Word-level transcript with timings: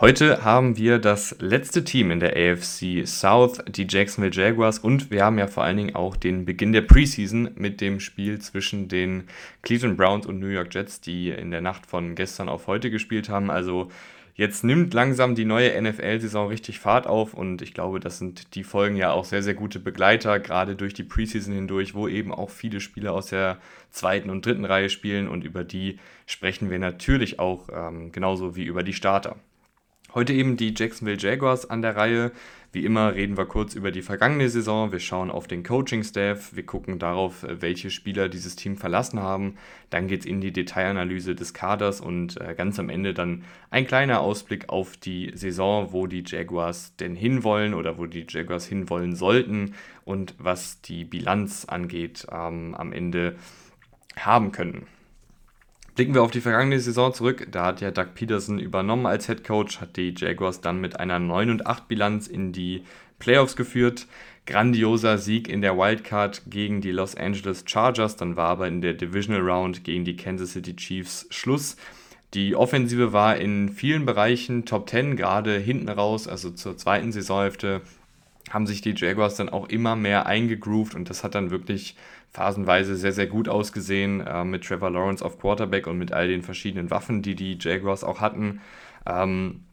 Heute 0.00 0.44
haben 0.44 0.76
wir 0.76 1.00
das 1.00 1.34
letzte 1.40 1.82
Team 1.82 2.12
in 2.12 2.20
der 2.20 2.36
AFC 2.36 3.04
South, 3.04 3.58
die 3.66 3.84
Jacksonville 3.88 4.32
Jaguars, 4.32 4.78
und 4.78 5.10
wir 5.10 5.24
haben 5.24 5.40
ja 5.40 5.48
vor 5.48 5.64
allen 5.64 5.76
Dingen 5.76 5.96
auch 5.96 6.14
den 6.14 6.44
Beginn 6.44 6.72
der 6.72 6.82
Preseason 6.82 7.50
mit 7.56 7.80
dem 7.80 7.98
Spiel 7.98 8.38
zwischen 8.38 8.86
den 8.86 9.24
Cleveland 9.62 9.96
Browns 9.96 10.24
und 10.26 10.38
New 10.38 10.46
York 10.46 10.72
Jets, 10.72 11.00
die 11.00 11.30
in 11.30 11.50
der 11.50 11.62
Nacht 11.62 11.84
von 11.84 12.14
gestern 12.14 12.48
auf 12.48 12.68
heute 12.68 12.92
gespielt 12.92 13.28
haben. 13.28 13.50
Also 13.50 13.88
Jetzt 14.36 14.62
nimmt 14.62 14.94
langsam 14.94 15.34
die 15.34 15.44
neue 15.44 15.82
NFL-Saison 15.82 16.46
richtig 16.46 16.78
Fahrt 16.78 17.08
auf 17.08 17.34
und 17.34 17.60
ich 17.60 17.74
glaube, 17.74 17.98
das 17.98 18.18
sind 18.18 18.54
die 18.54 18.62
Folgen 18.62 18.94
ja 18.94 19.10
auch 19.10 19.24
sehr, 19.24 19.42
sehr 19.42 19.54
gute 19.54 19.80
Begleiter, 19.80 20.38
gerade 20.38 20.76
durch 20.76 20.94
die 20.94 21.02
Preseason 21.02 21.52
hindurch, 21.52 21.96
wo 21.96 22.06
eben 22.06 22.32
auch 22.32 22.48
viele 22.48 22.78
Spieler 22.78 23.14
aus 23.14 23.30
der 23.30 23.58
zweiten 23.90 24.30
und 24.30 24.46
dritten 24.46 24.64
Reihe 24.64 24.90
spielen 24.90 25.26
und 25.26 25.42
über 25.42 25.64
die 25.64 25.98
sprechen 26.24 26.70
wir 26.70 26.78
natürlich 26.78 27.40
auch 27.40 27.68
ähm, 27.74 28.12
genauso 28.12 28.54
wie 28.54 28.62
über 28.62 28.84
die 28.84 28.92
Starter. 28.92 29.34
Heute 30.14 30.32
eben 30.32 30.56
die 30.56 30.72
Jacksonville 30.74 31.18
Jaguars 31.18 31.68
an 31.68 31.82
der 31.82 31.94
Reihe. 31.94 32.32
Wie 32.72 32.86
immer 32.86 33.14
reden 33.14 33.36
wir 33.36 33.44
kurz 33.44 33.74
über 33.74 33.90
die 33.90 34.00
vergangene 34.00 34.48
Saison. 34.48 34.90
Wir 34.90 35.00
schauen 35.00 35.30
auf 35.30 35.46
den 35.46 35.62
Coaching-Staff. 35.62 36.56
Wir 36.56 36.64
gucken 36.64 36.98
darauf, 36.98 37.44
welche 37.46 37.90
Spieler 37.90 38.30
dieses 38.30 38.56
Team 38.56 38.78
verlassen 38.78 39.20
haben. 39.20 39.56
Dann 39.90 40.08
geht 40.08 40.20
es 40.20 40.26
in 40.26 40.40
die 40.40 40.50
Detailanalyse 40.50 41.34
des 41.34 41.52
Kaders 41.52 42.00
und 42.00 42.40
äh, 42.40 42.54
ganz 42.54 42.78
am 42.78 42.88
Ende 42.88 43.12
dann 43.12 43.44
ein 43.70 43.86
kleiner 43.86 44.20
Ausblick 44.20 44.70
auf 44.70 44.96
die 44.96 45.30
Saison, 45.34 45.92
wo 45.92 46.06
die 46.06 46.24
Jaguars 46.26 46.96
denn 46.96 47.14
hinwollen 47.14 47.74
oder 47.74 47.98
wo 47.98 48.06
die 48.06 48.24
Jaguars 48.26 48.64
hinwollen 48.64 49.14
sollten 49.14 49.74
und 50.06 50.34
was 50.38 50.80
die 50.80 51.04
Bilanz 51.04 51.66
angeht 51.66 52.26
ähm, 52.32 52.74
am 52.74 52.92
Ende 52.94 53.36
haben 54.18 54.52
können. 54.52 54.86
Blicken 55.98 56.14
wir 56.14 56.22
auf 56.22 56.30
die 56.30 56.40
vergangene 56.40 56.78
Saison 56.78 57.12
zurück, 57.12 57.48
da 57.50 57.64
hat 57.64 57.80
ja 57.80 57.90
Doug 57.90 58.14
Peterson 58.14 58.60
übernommen 58.60 59.04
als 59.04 59.26
Head 59.26 59.42
Coach, 59.42 59.80
hat 59.80 59.96
die 59.96 60.14
Jaguars 60.16 60.60
dann 60.60 60.80
mit 60.80 61.00
einer 61.00 61.18
9 61.18 61.50
und 61.50 61.66
8 61.66 61.88
Bilanz 61.88 62.28
in 62.28 62.52
die 62.52 62.84
Playoffs 63.18 63.56
geführt. 63.56 64.06
Grandioser 64.46 65.18
Sieg 65.18 65.48
in 65.48 65.60
der 65.60 65.76
Wildcard 65.76 66.42
gegen 66.46 66.80
die 66.80 66.92
Los 66.92 67.16
Angeles 67.16 67.64
Chargers, 67.66 68.14
dann 68.14 68.36
war 68.36 68.46
aber 68.46 68.68
in 68.68 68.80
der 68.80 68.92
Divisional 68.94 69.42
Round 69.42 69.82
gegen 69.82 70.04
die 70.04 70.14
Kansas 70.14 70.52
City 70.52 70.76
Chiefs 70.76 71.26
Schluss. 71.30 71.76
Die 72.32 72.54
Offensive 72.54 73.12
war 73.12 73.36
in 73.36 73.68
vielen 73.68 74.06
Bereichen 74.06 74.66
Top 74.66 74.88
10, 74.88 75.16
gerade 75.16 75.58
hinten 75.58 75.88
raus, 75.88 76.28
also 76.28 76.50
zur 76.50 76.76
zweiten 76.76 77.10
Saisonhälfte, 77.10 77.80
haben 78.50 78.68
sich 78.68 78.82
die 78.82 78.94
Jaguars 78.96 79.34
dann 79.34 79.48
auch 79.48 79.68
immer 79.68 79.96
mehr 79.96 80.26
eingegroovt 80.26 80.94
und 80.94 81.10
das 81.10 81.24
hat 81.24 81.34
dann 81.34 81.50
wirklich 81.50 81.96
phasenweise 82.30 82.96
sehr, 82.96 83.12
sehr 83.12 83.26
gut 83.26 83.48
ausgesehen 83.48 84.20
äh, 84.20 84.44
mit 84.44 84.64
Trevor 84.64 84.90
Lawrence 84.90 85.24
auf 85.24 85.38
Quarterback 85.38 85.86
und 85.86 85.98
mit 85.98 86.12
all 86.12 86.28
den 86.28 86.42
verschiedenen 86.42 86.90
Waffen, 86.90 87.22
die 87.22 87.34
die 87.34 87.58
Jaguars 87.60 88.04
auch 88.04 88.20
hatten. 88.20 88.60
Ähm, 89.06 89.64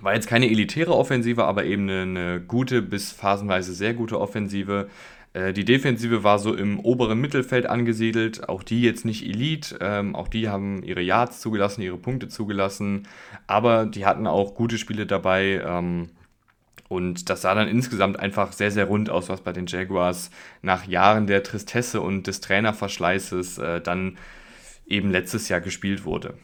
war 0.00 0.14
jetzt 0.14 0.28
keine 0.28 0.50
elitäre 0.50 0.94
Offensive, 0.94 1.44
aber 1.44 1.64
eben 1.64 1.88
eine, 1.88 2.02
eine 2.02 2.40
gute 2.40 2.82
bis 2.82 3.12
phasenweise 3.12 3.72
sehr 3.74 3.94
gute 3.94 4.20
Offensive. 4.20 4.88
Äh, 5.32 5.52
die 5.52 5.64
Defensive 5.64 6.24
war 6.24 6.38
so 6.38 6.54
im 6.54 6.80
oberen 6.80 7.20
Mittelfeld 7.20 7.66
angesiedelt, 7.66 8.48
auch 8.48 8.62
die 8.62 8.82
jetzt 8.82 9.04
nicht 9.04 9.24
Elite, 9.24 9.78
ähm, 9.80 10.16
auch 10.16 10.28
die 10.28 10.48
haben 10.48 10.82
ihre 10.82 11.02
Yards 11.02 11.40
zugelassen, 11.40 11.82
ihre 11.82 11.98
Punkte 11.98 12.28
zugelassen, 12.28 13.06
aber 13.46 13.86
die 13.86 14.06
hatten 14.06 14.26
auch 14.26 14.54
gute 14.54 14.78
Spiele 14.78 15.06
dabei. 15.06 15.62
Ähm, 15.64 16.08
und 16.90 17.30
das 17.30 17.42
sah 17.42 17.54
dann 17.54 17.68
insgesamt 17.68 18.18
einfach 18.18 18.52
sehr, 18.52 18.72
sehr 18.72 18.86
rund 18.86 19.10
aus, 19.10 19.28
was 19.28 19.42
bei 19.42 19.52
den 19.52 19.66
Jaguars 19.66 20.32
nach 20.60 20.88
Jahren 20.88 21.28
der 21.28 21.44
Tristesse 21.44 22.00
und 22.00 22.26
des 22.26 22.40
Trainerverschleißes 22.40 23.58
äh, 23.58 23.80
dann 23.80 24.18
eben 24.88 25.12
letztes 25.12 25.48
Jahr 25.48 25.60
gespielt 25.60 26.04
wurde. 26.04 26.34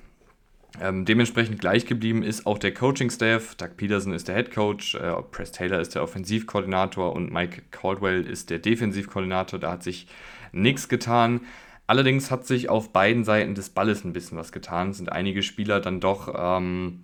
Ähm, 0.80 1.04
dementsprechend 1.04 1.58
gleich 1.58 1.84
geblieben 1.84 2.22
ist 2.22 2.46
auch 2.46 2.58
der 2.58 2.72
Coaching-Staff. 2.72 3.56
Doug 3.56 3.70
Peterson 3.76 4.12
ist 4.12 4.28
der 4.28 4.36
Head 4.36 4.54
Coach, 4.54 4.94
äh, 4.94 5.20
Press 5.32 5.50
Taylor 5.50 5.80
ist 5.80 5.96
der 5.96 6.04
Offensivkoordinator 6.04 7.12
und 7.12 7.32
Mike 7.32 7.62
Caldwell 7.72 8.24
ist 8.24 8.48
der 8.48 8.60
Defensivkoordinator. 8.60 9.58
Da 9.58 9.72
hat 9.72 9.82
sich 9.82 10.06
nichts 10.52 10.88
getan. 10.88 11.40
Allerdings 11.88 12.30
hat 12.30 12.46
sich 12.46 12.68
auf 12.68 12.92
beiden 12.92 13.24
Seiten 13.24 13.56
des 13.56 13.70
Balles 13.70 14.04
ein 14.04 14.12
bisschen 14.12 14.38
was 14.38 14.52
getan. 14.52 14.92
Sind 14.92 15.10
einige 15.10 15.42
Spieler 15.42 15.80
dann 15.80 15.98
doch 15.98 16.32
ähm, 16.38 17.02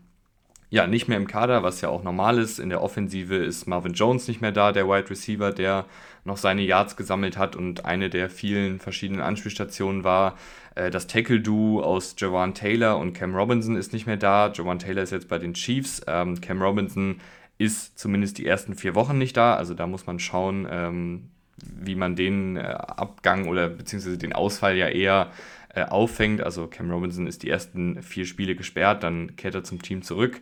ja, 0.72 0.86
nicht 0.86 1.06
mehr 1.06 1.18
im 1.18 1.26
Kader, 1.26 1.62
was 1.62 1.82
ja 1.82 1.90
auch 1.90 2.02
normal 2.02 2.38
ist. 2.38 2.58
In 2.58 2.70
der 2.70 2.82
Offensive 2.82 3.36
ist 3.36 3.66
Marvin 3.66 3.92
Jones 3.92 4.26
nicht 4.26 4.40
mehr 4.40 4.52
da, 4.52 4.72
der 4.72 4.88
Wide 4.88 5.10
Receiver, 5.10 5.52
der 5.52 5.84
noch 6.24 6.38
seine 6.38 6.62
Yards 6.62 6.96
gesammelt 6.96 7.36
hat 7.36 7.56
und 7.56 7.84
eine 7.84 8.08
der 8.08 8.30
vielen 8.30 8.78
verschiedenen 8.78 9.20
Anspielstationen 9.20 10.02
war. 10.02 10.38
Äh, 10.74 10.90
das 10.90 11.08
Tackle-Duo 11.08 11.82
aus 11.82 12.14
Jawan 12.16 12.54
Taylor 12.54 12.96
und 12.96 13.12
Cam 13.12 13.34
Robinson 13.34 13.76
ist 13.76 13.92
nicht 13.92 14.06
mehr 14.06 14.16
da. 14.16 14.50
Jawan 14.50 14.78
Taylor 14.78 15.02
ist 15.02 15.10
jetzt 15.10 15.28
bei 15.28 15.36
den 15.36 15.52
Chiefs. 15.52 16.00
Ähm, 16.06 16.40
Cam 16.40 16.62
Robinson 16.62 17.20
ist 17.58 17.98
zumindest 17.98 18.38
die 18.38 18.46
ersten 18.46 18.74
vier 18.74 18.94
Wochen 18.94 19.18
nicht 19.18 19.36
da. 19.36 19.56
Also 19.56 19.74
da 19.74 19.86
muss 19.86 20.06
man 20.06 20.20
schauen, 20.20 20.66
ähm, 20.70 21.28
wie 21.58 21.96
man 21.96 22.16
den 22.16 22.56
äh, 22.56 22.62
Abgang 22.62 23.46
oder 23.46 23.68
beziehungsweise 23.68 24.16
den 24.16 24.32
Ausfall 24.32 24.78
ja 24.78 24.88
eher 24.88 25.32
äh, 25.74 25.84
auffängt. 25.84 26.42
Also 26.42 26.66
Cam 26.66 26.90
Robinson 26.90 27.26
ist 27.26 27.42
die 27.42 27.50
ersten 27.50 28.02
vier 28.02 28.26
Spiele 28.26 28.54
gesperrt, 28.54 29.02
dann 29.02 29.36
kehrt 29.36 29.54
er 29.54 29.64
zum 29.64 29.82
Team 29.82 30.02
zurück. 30.02 30.40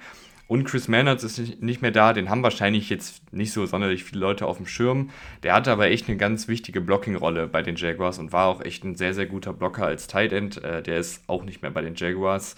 Und 0.50 0.64
Chris 0.64 0.88
Manners 0.88 1.22
ist 1.22 1.62
nicht 1.62 1.80
mehr 1.80 1.92
da, 1.92 2.12
den 2.12 2.28
haben 2.28 2.42
wahrscheinlich 2.42 2.91
jetzt 2.91 3.32
nicht 3.32 3.52
so 3.52 3.66
sonderlich 3.66 4.02
viele 4.02 4.20
Leute 4.20 4.46
auf 4.46 4.56
dem 4.56 4.66
Schirm. 4.66 5.10
Der 5.44 5.54
hatte 5.54 5.70
aber 5.70 5.86
echt 5.86 6.08
eine 6.08 6.16
ganz 6.16 6.48
wichtige 6.48 6.80
Blocking-Rolle 6.80 7.46
bei 7.46 7.62
den 7.62 7.76
Jaguars 7.76 8.18
und 8.18 8.32
war 8.32 8.46
auch 8.46 8.60
echt 8.60 8.82
ein 8.82 8.96
sehr, 8.96 9.14
sehr 9.14 9.26
guter 9.26 9.52
Blocker 9.52 9.86
als 9.86 10.08
Tight 10.08 10.32
End. 10.32 10.62
Äh, 10.64 10.82
der 10.82 10.98
ist 10.98 11.22
auch 11.28 11.44
nicht 11.44 11.62
mehr 11.62 11.70
bei 11.70 11.82
den 11.82 11.94
Jaguars. 11.94 12.56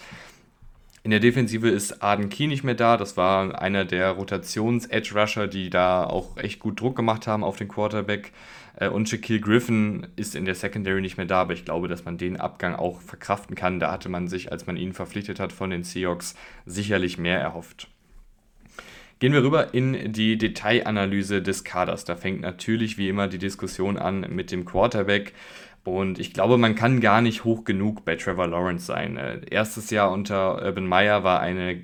In 1.03 1.11
der 1.11 1.19
Defensive 1.19 1.69
ist 1.69 2.01
Arden 2.01 2.29
Key 2.29 2.47
nicht 2.47 2.63
mehr 2.63 2.73
da. 2.73 2.97
Das 2.97 3.15
war 3.15 3.61
einer 3.61 3.85
der 3.85 4.09
Rotations-Edge-Rusher, 4.11 5.47
die 5.47 5.69
da 5.69 6.05
auch 6.05 6.37
echt 6.37 6.59
gut 6.59 6.79
Druck 6.79 6.95
gemacht 6.95 7.27
haben 7.27 7.43
auf 7.43 7.57
den 7.57 7.67
Quarterback. 7.67 8.31
Äh, 8.75 8.89
und 8.89 9.09
Shaquille 9.09 9.39
Griffin 9.39 10.07
ist 10.15 10.35
in 10.35 10.45
der 10.45 10.55
Secondary 10.55 11.01
nicht 11.01 11.17
mehr 11.17 11.25
da, 11.25 11.41
aber 11.41 11.53
ich 11.53 11.65
glaube, 11.65 11.87
dass 11.87 12.05
man 12.05 12.17
den 12.17 12.39
Abgang 12.39 12.75
auch 12.75 13.01
verkraften 13.01 13.55
kann. 13.55 13.79
Da 13.79 13.91
hatte 13.91 14.09
man 14.09 14.27
sich, 14.27 14.51
als 14.51 14.65
man 14.65 14.77
ihn 14.77 14.93
verpflichtet 14.93 15.39
hat 15.39 15.53
von 15.53 15.69
den 15.69 15.83
Seahawks, 15.83 16.35
sicherlich 16.65 17.17
mehr 17.17 17.39
erhofft. 17.39 17.87
Gehen 19.19 19.33
wir 19.33 19.43
rüber 19.43 19.73
in 19.73 20.11
die 20.11 20.37
Detailanalyse 20.37 21.41
des 21.41 21.63
Kaders. 21.63 22.03
Da 22.03 22.15
fängt 22.15 22.41
natürlich 22.41 22.97
wie 22.97 23.07
immer 23.07 23.27
die 23.27 23.37
Diskussion 23.37 23.97
an 23.97 24.25
mit 24.29 24.51
dem 24.51 24.65
Quarterback. 24.65 25.33
Und 25.85 26.19
ich 26.19 26.33
glaube, 26.33 26.57
man 26.57 26.75
kann 26.75 27.01
gar 27.01 27.21
nicht 27.21 27.43
hoch 27.43 27.63
genug 27.63 28.05
bei 28.05 28.15
Trevor 28.15 28.47
Lawrence 28.47 28.85
sein. 28.85 29.17
Äh, 29.17 29.41
erstes 29.49 29.89
Jahr 29.91 30.11
unter 30.11 30.61
Urban 30.63 30.87
Meyer 30.87 31.23
war 31.23 31.39
eine 31.39 31.81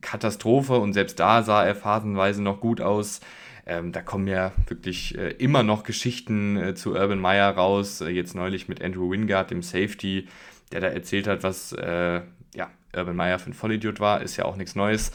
Katastrophe 0.00 0.74
und 0.78 0.92
selbst 0.92 1.18
da 1.18 1.42
sah 1.42 1.64
er 1.64 1.74
phasenweise 1.74 2.42
noch 2.42 2.60
gut 2.60 2.80
aus. 2.80 3.20
Ähm, 3.68 3.92
da 3.92 4.00
kommen 4.00 4.26
ja 4.26 4.52
wirklich 4.66 5.16
äh, 5.18 5.32
immer 5.32 5.62
noch 5.62 5.84
Geschichten 5.84 6.56
äh, 6.56 6.74
zu 6.74 6.94
Urban 6.94 7.20
Meyer 7.20 7.50
raus. 7.50 8.00
Äh, 8.00 8.08
jetzt 8.08 8.34
neulich 8.34 8.66
mit 8.66 8.82
Andrew 8.82 9.10
Wingard, 9.10 9.50
dem 9.50 9.62
Safety, 9.62 10.26
der 10.72 10.80
da 10.80 10.86
erzählt 10.86 11.26
hat, 11.26 11.42
was 11.42 11.72
äh, 11.72 12.22
ja, 12.54 12.70
Urban 12.96 13.14
Meyer 13.14 13.38
für 13.38 13.50
ein 13.50 13.54
Vollidiot 13.54 14.00
war. 14.00 14.22
Ist 14.22 14.38
ja 14.38 14.46
auch 14.46 14.56
nichts 14.56 14.74
Neues. 14.74 15.12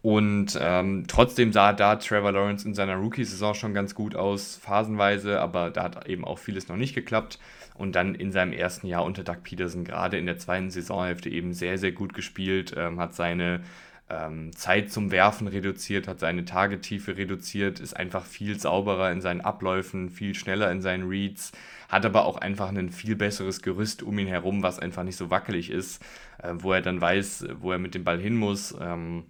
Und 0.00 0.56
ähm, 0.60 1.06
trotzdem 1.08 1.52
sah 1.52 1.72
da 1.72 1.96
Trevor 1.96 2.30
Lawrence 2.30 2.68
in 2.68 2.74
seiner 2.74 2.96
Rookie-Saison 2.96 3.54
schon 3.54 3.74
ganz 3.74 3.94
gut 3.94 4.14
aus, 4.14 4.56
phasenweise, 4.56 5.40
aber 5.40 5.70
da 5.70 5.82
hat 5.84 6.06
eben 6.06 6.24
auch 6.24 6.38
vieles 6.38 6.68
noch 6.68 6.76
nicht 6.76 6.94
geklappt. 6.94 7.40
Und 7.74 7.96
dann 7.96 8.14
in 8.14 8.30
seinem 8.30 8.52
ersten 8.52 8.86
Jahr 8.86 9.02
unter 9.02 9.24
Doug 9.24 9.38
Peterson, 9.42 9.82
gerade 9.82 10.18
in 10.18 10.26
der 10.26 10.38
zweiten 10.38 10.70
Saisonhälfte, 10.70 11.30
eben 11.30 11.52
sehr, 11.52 11.78
sehr 11.78 11.92
gut 11.92 12.14
gespielt, 12.14 12.74
ähm, 12.76 13.00
hat 13.00 13.14
seine 13.14 13.62
ähm, 14.10 14.54
Zeit 14.54 14.92
zum 14.92 15.10
Werfen 15.10 15.48
reduziert, 15.48 16.08
hat 16.08 16.20
seine 16.20 16.44
Tagetiefe 16.44 17.16
reduziert, 17.16 17.80
ist 17.80 17.96
einfach 17.96 18.24
viel 18.26 18.58
sauberer 18.58 19.10
in 19.10 19.20
seinen 19.20 19.40
Abläufen, 19.40 20.10
viel 20.10 20.34
schneller 20.34 20.70
in 20.70 20.82
seinen 20.82 21.08
Reads, 21.08 21.52
hat 21.88 22.04
aber 22.04 22.26
auch 22.26 22.36
einfach 22.36 22.68
ein 22.68 22.90
viel 22.90 23.16
besseres 23.16 23.62
Gerüst 23.62 24.02
um 24.02 24.18
ihn 24.18 24.28
herum, 24.28 24.62
was 24.62 24.78
einfach 24.78 25.04
nicht 25.04 25.16
so 25.16 25.30
wackelig 25.30 25.70
ist, 25.70 26.02
äh, 26.42 26.52
wo 26.54 26.72
er 26.72 26.82
dann 26.82 27.00
weiß, 27.00 27.46
wo 27.60 27.72
er 27.72 27.78
mit 27.78 27.94
dem 27.94 28.04
Ball 28.04 28.20
hin 28.20 28.36
muss. 28.36 28.74
Ähm, 28.78 29.24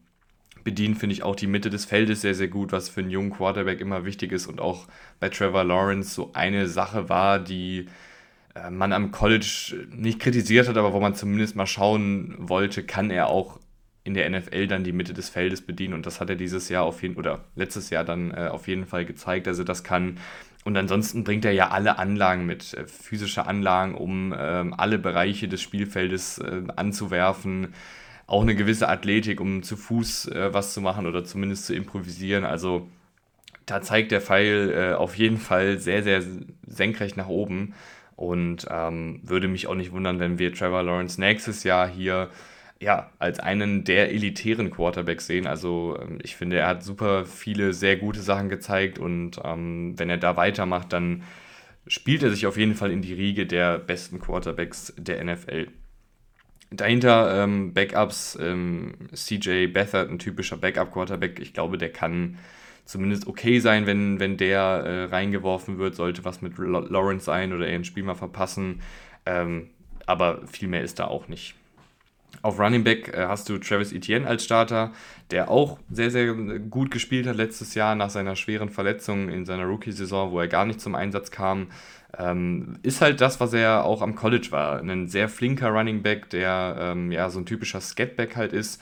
bedient, 0.64 0.98
finde 0.98 1.14
ich 1.14 1.22
auch 1.22 1.36
die 1.36 1.46
Mitte 1.46 1.70
des 1.70 1.84
Feldes 1.84 2.22
sehr, 2.22 2.34
sehr 2.34 2.48
gut, 2.48 2.72
was 2.72 2.88
für 2.88 3.00
einen 3.00 3.10
jungen 3.10 3.30
Quarterback 3.30 3.80
immer 3.80 4.04
wichtig 4.04 4.32
ist 4.32 4.46
und 4.46 4.60
auch 4.60 4.86
bei 5.20 5.28
Trevor 5.28 5.62
Lawrence 5.62 6.14
so 6.14 6.30
eine 6.32 6.66
Sache 6.66 7.08
war, 7.08 7.38
die 7.38 7.86
äh, 8.54 8.70
man 8.70 8.92
am 8.92 9.12
College 9.12 9.86
nicht 9.90 10.18
kritisiert 10.18 10.68
hat, 10.68 10.76
aber 10.76 10.92
wo 10.92 11.00
man 11.00 11.14
zumindest 11.14 11.54
mal 11.54 11.66
schauen 11.66 12.34
wollte, 12.38 12.82
kann 12.82 13.10
er 13.10 13.28
auch 13.28 13.60
in 14.04 14.14
der 14.14 14.28
NFL 14.28 14.66
dann 14.66 14.84
die 14.84 14.92
Mitte 14.92 15.14
des 15.14 15.30
Feldes 15.30 15.62
bedienen 15.62 15.94
und 15.94 16.06
das 16.06 16.20
hat 16.20 16.30
er 16.30 16.36
dieses 16.36 16.68
Jahr 16.68 16.84
auf 16.84 17.02
jeden 17.02 17.16
oder 17.16 17.44
letztes 17.56 17.90
Jahr 17.90 18.04
dann 18.04 18.30
äh, 18.32 18.48
auf 18.50 18.68
jeden 18.68 18.86
Fall 18.86 19.04
gezeigt. 19.04 19.48
Also 19.48 19.64
das 19.64 19.82
kann 19.82 20.18
und 20.64 20.78
ansonsten 20.78 21.24
bringt 21.24 21.44
er 21.44 21.52
ja 21.52 21.68
alle 21.68 21.98
Anlagen 21.98 22.46
mit, 22.46 22.74
äh, 22.74 22.86
physische 22.86 23.46
Anlagen, 23.46 23.94
um 23.94 24.34
ähm, 24.36 24.74
alle 24.76 24.98
Bereiche 24.98 25.46
des 25.46 25.60
Spielfeldes 25.60 26.38
äh, 26.38 26.62
anzuwerfen. 26.74 27.74
Auch 28.26 28.42
eine 28.42 28.54
gewisse 28.54 28.88
Athletik, 28.88 29.40
um 29.40 29.62
zu 29.62 29.76
Fuß 29.76 30.28
äh, 30.28 30.54
was 30.54 30.72
zu 30.72 30.80
machen 30.80 31.06
oder 31.06 31.24
zumindest 31.24 31.66
zu 31.66 31.74
improvisieren. 31.74 32.44
Also 32.44 32.88
da 33.66 33.82
zeigt 33.82 34.10
der 34.10 34.22
Pfeil 34.22 34.72
äh, 34.74 34.94
auf 34.94 35.16
jeden 35.16 35.38
Fall 35.38 35.78
sehr, 35.78 36.02
sehr 36.02 36.22
senkrecht 36.66 37.16
nach 37.18 37.28
oben. 37.28 37.74
Und 38.16 38.66
ähm, 38.70 39.20
würde 39.22 39.48
mich 39.48 39.66
auch 39.66 39.74
nicht 39.74 39.92
wundern, 39.92 40.20
wenn 40.20 40.38
wir 40.38 40.54
Trevor 40.54 40.82
Lawrence 40.82 41.20
nächstes 41.20 41.64
Jahr 41.64 41.88
hier 41.88 42.30
ja, 42.84 43.10
als 43.18 43.40
einen 43.40 43.84
der 43.84 44.10
elitären 44.10 44.70
Quarterbacks 44.70 45.26
sehen. 45.26 45.46
Also 45.46 45.98
ähm, 46.00 46.18
ich 46.22 46.36
finde, 46.36 46.58
er 46.58 46.68
hat 46.68 46.82
super 46.82 47.24
viele 47.24 47.72
sehr 47.72 47.96
gute 47.96 48.20
Sachen 48.20 48.50
gezeigt 48.50 48.98
und 48.98 49.40
ähm, 49.42 49.98
wenn 49.98 50.10
er 50.10 50.18
da 50.18 50.36
weitermacht, 50.36 50.92
dann 50.92 51.22
spielt 51.86 52.22
er 52.22 52.30
sich 52.30 52.46
auf 52.46 52.58
jeden 52.58 52.74
Fall 52.74 52.90
in 52.90 53.00
die 53.00 53.14
Riege 53.14 53.46
der 53.46 53.78
besten 53.78 54.20
Quarterbacks 54.20 54.92
der 54.98 55.24
NFL. 55.24 55.68
Dahinter 56.70 57.42
ähm, 57.42 57.72
Backups, 57.72 58.38
ähm, 58.40 58.94
CJ 59.14 59.68
Beathard, 59.68 60.10
ein 60.10 60.18
typischer 60.18 60.58
Backup-Quarterback. 60.58 61.40
Ich 61.40 61.54
glaube, 61.54 61.78
der 61.78 61.90
kann 61.90 62.36
zumindest 62.84 63.26
okay 63.26 63.60
sein, 63.60 63.86
wenn, 63.86 64.20
wenn 64.20 64.36
der 64.36 64.58
äh, 64.60 65.04
reingeworfen 65.04 65.78
wird. 65.78 65.94
Sollte 65.94 66.24
was 66.24 66.42
mit 66.42 66.58
Lawrence 66.58 67.24
sein 67.24 67.54
oder 67.54 67.66
er 67.66 67.76
ein 67.76 67.84
Spiel 67.84 68.02
mal 68.02 68.14
verpassen. 68.14 68.82
Ähm, 69.24 69.70
aber 70.04 70.46
viel 70.48 70.68
mehr 70.68 70.82
ist 70.82 70.98
da 70.98 71.06
auch 71.06 71.28
nicht. 71.28 71.54
Auf 72.42 72.58
Running 72.58 72.84
Back 72.84 73.08
äh, 73.08 73.26
hast 73.26 73.48
du 73.48 73.58
Travis 73.58 73.92
Etienne 73.92 74.26
als 74.26 74.44
Starter, 74.44 74.92
der 75.30 75.50
auch 75.50 75.78
sehr, 75.90 76.10
sehr 76.10 76.34
gut 76.34 76.90
gespielt 76.90 77.26
hat 77.26 77.36
letztes 77.36 77.74
Jahr 77.74 77.94
nach 77.94 78.10
seiner 78.10 78.36
schweren 78.36 78.68
Verletzung 78.68 79.28
in 79.28 79.46
seiner 79.46 79.64
Rookie-Saison, 79.64 80.30
wo 80.30 80.40
er 80.40 80.48
gar 80.48 80.66
nicht 80.66 80.80
zum 80.80 80.94
Einsatz 80.94 81.30
kam. 81.30 81.68
Ähm, 82.18 82.78
ist 82.82 83.00
halt 83.00 83.20
das, 83.20 83.40
was 83.40 83.52
er 83.52 83.84
auch 83.84 84.02
am 84.02 84.14
College 84.14 84.48
war. 84.50 84.80
Ein 84.80 85.08
sehr 85.08 85.28
flinker 85.28 85.70
Running 85.70 86.02
Back, 86.02 86.30
der 86.30 86.76
ähm, 86.78 87.10
ja 87.10 87.30
so 87.30 87.40
ein 87.40 87.46
typischer 87.46 87.80
Skatback 87.80 88.36
halt 88.36 88.52
ist 88.52 88.80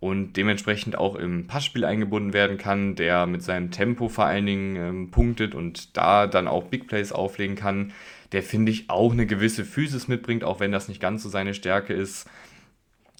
und 0.00 0.34
dementsprechend 0.36 0.98
auch 0.98 1.14
im 1.14 1.46
Passspiel 1.46 1.84
eingebunden 1.84 2.34
werden 2.34 2.58
kann, 2.58 2.94
der 2.94 3.26
mit 3.26 3.42
seinem 3.42 3.70
Tempo 3.70 4.08
vor 4.08 4.26
allen 4.26 4.44
Dingen 4.44 4.76
ähm, 4.76 5.10
punktet 5.10 5.54
und 5.54 5.96
da 5.96 6.26
dann 6.26 6.46
auch 6.46 6.64
Big 6.64 6.88
Plays 6.88 7.10
auflegen 7.10 7.56
kann. 7.56 7.92
Der 8.32 8.42
finde 8.42 8.70
ich 8.70 8.90
auch 8.90 9.12
eine 9.12 9.24
gewisse 9.24 9.64
Physis 9.64 10.08
mitbringt, 10.08 10.44
auch 10.44 10.60
wenn 10.60 10.72
das 10.72 10.88
nicht 10.88 11.00
ganz 11.00 11.22
so 11.22 11.28
seine 11.28 11.54
Stärke 11.54 11.94
ist 11.94 12.28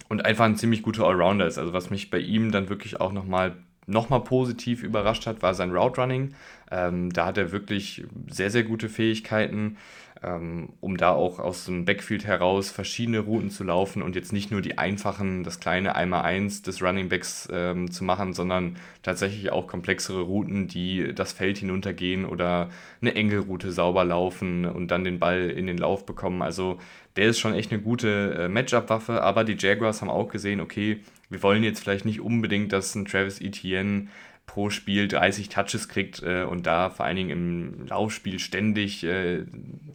und 0.09 0.25
einfach 0.25 0.45
ein 0.45 0.55
ziemlich 0.55 0.81
guter 0.81 1.05
Allrounder 1.05 1.47
ist. 1.47 1.57
Also 1.57 1.73
was 1.73 1.89
mich 1.89 2.09
bei 2.09 2.19
ihm 2.19 2.51
dann 2.51 2.69
wirklich 2.69 2.99
auch 3.01 3.11
nochmal 3.11 3.55
noch 3.87 4.09
mal 4.09 4.19
positiv 4.19 4.83
überrascht 4.83 5.27
hat, 5.27 5.43
war 5.43 5.53
sein 5.53 5.71
Route 5.71 6.01
Running. 6.01 6.33
Ähm, 6.71 7.11
da 7.13 7.27
hat 7.27 7.37
er 7.37 7.51
wirklich 7.51 8.03
sehr, 8.27 8.49
sehr 8.49 8.63
gute 8.63 8.89
Fähigkeiten 8.89 9.77
um 10.21 10.97
da 10.97 11.11
auch 11.11 11.39
aus 11.39 11.65
dem 11.65 11.85
Backfield 11.85 12.25
heraus 12.25 12.71
verschiedene 12.71 13.19
Routen 13.19 13.49
zu 13.49 13.63
laufen 13.63 14.01
und 14.01 14.15
jetzt 14.15 14.31
nicht 14.31 14.49
nur 14.49 14.61
die 14.61 14.77
einfachen, 14.77 15.43
das 15.43 15.59
kleine 15.59 15.97
1x1 15.97 16.63
des 16.63 16.81
Running 16.81 17.09
Backs 17.09 17.49
ähm, 17.51 17.91
zu 17.91 18.03
machen, 18.03 18.33
sondern 18.33 18.77
tatsächlich 19.03 19.51
auch 19.51 19.67
komplexere 19.67 20.21
Routen, 20.21 20.67
die 20.67 21.13
das 21.13 21.33
Feld 21.33 21.57
hinuntergehen 21.57 22.25
oder 22.25 22.69
eine 23.01 23.13
Engelroute 23.13 23.71
sauber 23.71 24.05
laufen 24.05 24.65
und 24.65 24.89
dann 24.89 25.03
den 25.03 25.19
Ball 25.19 25.49
in 25.49 25.67
den 25.67 25.77
Lauf 25.77 26.05
bekommen. 26.05 26.41
Also 26.41 26.79
der 27.17 27.27
ist 27.27 27.39
schon 27.39 27.53
echt 27.53 27.71
eine 27.71 27.81
gute 27.81 28.35
äh, 28.39 28.47
Matchup-Waffe, 28.47 29.21
aber 29.21 29.43
die 29.43 29.57
Jaguars 29.57 30.01
haben 30.01 30.09
auch 30.09 30.29
gesehen, 30.29 30.61
okay, 30.61 31.01
wir 31.29 31.43
wollen 31.43 31.63
jetzt 31.63 31.81
vielleicht 31.81 32.05
nicht 32.05 32.21
unbedingt, 32.21 32.71
dass 32.71 32.95
ein 32.95 33.05
Travis 33.05 33.41
Etienne 33.41 34.07
pro 34.45 34.69
Spiel 34.69 35.07
30 35.07 35.49
Touches 35.49 35.89
kriegt 35.89 36.21
äh, 36.23 36.43
und 36.43 36.65
da 36.65 36.89
vor 36.89 37.05
allen 37.05 37.15
Dingen 37.15 37.29
im 37.29 37.87
Laufspiel 37.87 38.39
ständig 38.39 39.03
äh, 39.03 39.43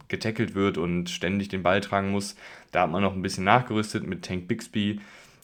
getackelt 0.07 0.55
wird 0.55 0.77
und 0.77 1.09
ständig 1.09 1.49
den 1.49 1.63
Ball 1.63 1.81
tragen 1.81 2.11
muss. 2.11 2.35
Da 2.71 2.81
hat 2.81 2.91
man 2.91 3.01
noch 3.01 3.13
ein 3.13 3.21
bisschen 3.21 3.43
nachgerüstet 3.43 4.05
mit 4.05 4.23
Tank 4.23 4.47
Bixby, 4.47 4.99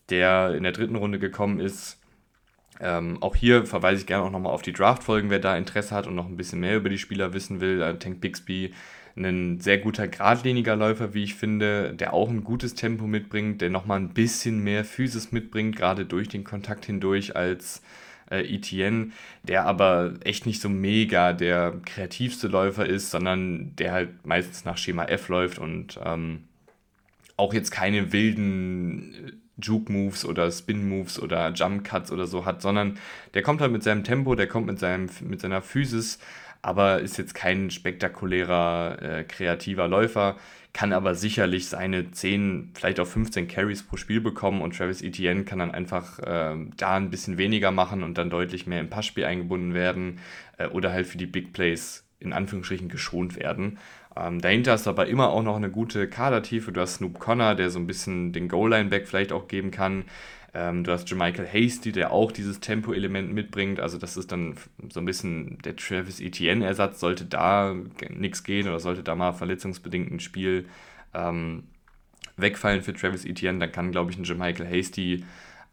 der 0.09 0.53
in 0.55 0.63
der 0.63 0.71
dritten 0.71 0.95
Runde 0.95 1.19
gekommen 1.19 1.59
ist. 1.59 1.99
Ähm, 2.79 3.21
auch 3.21 3.35
hier 3.35 3.65
verweise 3.65 4.01
ich 4.01 4.07
gerne 4.07 4.23
auch 4.23 4.31
nochmal 4.31 4.53
auf 4.53 4.61
die 4.61 4.73
Draft-Folgen, 4.73 5.29
wer 5.29 5.39
da 5.39 5.57
Interesse 5.57 5.95
hat 5.95 6.05
und 6.05 6.15
noch 6.15 6.27
ein 6.27 6.37
bisschen 6.37 6.59
mehr 6.59 6.77
über 6.77 6.89
die 6.89 6.99
Spieler 6.99 7.33
wissen 7.33 7.59
will. 7.59 7.81
Äh, 7.81 7.97
Tank 7.97 8.21
Bixby, 8.21 8.73
ein 9.15 9.59
sehr 9.59 9.79
guter, 9.79 10.07
geradliniger 10.07 10.75
Läufer, 10.75 11.13
wie 11.13 11.23
ich 11.23 11.33
finde, 11.35 11.93
der 11.93 12.13
auch 12.13 12.29
ein 12.29 12.43
gutes 12.43 12.75
Tempo 12.75 13.07
mitbringt, 13.07 13.61
der 13.61 13.71
nochmal 13.71 13.99
ein 13.99 14.09
bisschen 14.09 14.63
mehr 14.63 14.85
Physis 14.85 15.31
mitbringt, 15.31 15.75
gerade 15.75 16.05
durch 16.05 16.29
den 16.29 16.43
Kontakt 16.43 16.85
hindurch 16.85 17.35
als 17.35 17.81
äh, 18.29 18.41
Etienne, 18.41 19.11
der 19.43 19.65
aber 19.65 20.13
echt 20.23 20.45
nicht 20.45 20.61
so 20.61 20.69
mega 20.69 21.33
der 21.33 21.73
kreativste 21.85 22.47
Läufer 22.47 22.85
ist, 22.85 23.11
sondern 23.11 23.75
der 23.75 23.93
halt 23.93 24.25
meistens 24.25 24.65
nach 24.65 24.77
Schema 24.77 25.05
F 25.05 25.29
läuft 25.29 25.59
und 25.59 25.99
ähm, 26.03 26.43
auch 27.37 27.53
jetzt 27.53 27.71
keine 27.71 28.11
wilden 28.11 29.13
äh, 29.13 29.31
Juke-Moves 29.59 30.25
oder 30.25 30.51
Spin-Moves 30.51 31.19
oder 31.19 31.51
Jump-Cuts 31.51 32.11
oder 32.11 32.27
so 32.27 32.45
hat, 32.45 32.61
sondern 32.61 32.99
der 33.33 33.41
kommt 33.41 33.61
halt 33.61 33.71
mit 33.71 33.83
seinem 33.83 34.03
Tempo, 34.03 34.35
der 34.35 34.47
kommt 34.47 34.67
mit, 34.67 34.79
seinem, 34.79 35.09
mit 35.21 35.41
seiner 35.41 35.61
Physis, 35.61 36.19
aber 36.61 36.99
ist 36.99 37.17
jetzt 37.17 37.33
kein 37.33 37.71
spektakulärer, 37.71 39.01
äh, 39.01 39.23
kreativer 39.23 39.87
Läufer 39.87 40.35
kann 40.73 40.93
aber 40.93 41.15
sicherlich 41.15 41.67
seine 41.67 42.11
10, 42.11 42.71
vielleicht 42.73 42.99
auch 42.99 43.07
15 43.07 43.47
Carries 43.47 43.83
pro 43.83 43.97
Spiel 43.97 44.21
bekommen 44.21 44.61
und 44.61 44.77
Travis 44.77 45.01
Etienne 45.01 45.43
kann 45.43 45.59
dann 45.59 45.71
einfach 45.71 46.19
äh, 46.19 46.55
da 46.77 46.95
ein 46.95 47.09
bisschen 47.09 47.37
weniger 47.37 47.71
machen 47.71 48.03
und 48.03 48.17
dann 48.17 48.29
deutlich 48.29 48.67
mehr 48.67 48.79
im 48.79 48.89
Passspiel 48.89 49.25
eingebunden 49.25 49.73
werden 49.73 50.19
äh, 50.57 50.67
oder 50.67 50.91
halt 50.91 51.07
für 51.07 51.17
die 51.17 51.25
Big 51.25 51.53
Plays 51.53 52.05
in 52.19 52.33
Anführungsstrichen 52.33 52.89
geschont 52.89 53.37
werden. 53.37 53.79
Ähm, 54.15 54.41
dahinter 54.41 54.73
ist 54.73 54.87
aber 54.87 55.07
immer 55.07 55.29
auch 55.29 55.43
noch 55.43 55.55
eine 55.55 55.69
gute 55.69 56.07
Kadertiefe. 56.07 56.71
Du 56.71 56.81
hast 56.81 56.95
Snoop 56.95 57.19
Connor, 57.19 57.55
der 57.55 57.69
so 57.69 57.79
ein 57.79 57.87
bisschen 57.87 58.33
den 58.33 58.47
Goal-Line-Back 58.47 59.07
vielleicht 59.07 59.31
auch 59.31 59.47
geben 59.47 59.71
kann. 59.71 60.05
Ähm, 60.57 60.83
du 60.83 60.91
hast 60.91 61.07
Jermichael 61.07 61.47
Hasty, 61.47 61.91
der 61.91 62.11
auch 62.11 62.31
dieses 62.31 62.59
Tempo-Element 62.59 63.31
mitbringt. 63.31 63.79
Also 63.79 63.99
das 63.99 64.17
ist 64.17 64.31
dann 64.31 64.55
so 64.89 64.99
ein 64.99 65.05
bisschen 65.05 65.59
der 65.59 65.75
Travis 65.75 66.19
Etienne-Ersatz. 66.19 66.99
Sollte 66.99 67.25
da 67.25 67.75
nichts 68.09 68.43
gehen 68.43 68.67
oder 68.67 68.79
sollte 68.79 69.03
da 69.03 69.13
mal 69.13 69.33
verletzungsbedingt 69.33 70.11
ein 70.11 70.19
Spiel 70.19 70.65
ähm, 71.13 71.63
wegfallen 72.37 72.81
für 72.81 72.93
Travis 72.93 73.23
Etienne, 73.23 73.59
dann 73.59 73.71
kann, 73.71 73.91
glaube 73.91 74.11
ich, 74.11 74.17
ein 74.17 74.23
Jermichael 74.23 74.67
Hasty 74.67 75.23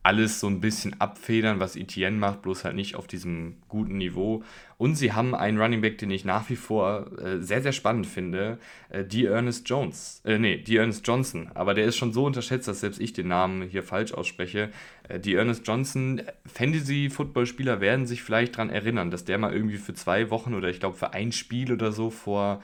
alles 0.05 0.39
so 0.39 0.49
ein 0.49 0.61
bisschen 0.61 1.01
abfedern, 1.01 1.61
was 1.61 1.77
Etienne 1.77 2.19
macht, 2.19 2.43
bloß 2.43 2.65
halt 2.65 2.77
nicht 2.77 2.95
auf 2.95 3.07
diesem 3.07 3.57
guten 3.69 3.97
Niveau. 3.97 4.45
Und 4.77 4.97
sie 4.97 5.15
haben 5.15 5.35
einen 5.35 5.59
Running 5.59 5.81
Back, 5.81 5.97
den 5.97 6.11
ich 6.11 6.27
nach 6.27 6.51
wie 6.51 6.57
vor 6.57 7.07
äh, 7.19 7.41
sehr, 7.41 7.63
sehr 7.63 7.73
spannend 7.73 8.07
finde, 8.07 8.59
äh, 8.91 9.03
die 9.03 9.25
Ernest 9.25 9.67
Jones. 9.67 10.21
Äh, 10.27 10.39
nee, 10.39 10.59
die 10.59 10.77
Ernest 10.77 11.07
Johnson. 11.09 11.51
Aber 11.55 11.73
der 11.73 11.87
ist 11.87 11.97
schon 11.97 12.13
so 12.13 12.27
unterschätzt, 12.27 12.69
dass 12.69 12.81
selbst 12.81 13.01
ich 13.01 13.15
den 13.15 13.29
Namen 13.29 13.63
hier 13.63 13.83
falsch 13.83 14.13
ausspreche. 14.13 14.71
Äh, 15.09 15.21
die 15.21 15.37
Ernest 15.37 15.67
Johnson, 15.67 16.21
Fantasy-Football-Spieler 16.45 17.81
werden 17.81 18.07
sich 18.07 18.23
vielleicht 18.23 18.57
daran 18.57 18.69
erinnern, 18.69 19.11
dass 19.11 19.25
der 19.25 19.39
mal 19.39 19.55
irgendwie 19.55 19.79
für 19.79 19.95
zwei 19.95 20.29
Wochen 20.29 20.53
oder 20.53 20.69
ich 20.69 20.81
glaube 20.81 20.99
für 20.99 21.15
ein 21.15 21.33
Spiel 21.33 21.73
oder 21.73 21.93
so 21.93 22.11
vor 22.11 22.63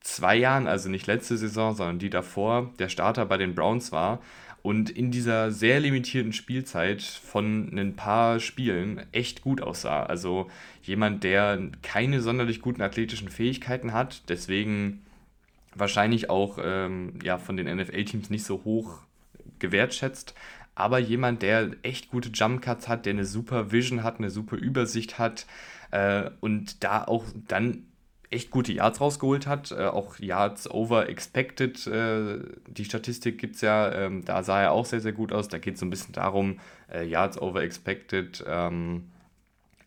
zwei 0.00 0.36
Jahren, 0.36 0.66
also 0.66 0.88
nicht 0.88 1.06
letzte 1.06 1.36
Saison, 1.36 1.74
sondern 1.74 1.98
die 1.98 2.08
davor, 2.08 2.72
der 2.78 2.88
Starter 2.88 3.26
bei 3.26 3.36
den 3.36 3.54
Browns 3.54 3.92
war 3.92 4.20
und 4.68 4.90
in 4.90 5.10
dieser 5.10 5.50
sehr 5.50 5.80
limitierten 5.80 6.34
Spielzeit 6.34 7.00
von 7.00 7.70
ein 7.72 7.96
paar 7.96 8.38
Spielen 8.38 9.00
echt 9.12 9.40
gut 9.40 9.62
aussah. 9.62 10.02
Also 10.02 10.50
jemand, 10.82 11.24
der 11.24 11.70
keine 11.80 12.20
sonderlich 12.20 12.60
guten 12.60 12.82
athletischen 12.82 13.30
Fähigkeiten 13.30 13.94
hat, 13.94 14.28
deswegen 14.28 15.06
wahrscheinlich 15.74 16.28
auch 16.28 16.58
ähm, 16.62 17.14
ja, 17.22 17.38
von 17.38 17.56
den 17.56 17.74
NFL-Teams 17.74 18.28
nicht 18.28 18.44
so 18.44 18.62
hoch 18.62 18.98
gewertschätzt, 19.58 20.34
aber 20.74 20.98
jemand, 20.98 21.40
der 21.40 21.70
echt 21.80 22.10
gute 22.10 22.28
Jump 22.28 22.60
Cuts 22.60 22.88
hat, 22.88 23.06
der 23.06 23.14
eine 23.14 23.24
super 23.24 23.72
Vision 23.72 24.02
hat, 24.02 24.18
eine 24.18 24.28
super 24.28 24.56
Übersicht 24.58 25.18
hat 25.18 25.46
äh, 25.92 26.28
und 26.40 26.84
da 26.84 27.04
auch 27.04 27.24
dann 27.46 27.84
echt 28.30 28.50
gute 28.50 28.72
Yards 28.72 29.00
rausgeholt 29.00 29.46
hat, 29.46 29.72
äh, 29.72 29.86
auch 29.86 30.18
Yards 30.18 30.70
over 30.70 31.08
expected, 31.08 31.86
äh, 31.86 32.38
die 32.66 32.84
Statistik 32.84 33.38
gibt 33.38 33.56
es 33.56 33.62
ja, 33.62 33.92
ähm, 33.92 34.24
da 34.24 34.42
sah 34.42 34.60
er 34.60 34.72
auch 34.72 34.84
sehr, 34.84 35.00
sehr 35.00 35.12
gut 35.12 35.32
aus. 35.32 35.48
Da 35.48 35.58
geht 35.58 35.74
es 35.74 35.80
so 35.80 35.86
ein 35.86 35.90
bisschen 35.90 36.12
darum, 36.12 36.60
äh, 36.92 37.06
Yards 37.06 37.40
over 37.40 37.62
expected, 37.62 38.44
ähm, 38.46 39.04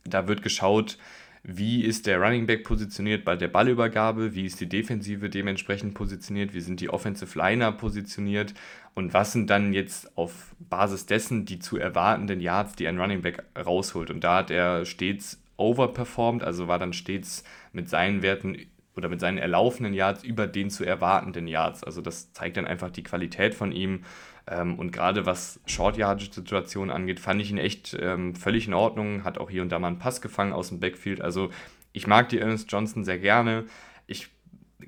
da 0.04 0.28
wird 0.28 0.42
geschaut, 0.42 0.98
wie 1.44 1.84
ist 1.84 2.06
der 2.06 2.20
Running 2.20 2.46
Back 2.46 2.64
positioniert 2.64 3.26
bei 3.26 3.36
der 3.36 3.48
Ballübergabe, 3.48 4.36
wie 4.36 4.46
ist 4.46 4.60
die 4.60 4.70
Defensive 4.70 5.30
dementsprechend 5.30 5.96
positioniert, 5.96 6.54
wie 6.54 6.62
sind 6.62 6.80
die 6.80 6.90
Offensive 6.90 7.38
Liner 7.38 7.72
positioniert 7.72 8.54
und 8.94 9.14
was 9.14 9.34
sind 9.34 9.50
dann 9.50 9.74
jetzt 9.74 10.16
auf 10.18 10.56
Basis 10.60 11.08
dessen 11.08 11.46
die 11.46 11.58
zu 11.58 11.78
erwartenden 11.78 12.42
Yards, 12.42 12.76
die 12.76 12.88
ein 12.88 13.00
Running 13.00 13.22
Back 13.24 13.44
rausholt. 13.58 14.12
Und 14.12 14.24
da 14.24 14.38
hat 14.38 14.52
er 14.52 14.86
stets 14.86 15.42
overperformed, 15.58 16.44
also 16.44 16.68
war 16.68 16.78
dann 16.78 16.94
stets 16.94 17.44
mit 17.72 17.90
seinen 17.90 18.22
Werten 18.22 18.58
oder 18.96 19.10
mit 19.10 19.20
seinen 19.20 19.38
erlaufenden 19.38 19.94
Yards 19.94 20.24
über 20.24 20.48
den 20.48 20.70
zu 20.70 20.84
erwartenden 20.84 21.48
Yards. 21.48 21.84
Also 21.84 22.02
das 22.02 22.34
zeigt 22.34 22.58
dann 22.58 22.68
einfach 22.68 22.92
die 22.92 23.04
Qualität 23.04 23.56
von 23.56 23.72
ihm. 23.72 24.04
Ähm, 24.48 24.78
und 24.78 24.92
gerade 24.92 25.26
was 25.26 25.62
Short-Yardage-Situationen 25.66 26.94
angeht, 26.94 27.20
fand 27.20 27.42
ich 27.42 27.52
ihn 27.52 27.58
echt 27.58 27.98
ähm, 28.00 28.36
völlig 28.36 28.68
in 28.68 28.74
Ordnung. 28.74 29.24
Hat 29.24 29.38
auch 29.38 29.50
hier 29.50 29.62
und 29.62 29.72
da 29.72 29.80
mal 29.80 29.88
einen 29.88 30.00
Pass 30.00 30.22
gefangen 30.22 30.54
aus 30.54 30.70
dem 30.70 30.80
Backfield. 30.80 31.22
Also 31.22 31.52
ich 31.94 32.08
mag 32.08 32.30
die 32.30 32.40
Ernest 32.40 32.72
Johnson 32.72 33.04
sehr 33.04 33.20
gerne. 33.20 33.66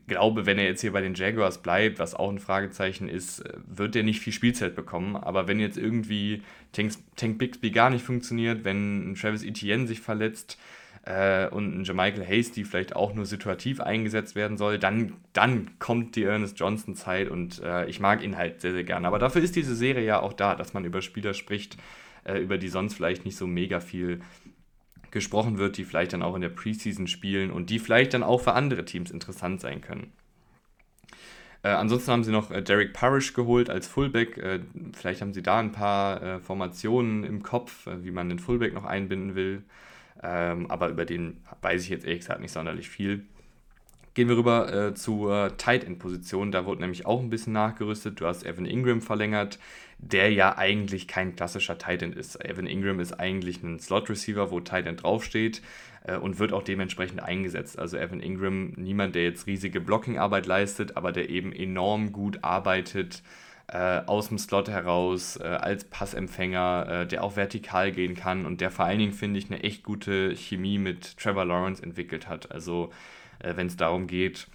glaube, 0.08 0.46
wenn 0.46 0.58
er 0.58 0.66
jetzt 0.66 0.82
hier 0.82 0.92
bei 0.92 1.02
den 1.02 1.14
Jaguars 1.14 1.62
bleibt, 1.62 2.00
was 2.00 2.16
auch 2.16 2.30
ein 2.30 2.40
Fragezeichen 2.40 3.08
ist, 3.08 3.40
äh, 3.40 3.54
wird 3.66 3.96
er 3.96 4.04
nicht 4.04 4.20
viel 4.20 4.34
Spielzeit 4.34 4.76
bekommen. 4.76 5.16
Aber 5.16 5.48
wenn 5.48 5.60
jetzt 5.60 5.78
irgendwie 5.78 6.42
Tank, 6.72 6.92
Tank 7.16 7.38
Bixby 7.38 7.72
gar 7.72 7.90
nicht 7.90 8.04
funktioniert, 8.04 8.66
wenn 8.66 9.16
Travis 9.20 9.44
Etienne 9.44 9.88
sich 9.88 10.02
verletzt 10.02 10.58
äh, 11.04 11.48
und 11.50 11.82
ein 11.82 11.84
Jamichael 11.84 12.26
Hasty 12.26 12.64
vielleicht 12.64 12.96
auch 12.96 13.14
nur 13.14 13.26
situativ 13.26 13.82
eingesetzt 13.82 14.36
werden 14.36 14.58
soll, 14.58 14.80
dann, 14.80 15.14
dann 15.34 15.78
kommt 15.80 16.16
die 16.16 16.24
Ernest 16.24 16.60
Johnson-Zeit 16.60 17.30
und 17.30 17.62
äh, 17.62 17.86
ich 17.88 18.00
mag 18.00 18.24
ihn 18.24 18.38
halt 18.38 18.62
sehr, 18.62 18.74
sehr 18.74 18.84
gerne. 18.84 19.08
Aber 19.08 19.20
dafür 19.20 19.42
ist 19.42 19.56
diese 19.56 19.76
Serie 19.76 20.06
ja 20.06 20.22
auch 20.22 20.34
da, 20.34 20.56
dass 20.56 20.74
man 20.74 20.86
über 20.86 21.02
Spieler 21.02 21.34
spricht, 21.34 21.78
äh, 22.24 22.40
über 22.40 22.58
die 22.58 22.70
sonst 22.70 22.94
vielleicht 22.94 23.26
nicht 23.26 23.38
so 23.38 23.48
mega 23.48 23.80
viel 23.80 24.22
gesprochen 25.12 25.58
wird, 25.58 25.78
die 25.78 25.84
vielleicht 25.84 26.14
dann 26.14 26.24
auch 26.24 26.36
in 26.36 26.42
der 26.42 26.50
Preseason 26.50 27.08
spielen 27.08 27.52
und 27.52 27.70
die 27.70 27.80
vielleicht 27.80 28.14
dann 28.14 28.24
auch 28.24 28.42
für 28.42 28.54
andere 28.54 28.86
Teams 28.86 29.12
interessant 29.12 29.62
sein 29.62 29.82
können. 29.82 30.12
Äh, 31.64 31.70
ansonsten 31.70 32.12
haben 32.12 32.24
sie 32.24 32.32
noch 32.32 32.50
äh, 32.50 32.62
Derek 32.62 32.94
Parrish 32.94 33.34
geholt 33.34 33.70
als 33.70 33.88
Fullback. 33.88 34.38
Äh, 34.38 34.60
vielleicht 34.94 35.22
haben 35.22 35.34
sie 35.34 35.44
da 35.44 35.60
ein 35.60 35.72
paar 35.72 36.22
äh, 36.22 36.40
Formationen 36.40 37.24
im 37.24 37.44
Kopf, 37.44 37.88
äh, 37.88 38.04
wie 38.04 38.12
man 38.12 38.30
den 38.30 38.40
Fullback 38.40 38.74
noch 38.74 38.86
einbinden 38.86 39.36
will. 39.36 39.64
Ähm, 40.22 40.70
aber 40.70 40.90
über 40.90 41.06
den 41.06 41.42
weiß 41.62 41.84
ich 41.84 41.90
jetzt 41.90 42.06
ehrlich 42.06 42.20
gesagt 42.20 42.42
nicht 42.42 42.52
sonderlich 42.52 42.90
viel. 42.90 43.26
Gehen 44.14 44.30
wir 44.30 44.38
rüber 44.38 44.72
äh, 44.72 44.94
zur 44.94 45.58
Tight 45.58 45.84
End 45.84 45.98
Position. 45.98 46.52
Da 46.52 46.66
wurde 46.66 46.82
nämlich 46.82 47.08
auch 47.08 47.20
ein 47.20 47.32
bisschen 47.32 47.54
nachgerüstet. 47.54 48.22
Du 48.22 48.28
hast 48.28 48.46
Evan 48.46 48.66
Ingram 48.66 49.02
verlängert, 49.02 49.58
der 49.98 50.32
ja 50.32 50.56
eigentlich 50.56 51.08
kein 51.08 51.36
klassischer 51.36 51.80
Tight 51.80 52.04
End 52.04 52.16
ist. 52.16 52.44
Evan 52.46 52.68
Ingram 52.68 53.00
ist 53.00 53.14
eigentlich 53.14 53.64
ein 53.64 53.80
Slot 53.80 54.12
Receiver, 54.12 54.52
wo 54.52 54.60
Tight 54.60 54.86
End 54.86 55.02
draufsteht 55.02 55.64
äh, 56.04 56.16
und 56.16 56.38
wird 56.38 56.54
auch 56.54 56.62
dementsprechend 56.62 57.24
eingesetzt. 57.24 57.80
Also 57.80 57.98
Evan 57.98 58.20
Ingram, 58.20 58.74
niemand, 58.76 59.16
der 59.16 59.24
jetzt 59.24 59.48
riesige 59.48 59.82
Blocking-Arbeit 59.82 60.46
leistet, 60.46 60.96
aber 60.96 61.12
der 61.12 61.30
eben 61.30 61.52
enorm 61.52 62.12
gut 62.12 62.44
arbeitet. 62.44 63.24
Äh, 63.74 64.04
aus 64.06 64.28
dem 64.28 64.38
Slot 64.38 64.70
heraus, 64.70 65.36
äh, 65.38 65.46
als 65.46 65.86
Passempfänger, 65.86 66.88
äh, 66.90 67.08
der 67.08 67.24
auch 67.24 67.36
vertikal 67.36 67.92
gehen 67.92 68.14
kann 68.14 68.46
und 68.46 68.62
der 68.62 68.70
vor 68.70 68.86
allen 68.86 69.00
Dingen, 69.00 69.14
finde 69.14 69.40
ich, 69.40 69.50
eine 69.50 69.64
echt 69.64 69.82
gute 69.82 70.36
Chemie 70.36 70.78
mit 70.78 71.18
Trevor 71.18 71.46
Lawrence 71.46 71.82
entwickelt 71.82 72.28
hat. 72.30 72.52
Also 72.52 72.92
äh, 73.40 73.56
wenn 73.56 73.66
es 73.66 73.76
darum 73.76 74.06
geht, 74.06 74.46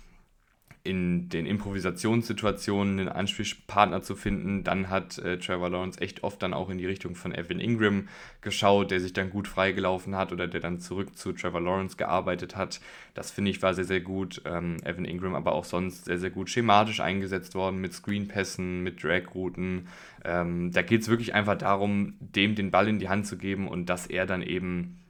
in 0.88 1.28
den 1.28 1.44
Improvisationssituationen 1.44 2.98
einen 2.98 3.08
Anspielpartner 3.10 4.00
zu 4.00 4.16
finden. 4.16 4.64
Dann 4.64 4.88
hat 4.88 5.18
äh, 5.18 5.38
Trevor 5.38 5.68
Lawrence 5.68 6.00
echt 6.00 6.24
oft 6.24 6.42
dann 6.42 6.54
auch 6.54 6.70
in 6.70 6.78
die 6.78 6.86
Richtung 6.86 7.14
von 7.14 7.34
Evan 7.34 7.60
Ingram 7.60 8.08
geschaut, 8.40 8.90
der 8.90 8.98
sich 8.98 9.12
dann 9.12 9.28
gut 9.28 9.48
freigelaufen 9.48 10.16
hat 10.16 10.32
oder 10.32 10.48
der 10.48 10.62
dann 10.62 10.80
zurück 10.80 11.14
zu 11.14 11.34
Trevor 11.34 11.60
Lawrence 11.60 11.98
gearbeitet 11.98 12.56
hat. 12.56 12.80
Das 13.12 13.30
finde 13.30 13.50
ich 13.50 13.60
war 13.60 13.74
sehr, 13.74 13.84
sehr 13.84 14.00
gut. 14.00 14.40
Ähm, 14.46 14.78
Evan 14.82 15.04
Ingram 15.04 15.34
aber 15.34 15.52
auch 15.52 15.64
sonst 15.64 16.06
sehr, 16.06 16.18
sehr 16.18 16.30
gut 16.30 16.48
schematisch 16.48 17.00
eingesetzt 17.00 17.54
worden 17.54 17.82
mit 17.82 17.92
Screenpässen, 17.92 18.82
mit 18.82 19.04
Dragrouten. 19.04 19.88
Ähm, 20.24 20.72
da 20.72 20.80
geht 20.80 21.02
es 21.02 21.08
wirklich 21.08 21.34
einfach 21.34 21.58
darum, 21.58 22.14
dem 22.20 22.54
den 22.54 22.70
Ball 22.70 22.88
in 22.88 22.98
die 22.98 23.10
Hand 23.10 23.26
zu 23.26 23.36
geben 23.36 23.68
und 23.68 23.90
dass 23.90 24.06
er 24.06 24.24
dann 24.24 24.40
eben 24.40 25.00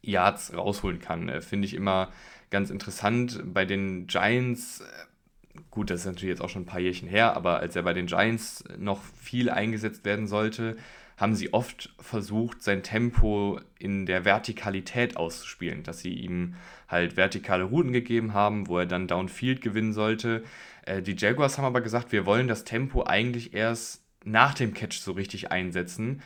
Yards 0.00 0.56
rausholen 0.56 1.00
kann. 1.00 1.28
Äh, 1.28 1.42
finde 1.42 1.66
ich 1.66 1.74
immer 1.74 2.08
ganz 2.52 2.70
interessant. 2.70 3.42
Bei 3.44 3.64
den 3.64 4.06
Giants, 4.06 4.80
äh, 4.80 5.58
gut, 5.72 5.90
das 5.90 6.00
ist 6.00 6.06
natürlich 6.06 6.30
jetzt 6.30 6.42
auch 6.42 6.48
schon 6.48 6.62
ein 6.62 6.66
paar 6.66 6.80
Jährchen 6.80 7.08
her, 7.08 7.34
aber 7.36 7.58
als 7.58 7.74
er 7.74 7.82
bei 7.82 7.94
den 7.94 8.06
Giants 8.06 8.62
noch 8.78 9.02
viel 9.20 9.50
eingesetzt 9.50 10.04
werden 10.04 10.28
sollte, 10.28 10.76
haben 11.16 11.34
sie 11.34 11.52
oft 11.52 11.92
versucht, 11.98 12.62
sein 12.62 12.82
Tempo 12.82 13.60
in 13.78 14.06
der 14.06 14.24
Vertikalität 14.24 15.16
auszuspielen, 15.16 15.82
dass 15.82 16.00
sie 16.00 16.12
ihm 16.12 16.54
halt 16.88 17.16
vertikale 17.16 17.64
Routen 17.64 17.92
gegeben 17.92 18.34
haben, 18.34 18.68
wo 18.68 18.78
er 18.78 18.86
dann 18.86 19.08
Downfield 19.08 19.60
gewinnen 19.60 19.92
sollte. 19.92 20.44
Äh, 20.86 21.02
die 21.02 21.16
Jaguars 21.16 21.58
haben 21.58 21.64
aber 21.64 21.80
gesagt, 21.80 22.12
wir 22.12 22.26
wollen 22.26 22.48
das 22.48 22.64
Tempo 22.64 23.04
eigentlich 23.04 23.54
erst 23.54 24.02
nach 24.24 24.54
dem 24.54 24.72
Catch 24.74 25.00
so 25.00 25.12
richtig 25.12 25.50
einsetzen, 25.50 26.22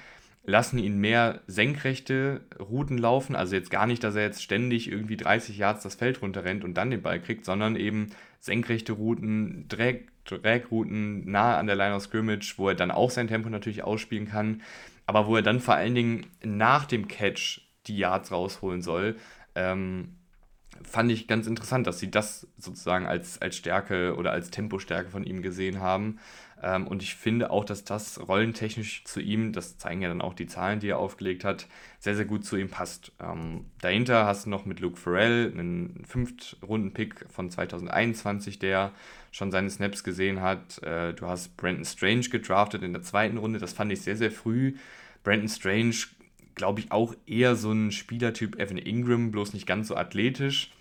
lassen 0.47 0.79
ihn 0.79 0.99
mehr 0.99 1.41
senkrechte 1.49 2.43
Routen 2.59 2.99
laufen. 2.99 3.35
Also 3.37 3.57
jetzt 3.57 3.71
gar 3.71 3.87
nicht, 3.87 4.03
dass 4.05 4.15
er 4.15 4.23
jetzt 4.23 4.43
ständig 4.43 4.91
irgendwie 4.91 5.17
30 5.17 5.59
Yards 5.59 5.83
das 5.83 5.97
Feld 5.97 6.23
runterrennt 6.23 6.65
und 6.65 6.75
dann 6.75 6.91
den 6.91 7.03
Ball 7.03 7.21
kriegt, 7.21 7.45
sondern 7.45 7.77
eben 7.77 8.11
senkrechte 8.39 8.93
Routen, 8.93 9.67
Drag, 9.69 10.03
Drag-Routen 10.25 11.29
nahe 11.29 11.57
an 11.57 11.67
der 11.67 11.77
Line 11.77 11.95
of 11.95 12.03
Scrimmage, 12.03 12.55
wo 12.57 12.69
er 12.69 12.77
dann 12.77 12.93
auch 12.93 13.11
sein 13.11 13.27
Tempo 13.27 13.49
natürlich 13.49 13.83
ausspielen 13.83 14.29
kann, 14.29 14.63
aber 15.05 15.27
wo 15.27 15.37
er 15.37 15.43
dann 15.43 15.61
vor 15.61 15.75
allen 15.75 15.95
Dingen 15.95 16.27
nach 16.43 16.87
dem 16.87 17.09
Catch 17.09 17.63
die 17.87 17.99
Yards 17.99 18.31
rausholen 18.31 18.83
soll. 18.83 19.17
Ähm, 19.57 20.17
fand 20.83 21.11
ich 21.11 21.27
ganz 21.27 21.47
interessant, 21.47 21.87
dass 21.87 21.99
sie 21.99 22.11
das 22.11 22.47
sozusagen 22.57 23.07
als, 23.07 23.41
als 23.43 23.57
Stärke 23.57 24.15
oder 24.17 24.33
als 24.33 24.51
Tempostärke 24.51 25.11
von 25.11 25.25
ihm 25.25 25.43
gesehen 25.43 25.81
haben. 25.81 26.19
Ähm, 26.67 26.89
und 26.89 27.01
ich 27.01 27.15
finde 27.15 27.51
auch, 27.51 27.65
dass 27.65 27.85
das 27.85 28.29
rollentechnisch 28.29 29.05
zu 29.05 29.21
ihm, 29.21 29.53
das 29.53 29.79
zeigen 29.79 30.03
ja 30.03 30.09
dann 30.09 30.21
auch 30.21 30.35
die 30.35 30.49
Zahlen, 30.49 30.81
die 30.81 30.89
er 30.89 30.99
aufgelegt 30.99 31.45
hat, 31.45 31.69
sehr, 32.01 32.17
sehr 32.17 32.25
gut 32.25 32.45
zu 32.45 32.57
ihm 32.57 32.69
passt. 32.69 33.13
Ähm, 33.21 33.67
dahinter 33.81 34.27
hast 34.27 34.47
du 34.47 34.51
noch 34.51 34.67
mit 34.67 34.81
Luke 34.81 34.97
Farrell 34.97 35.53
einen 35.53 36.05
Fünft-Runden-Pick 36.05 37.27
von 37.31 37.51
2021, 37.51 38.59
der 38.59 38.91
schon 39.31 39.53
seine 39.53 39.71
Snaps 39.71 40.03
gesehen 40.03 40.41
hat. 40.41 40.83
Äh, 40.83 41.15
du 41.15 41.29
hast 41.29 41.57
Brandon 41.57 41.85
Strange 41.85 42.29
gedraftet 42.31 42.83
in 42.83 42.93
der 42.93 43.03
zweiten 43.03 43.37
Runde, 43.37 43.61
das 43.61 43.73
fand 43.73 43.93
ich 43.93 44.03
sehr, 44.03 44.17
sehr 44.17 44.33
früh. 44.33 44.75
Brandon 45.23 45.49
Strange, 45.49 45.95
glaube 46.57 46.81
ich, 46.81 46.91
auch 46.91 47.15
eher 47.29 47.55
so 47.55 47.71
ein 47.71 47.93
Spielertyp 47.93 48.59
Evan 48.59 48.79
Ingram, 48.79 49.31
bloß 49.31 49.53
nicht 49.53 49.69
ganz 49.69 49.87
so 49.87 49.97
athletisch. 49.97 50.73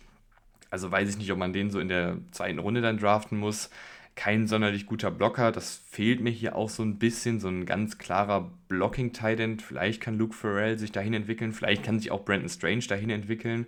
Also 0.71 0.91
weiß 0.91 1.09
ich 1.09 1.17
nicht, 1.19 1.31
ob 1.31 1.37
man 1.37 1.53
den 1.53 1.69
so 1.69 1.79
in 1.79 1.89
der 1.89 2.17
zweiten 2.31 2.57
Runde 2.57 2.81
dann 2.81 2.97
draften 2.97 3.37
muss 3.37 3.69
kein 4.15 4.47
sonderlich 4.47 4.85
guter 4.85 5.11
Blocker. 5.11 5.51
Das 5.51 5.81
fehlt 5.89 6.21
mir 6.21 6.31
hier 6.31 6.55
auch 6.55 6.69
so 6.69 6.83
ein 6.83 6.97
bisschen, 6.97 7.39
so 7.39 7.49
ein 7.49 7.65
ganz 7.65 7.97
klarer 7.97 8.51
Blocking-Tight 8.69 9.61
Vielleicht 9.61 10.01
kann 10.01 10.17
Luke 10.17 10.33
Farrell 10.33 10.79
sich 10.79 10.91
dahin 10.91 11.13
entwickeln, 11.13 11.53
vielleicht 11.53 11.83
kann 11.83 11.99
sich 11.99 12.11
auch 12.11 12.25
Brandon 12.25 12.49
Strange 12.49 12.85
dahin 12.87 13.09
entwickeln. 13.09 13.65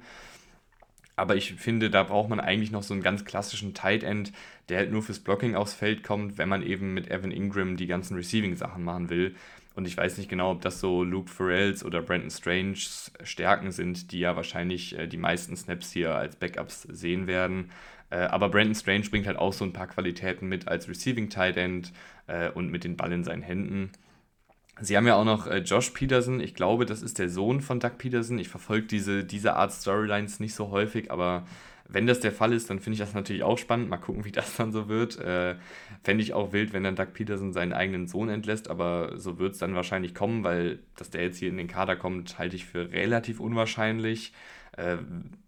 Aber 1.17 1.35
ich 1.35 1.55
finde, 1.55 1.89
da 1.89 2.03
braucht 2.03 2.29
man 2.29 2.39
eigentlich 2.39 2.71
noch 2.71 2.83
so 2.83 2.93
einen 2.93 3.01
ganz 3.01 3.25
klassischen 3.25 3.73
Tight 3.73 4.03
End, 4.03 4.31
der 4.69 4.77
halt 4.77 4.91
nur 4.91 5.01
fürs 5.01 5.19
Blocking 5.19 5.55
aufs 5.55 5.73
Feld 5.73 6.03
kommt, 6.03 6.37
wenn 6.37 6.47
man 6.47 6.61
eben 6.61 6.93
mit 6.93 7.09
Evan 7.09 7.31
Ingram 7.31 7.75
die 7.75 7.87
ganzen 7.87 8.15
Receiving-Sachen 8.15 8.83
machen 8.83 9.09
will. 9.09 9.35
Und 9.77 9.87
ich 9.87 9.95
weiß 9.95 10.17
nicht 10.17 10.27
genau, 10.27 10.53
ob 10.53 10.61
das 10.61 10.79
so 10.79 11.03
Luke 11.03 11.29
Farrells 11.29 11.85
oder 11.85 12.01
Brandon 12.01 12.31
Stranges 12.31 13.11
Stärken 13.21 13.71
sind, 13.71 14.11
die 14.11 14.17
ja 14.17 14.35
wahrscheinlich 14.35 14.97
äh, 14.97 15.05
die 15.05 15.17
meisten 15.17 15.55
Snaps 15.55 15.91
hier 15.91 16.15
als 16.15 16.35
Backups 16.35 16.81
sehen 16.81 17.27
werden. 17.27 17.69
Äh, 18.09 18.21
aber 18.21 18.49
Brandon 18.49 18.73
Strange 18.73 19.07
bringt 19.11 19.27
halt 19.27 19.37
auch 19.37 19.53
so 19.53 19.63
ein 19.63 19.73
paar 19.73 19.85
Qualitäten 19.85 20.47
mit 20.47 20.67
als 20.67 20.89
Receiving 20.89 21.29
Tight 21.29 21.57
End 21.57 21.93
äh, 22.25 22.49
und 22.49 22.71
mit 22.71 22.85
den 22.85 22.97
Ball 22.97 23.11
in 23.11 23.23
seinen 23.23 23.43
Händen. 23.43 23.91
Sie 24.81 24.97
haben 24.97 25.05
ja 25.05 25.15
auch 25.15 25.25
noch 25.25 25.45
äh, 25.45 25.59
Josh 25.59 25.91
Peterson. 25.91 26.39
Ich 26.39 26.55
glaube, 26.55 26.87
das 26.87 27.03
ist 27.03 27.19
der 27.19 27.29
Sohn 27.29 27.61
von 27.61 27.79
Doug 27.79 27.99
Peterson. 27.99 28.39
Ich 28.39 28.49
verfolge 28.49 28.87
diese, 28.87 29.25
diese 29.25 29.57
Art 29.57 29.71
Storylines 29.71 30.39
nicht 30.39 30.55
so 30.55 30.71
häufig, 30.71 31.11
aber 31.11 31.45
wenn 31.87 32.07
das 32.07 32.19
der 32.19 32.31
Fall 32.31 32.51
ist, 32.51 32.71
dann 32.71 32.79
finde 32.79 32.95
ich 32.95 32.99
das 32.99 33.13
natürlich 33.13 33.43
auch 33.43 33.59
spannend. 33.59 33.89
Mal 33.89 33.97
gucken, 33.97 34.25
wie 34.25 34.31
das 34.31 34.55
dann 34.55 34.71
so 34.71 34.89
wird. 34.89 35.19
Fände 36.03 36.23
ich 36.23 36.33
auch 36.33 36.53
wild, 36.53 36.73
wenn 36.73 36.83
dann 36.83 36.95
Doug 36.95 37.13
Peterson 37.13 37.53
seinen 37.53 37.73
eigenen 37.73 38.07
Sohn 38.07 38.29
entlässt, 38.29 38.69
aber 38.69 39.17
so 39.17 39.39
wird 39.39 39.53
es 39.53 39.59
dann 39.59 39.75
wahrscheinlich 39.75 40.15
kommen, 40.15 40.43
weil 40.43 40.79
dass 40.95 41.09
der 41.09 41.23
jetzt 41.23 41.37
hier 41.37 41.49
in 41.49 41.57
den 41.57 41.67
Kader 41.67 41.95
kommt, 41.95 42.39
halte 42.39 42.55
ich 42.55 42.65
für 42.65 42.91
relativ 42.91 43.39
unwahrscheinlich. 43.39 44.33
Äh, 44.77 44.97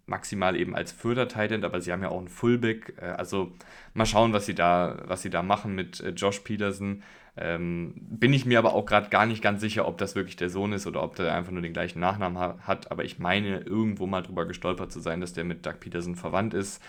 maximal 0.10 0.56
eben 0.56 0.76
als 0.76 0.92
Förder-Titan, 0.92 1.64
aber 1.64 1.80
sie 1.82 1.92
haben 1.92 2.02
ja 2.02 2.10
auch 2.10 2.18
einen 2.18 2.28
Fullback. 2.28 2.96
Äh, 3.00 3.06
also 3.06 3.52
mal 3.94 4.06
schauen, 4.06 4.34
was 4.34 4.46
sie 4.46 4.56
da, 4.56 4.98
was 5.06 5.22
sie 5.22 5.30
da 5.30 5.44
machen 5.44 5.76
mit 5.76 6.02
äh, 6.02 6.10
Josh 6.10 6.40
Peterson. 6.40 7.04
Ähm, 7.38 7.94
bin 7.96 8.34
ich 8.34 8.46
mir 8.46 8.60
aber 8.60 8.74
auch 8.74 8.86
gerade 8.86 9.10
gar 9.10 9.26
nicht 9.26 9.42
ganz 9.42 9.62
sicher, 9.62 9.88
ob 9.88 9.98
das 9.98 10.16
wirklich 10.16 10.36
der 10.36 10.50
Sohn 10.50 10.74
ist 10.74 10.88
oder 10.88 11.04
ob 11.04 11.16
der 11.16 11.34
einfach 11.34 11.52
nur 11.52 11.62
den 11.62 11.74
gleichen 11.74 12.00
Nachnamen 12.00 12.38
ha 12.38 12.58
hat. 12.62 12.92
Aber 12.92 13.06
ich 13.06 13.20
meine, 13.20 13.60
irgendwo 13.60 14.08
mal 14.08 14.24
drüber 14.24 14.46
gestolpert 14.46 14.92
zu 14.92 15.00
sein, 15.00 15.22
dass 15.22 15.34
der 15.34 15.46
mit 15.46 15.66
Doug 15.66 15.80
Peterson 15.80 16.16
verwandt 16.16 16.54
ist. 16.54 16.82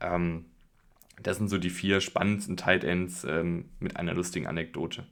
Ähm, 0.00 0.44
das 1.22 1.38
sind 1.38 1.48
so 1.48 1.58
die 1.58 1.70
vier 1.70 2.00
spannendsten 2.00 2.56
Tight 2.56 2.84
Ends 2.84 3.24
ähm, 3.24 3.66
mit 3.80 3.96
einer 3.96 4.14
lustigen 4.14 4.46
Anekdote. 4.46 5.04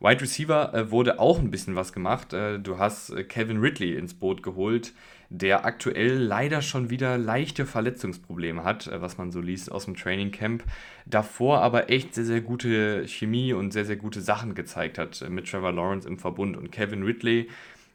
Wide 0.00 0.22
Receiver 0.22 0.72
äh, 0.72 0.90
wurde 0.90 1.20
auch 1.20 1.38
ein 1.38 1.50
bisschen 1.50 1.76
was 1.76 1.92
gemacht. 1.92 2.32
Äh, 2.32 2.58
du 2.58 2.78
hast 2.78 3.10
äh, 3.10 3.22
Kevin 3.22 3.58
Ridley 3.58 3.96
ins 3.96 4.14
Boot 4.14 4.42
geholt, 4.42 4.94
der 5.28 5.66
aktuell 5.66 6.16
leider 6.16 6.62
schon 6.62 6.88
wieder 6.88 7.18
leichte 7.18 7.66
Verletzungsprobleme 7.66 8.64
hat, 8.64 8.86
äh, 8.86 9.02
was 9.02 9.18
man 9.18 9.30
so 9.30 9.42
liest 9.42 9.70
aus 9.70 9.84
dem 9.84 9.96
Training 9.96 10.30
Camp. 10.30 10.64
Davor 11.04 11.60
aber 11.60 11.90
echt 11.90 12.14
sehr, 12.14 12.24
sehr 12.24 12.40
gute 12.40 13.06
Chemie 13.06 13.52
und 13.52 13.72
sehr, 13.72 13.84
sehr 13.84 13.96
gute 13.96 14.22
Sachen 14.22 14.54
gezeigt 14.54 14.96
hat 14.96 15.20
äh, 15.20 15.28
mit 15.28 15.50
Trevor 15.50 15.72
Lawrence 15.72 16.08
im 16.08 16.18
Verbund. 16.18 16.56
Und 16.56 16.72
Kevin 16.72 17.02
Ridley 17.02 17.48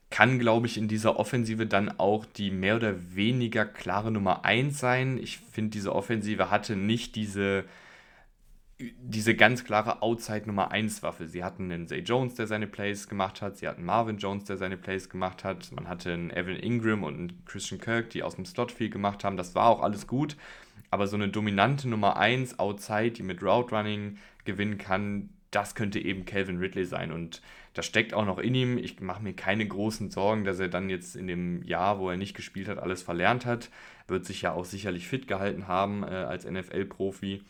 kann, 0.09 0.39
glaube 0.39 0.67
ich, 0.67 0.77
in 0.77 0.87
dieser 0.87 1.19
Offensive 1.19 1.65
dann 1.65 1.99
auch 1.99 2.25
die 2.25 2.51
mehr 2.51 2.75
oder 2.77 3.15
weniger 3.15 3.65
klare 3.65 4.11
Nummer 4.11 4.45
1 4.45 4.79
sein. 4.79 5.17
Ich 5.17 5.39
finde, 5.39 5.71
diese 5.71 5.93
Offensive 5.93 6.49
hatte 6.51 6.75
nicht 6.75 7.15
diese 7.15 7.65
diese 8.77 9.35
ganz 9.35 9.63
klare 9.63 10.01
Outside 10.01 10.47
Nummer 10.47 10.71
1 10.71 11.01
Waffe. 11.01 11.27
Sie 11.27 11.43
hatten 11.43 11.71
einen 11.71 11.87
Zay 11.87 11.99
Jones, 11.99 12.35
der 12.35 12.47
seine 12.47 12.67
Plays 12.67 13.07
gemacht 13.07 13.41
hat, 13.41 13.57
sie 13.57 13.67
hatten 13.67 13.85
Marvin 13.85 14.17
Jones, 14.17 14.43
der 14.45 14.57
seine 14.57 14.75
Plays 14.75 15.09
gemacht 15.09 15.43
hat, 15.43 15.71
man 15.71 15.87
hatte 15.87 16.11
einen 16.11 16.29
Evan 16.29 16.57
Ingram 16.57 17.03
und 17.03 17.15
einen 17.15 17.45
Christian 17.45 17.79
Kirk, 17.79 18.09
die 18.09 18.21
aus 18.21 18.35
dem 18.35 18.45
Slot 18.45 18.71
viel 18.71 18.89
gemacht 18.89 19.23
haben. 19.23 19.37
Das 19.37 19.55
war 19.55 19.69
auch 19.69 19.81
alles 19.81 20.07
gut, 20.07 20.35
aber 20.91 21.07
so 21.07 21.15
eine 21.15 21.29
dominante 21.29 21.87
Nummer 21.87 22.17
1 22.17 22.59
outside, 22.59 23.11
die 23.11 23.23
mit 23.23 23.41
Route 23.41 23.73
Running 23.73 24.17
gewinnen 24.43 24.77
kann, 24.77 25.29
das 25.51 25.73
könnte 25.73 25.99
eben 25.99 26.25
Calvin 26.25 26.57
Ridley 26.57 26.83
sein. 26.83 27.13
Und 27.13 27.41
das 27.75 27.85
steckt 27.85 28.13
auch 28.13 28.25
noch 28.25 28.39
in 28.39 28.55
ihm. 28.55 28.77
Ich 28.77 29.01
mache 29.01 29.21
mir 29.21 29.33
keine 29.33 29.67
großen 29.67 30.09
Sorgen, 30.09 30.45
dass 30.45 30.59
er 30.59 30.69
dann 30.69 30.89
jetzt 30.89 31.15
in 31.15 31.27
dem 31.27 31.61
Jahr, 31.63 31.99
wo 31.99 32.09
er 32.09 32.15
nicht 32.15 32.33
gespielt 32.33 32.69
hat, 32.69 32.79
alles 32.79 33.03
verlernt 33.03 33.45
hat. 33.45 33.69
Wird 34.07 34.25
sich 34.25 34.41
ja 34.41 34.53
auch 34.53 34.63
sicherlich 34.63 35.07
fit 35.07 35.27
gehalten 35.27 35.67
haben 35.67 36.03
äh, 36.03 36.07
als 36.07 36.49
NFL-Profi. 36.49 37.41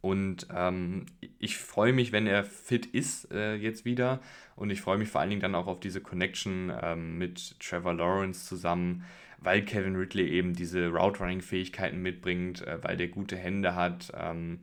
Und 0.00 0.46
ähm, 0.54 1.06
ich 1.40 1.58
freue 1.58 1.92
mich, 1.92 2.12
wenn 2.12 2.28
er 2.28 2.44
fit 2.44 2.86
ist 2.86 3.32
äh, 3.32 3.56
jetzt 3.56 3.84
wieder. 3.84 4.20
Und 4.54 4.70
ich 4.70 4.80
freue 4.80 4.98
mich 4.98 5.08
vor 5.08 5.20
allen 5.20 5.30
Dingen 5.30 5.42
dann 5.42 5.56
auch 5.56 5.66
auf 5.66 5.80
diese 5.80 6.00
Connection 6.00 6.72
ähm, 6.80 7.18
mit 7.18 7.58
Trevor 7.58 7.94
Lawrence 7.94 8.46
zusammen, 8.46 9.04
weil 9.38 9.62
Kevin 9.62 9.96
Ridley 9.96 10.28
eben 10.28 10.54
diese 10.54 10.88
Route-Running-Fähigkeiten 10.90 12.00
mitbringt, 12.00 12.64
äh, 12.66 12.78
weil 12.82 12.96
der 12.96 13.08
gute 13.08 13.36
Hände 13.36 13.74
hat. 13.74 14.12
Ähm, 14.16 14.60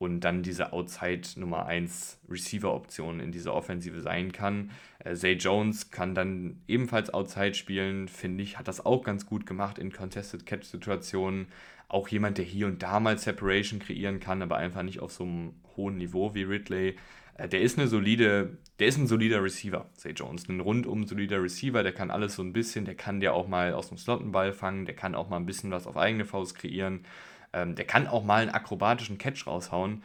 und 0.00 0.20
dann 0.20 0.42
diese 0.42 0.72
Outside 0.72 1.28
Nummer 1.36 1.66
1 1.66 2.20
Receiver-Option 2.26 3.20
in 3.20 3.32
dieser 3.32 3.54
Offensive 3.54 4.00
sein 4.00 4.32
kann. 4.32 4.70
Äh, 4.98 5.14
Zay 5.14 5.34
Jones 5.34 5.90
kann 5.90 6.14
dann 6.14 6.62
ebenfalls 6.66 7.12
Outside 7.12 7.52
spielen, 7.52 8.08
finde 8.08 8.42
ich, 8.42 8.58
hat 8.58 8.66
das 8.66 8.84
auch 8.86 9.04
ganz 9.04 9.26
gut 9.26 9.44
gemacht 9.44 9.78
in 9.78 9.92
Contested 9.92 10.46
Catch-Situationen. 10.46 11.48
Auch 11.88 12.08
jemand, 12.08 12.38
der 12.38 12.46
hier 12.46 12.66
und 12.66 12.82
da 12.82 12.98
mal 12.98 13.18
Separation 13.18 13.78
kreieren 13.78 14.20
kann, 14.20 14.40
aber 14.40 14.56
einfach 14.56 14.82
nicht 14.82 15.00
auf 15.00 15.12
so 15.12 15.24
einem 15.24 15.52
hohen 15.76 15.98
Niveau 15.98 16.34
wie 16.34 16.44
Ridley. 16.44 16.96
Äh, 17.34 17.48
der 17.48 17.60
ist 17.60 17.78
eine 17.78 17.86
solide, 17.86 18.56
der 18.78 18.86
ist 18.86 18.96
ein 18.96 19.06
solider 19.06 19.44
Receiver, 19.44 19.90
Zay 19.92 20.12
Jones. 20.12 20.48
Ein 20.48 20.60
rundum 20.60 21.06
solider 21.06 21.42
Receiver, 21.42 21.82
der 21.82 21.92
kann 21.92 22.10
alles 22.10 22.36
so 22.36 22.42
ein 22.42 22.54
bisschen, 22.54 22.86
der 22.86 22.94
kann 22.94 23.20
dir 23.20 23.34
auch 23.34 23.48
mal 23.48 23.74
aus 23.74 23.88
dem 23.88 23.98
Slot 23.98 24.22
einen 24.22 24.32
Ball 24.32 24.54
fangen, 24.54 24.86
der 24.86 24.96
kann 24.96 25.14
auch 25.14 25.28
mal 25.28 25.36
ein 25.36 25.46
bisschen 25.46 25.70
was 25.70 25.86
auf 25.86 25.98
eigene 25.98 26.24
Faust 26.24 26.54
kreieren. 26.54 27.04
Ähm, 27.52 27.74
der 27.74 27.84
kann 27.84 28.06
auch 28.06 28.24
mal 28.24 28.42
einen 28.42 28.50
akrobatischen 28.50 29.18
Catch 29.18 29.46
raushauen, 29.46 30.02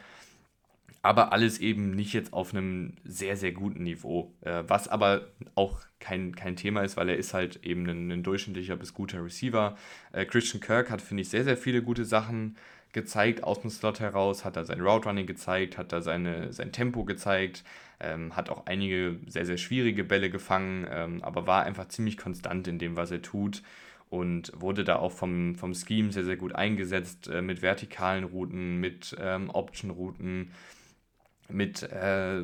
aber 1.02 1.32
alles 1.32 1.58
eben 1.58 1.92
nicht 1.92 2.12
jetzt 2.12 2.32
auf 2.32 2.52
einem 2.52 2.94
sehr, 3.04 3.36
sehr 3.36 3.52
guten 3.52 3.84
Niveau. 3.84 4.32
Äh, 4.40 4.64
was 4.66 4.88
aber 4.88 5.28
auch 5.54 5.80
kein, 6.00 6.34
kein 6.34 6.56
Thema 6.56 6.82
ist, 6.82 6.96
weil 6.96 7.08
er 7.08 7.16
ist 7.16 7.34
halt 7.34 7.64
eben 7.64 7.88
ein, 7.88 8.10
ein 8.10 8.22
durchschnittlicher 8.22 8.76
bis 8.76 8.92
guter 8.92 9.24
Receiver. 9.24 9.76
Äh, 10.12 10.24
Christian 10.24 10.60
Kirk 10.60 10.90
hat, 10.90 11.00
finde 11.00 11.22
ich, 11.22 11.28
sehr, 11.28 11.44
sehr 11.44 11.56
viele 11.56 11.82
gute 11.82 12.04
Sachen 12.04 12.56
gezeigt 12.92 13.44
aus 13.44 13.60
dem 13.60 13.70
Slot 13.70 14.00
heraus, 14.00 14.44
hat 14.44 14.56
er 14.56 14.64
sein 14.64 14.80
Route 14.80 15.08
Running 15.08 15.26
gezeigt, 15.26 15.76
hat 15.76 15.92
er 15.92 16.02
seine, 16.02 16.52
sein 16.52 16.72
Tempo 16.72 17.04
gezeigt, 17.04 17.62
ähm, 18.00 18.34
hat 18.34 18.48
auch 18.48 18.66
einige 18.66 19.18
sehr, 19.26 19.46
sehr 19.46 19.58
schwierige 19.58 20.02
Bälle 20.02 20.30
gefangen, 20.30 20.86
ähm, 20.90 21.22
aber 21.22 21.46
war 21.46 21.64
einfach 21.64 21.88
ziemlich 21.88 22.16
konstant 22.16 22.66
in 22.68 22.78
dem, 22.78 22.96
was 22.96 23.10
er 23.10 23.22
tut 23.22 23.62
und 24.08 24.52
wurde 24.54 24.84
da 24.84 24.96
auch 24.96 25.12
vom, 25.12 25.56
vom 25.56 25.74
Scheme 25.74 26.12
sehr, 26.12 26.24
sehr 26.24 26.36
gut 26.36 26.54
eingesetzt 26.54 27.28
äh, 27.28 27.42
mit 27.42 27.62
vertikalen 27.62 28.24
Routen, 28.24 28.78
mit 28.78 29.16
ähm, 29.18 29.50
Option-Routen, 29.50 30.52
mit 31.48 31.82
äh, 31.82 32.42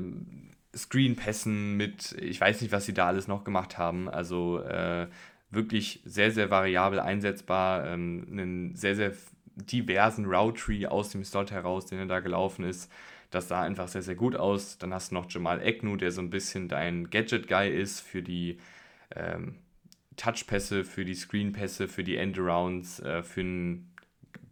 Screen-Pässen, 0.75 1.77
mit, 1.77 2.13
ich 2.21 2.41
weiß 2.41 2.61
nicht, 2.61 2.73
was 2.73 2.87
sie 2.87 2.95
da 2.95 3.07
alles 3.07 3.29
noch 3.29 3.45
gemacht 3.45 3.79
haben. 3.79 4.09
Also 4.09 4.61
äh, 4.61 5.07
wirklich 5.51 6.01
sehr, 6.05 6.31
sehr 6.31 6.51
variabel 6.51 6.99
einsetzbar, 6.99 7.87
ähm, 7.87 8.27
einen 8.31 8.75
sehr, 8.75 8.97
sehr 8.97 9.13
diversen 9.55 10.25
Route-Tree 10.25 10.87
aus 10.87 11.11
dem 11.11 11.25
Slot 11.25 11.51
heraus, 11.51 11.87
den 11.87 11.99
er 11.99 12.07
da 12.07 12.21
gelaufen 12.21 12.65
ist. 12.65 12.91
Das 13.31 13.49
sah 13.49 13.63
einfach 13.63 13.89
sehr, 13.89 14.03
sehr 14.03 14.15
gut 14.15 14.35
aus. 14.35 14.79
Dann 14.79 14.93
hast 14.93 15.11
du 15.11 15.15
noch 15.15 15.31
Jamal 15.31 15.63
Egnu, 15.63 15.97
der 15.97 16.11
so 16.11 16.21
ein 16.21 16.31
bisschen 16.31 16.69
dein 16.69 17.11
Gadget-Guy 17.11 17.71
ist 17.71 18.01
für 18.01 18.23
die 18.23 18.59
ähm, 19.15 19.57
Touchpässe, 20.17 20.85
für 20.85 21.05
die 21.05 21.15
Screenpässe, 21.15 21.89
für 21.89 22.05
die 22.05 22.17
Endarounds, 22.17 23.01
äh, 23.01 23.23
für 23.23 23.41
einen 23.41 23.95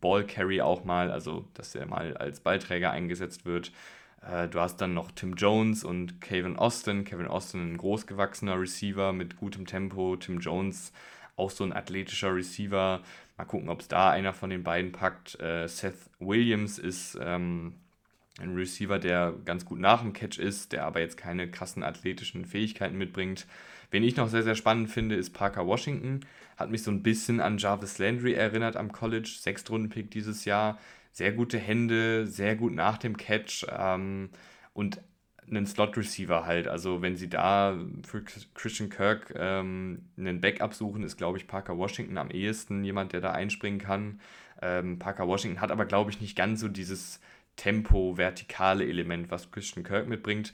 Ballcarry 0.00 0.60
auch 0.60 0.84
mal, 0.84 1.10
also 1.10 1.46
dass 1.54 1.74
er 1.74 1.86
mal 1.86 2.16
als 2.16 2.40
Ballträger 2.40 2.90
eingesetzt 2.90 3.44
wird. 3.44 3.72
Äh, 4.22 4.48
du 4.48 4.60
hast 4.60 4.80
dann 4.80 4.94
noch 4.94 5.10
Tim 5.12 5.34
Jones 5.34 5.84
und 5.84 6.20
Kevin 6.20 6.56
Austin. 6.56 7.04
Kevin 7.04 7.26
Austin 7.26 7.72
ein 7.72 7.76
großgewachsener 7.76 8.60
Receiver 8.60 9.12
mit 9.12 9.36
gutem 9.36 9.66
Tempo. 9.66 10.16
Tim 10.16 10.40
Jones 10.40 10.92
auch 11.36 11.50
so 11.50 11.64
ein 11.64 11.72
athletischer 11.72 12.34
Receiver. 12.34 13.00
Mal 13.36 13.44
gucken, 13.44 13.68
ob 13.68 13.80
es 13.80 13.88
da 13.88 14.10
einer 14.10 14.32
von 14.32 14.50
den 14.50 14.62
beiden 14.62 14.92
packt. 14.92 15.40
Äh, 15.40 15.66
Seth 15.68 16.10
Williams 16.18 16.78
ist 16.78 17.18
ähm, 17.20 17.74
ein 18.38 18.54
Receiver, 18.54 18.98
der 18.98 19.34
ganz 19.44 19.64
gut 19.64 19.78
nach 19.78 20.02
dem 20.02 20.12
Catch 20.12 20.38
ist, 20.38 20.72
der 20.72 20.84
aber 20.84 21.00
jetzt 21.00 21.16
keine 21.16 21.50
krassen 21.50 21.82
athletischen 21.82 22.44
Fähigkeiten 22.44 22.96
mitbringt. 22.96 23.46
Wen 23.90 24.02
ich 24.02 24.16
noch 24.16 24.28
sehr, 24.28 24.42
sehr 24.42 24.54
spannend 24.54 24.90
finde, 24.90 25.16
ist 25.16 25.30
Parker 25.30 25.66
Washington. 25.66 26.20
Hat 26.56 26.70
mich 26.70 26.82
so 26.82 26.90
ein 26.90 27.02
bisschen 27.02 27.40
an 27.40 27.58
Jarvis 27.58 27.98
Landry 27.98 28.34
erinnert 28.34 28.76
am 28.76 28.92
College. 28.92 29.36
Sechstrunden-Pick 29.40 30.10
dieses 30.10 30.44
Jahr. 30.44 30.78
Sehr 31.12 31.32
gute 31.32 31.58
Hände, 31.58 32.26
sehr 32.26 32.54
gut 32.54 32.72
nach 32.72 32.98
dem 32.98 33.16
Catch 33.16 33.66
ähm, 33.76 34.30
und 34.72 35.00
einen 35.48 35.66
Slot-Receiver 35.66 36.46
halt. 36.46 36.68
Also 36.68 37.02
wenn 37.02 37.16
sie 37.16 37.28
da 37.28 37.76
für 38.06 38.22
Christian 38.54 38.90
Kirk 38.90 39.34
ähm, 39.36 40.02
einen 40.16 40.40
Backup 40.40 40.74
suchen, 40.74 41.02
ist, 41.02 41.16
glaube 41.16 41.38
ich, 41.38 41.48
Parker 41.48 41.76
Washington 41.76 42.18
am 42.18 42.30
ehesten 42.30 42.84
jemand, 42.84 43.12
der 43.12 43.20
da 43.20 43.32
einspringen 43.32 43.80
kann. 43.80 44.20
Ähm, 44.62 44.98
Parker 44.98 45.26
Washington 45.26 45.60
hat 45.60 45.72
aber, 45.72 45.86
glaube 45.86 46.10
ich, 46.10 46.20
nicht 46.20 46.36
ganz 46.36 46.60
so 46.60 46.68
dieses 46.68 47.20
Tempo, 47.56 48.16
vertikale 48.16 48.86
Element, 48.86 49.30
was 49.30 49.50
Christian 49.50 49.84
Kirk 49.84 50.08
mitbringt, 50.08 50.52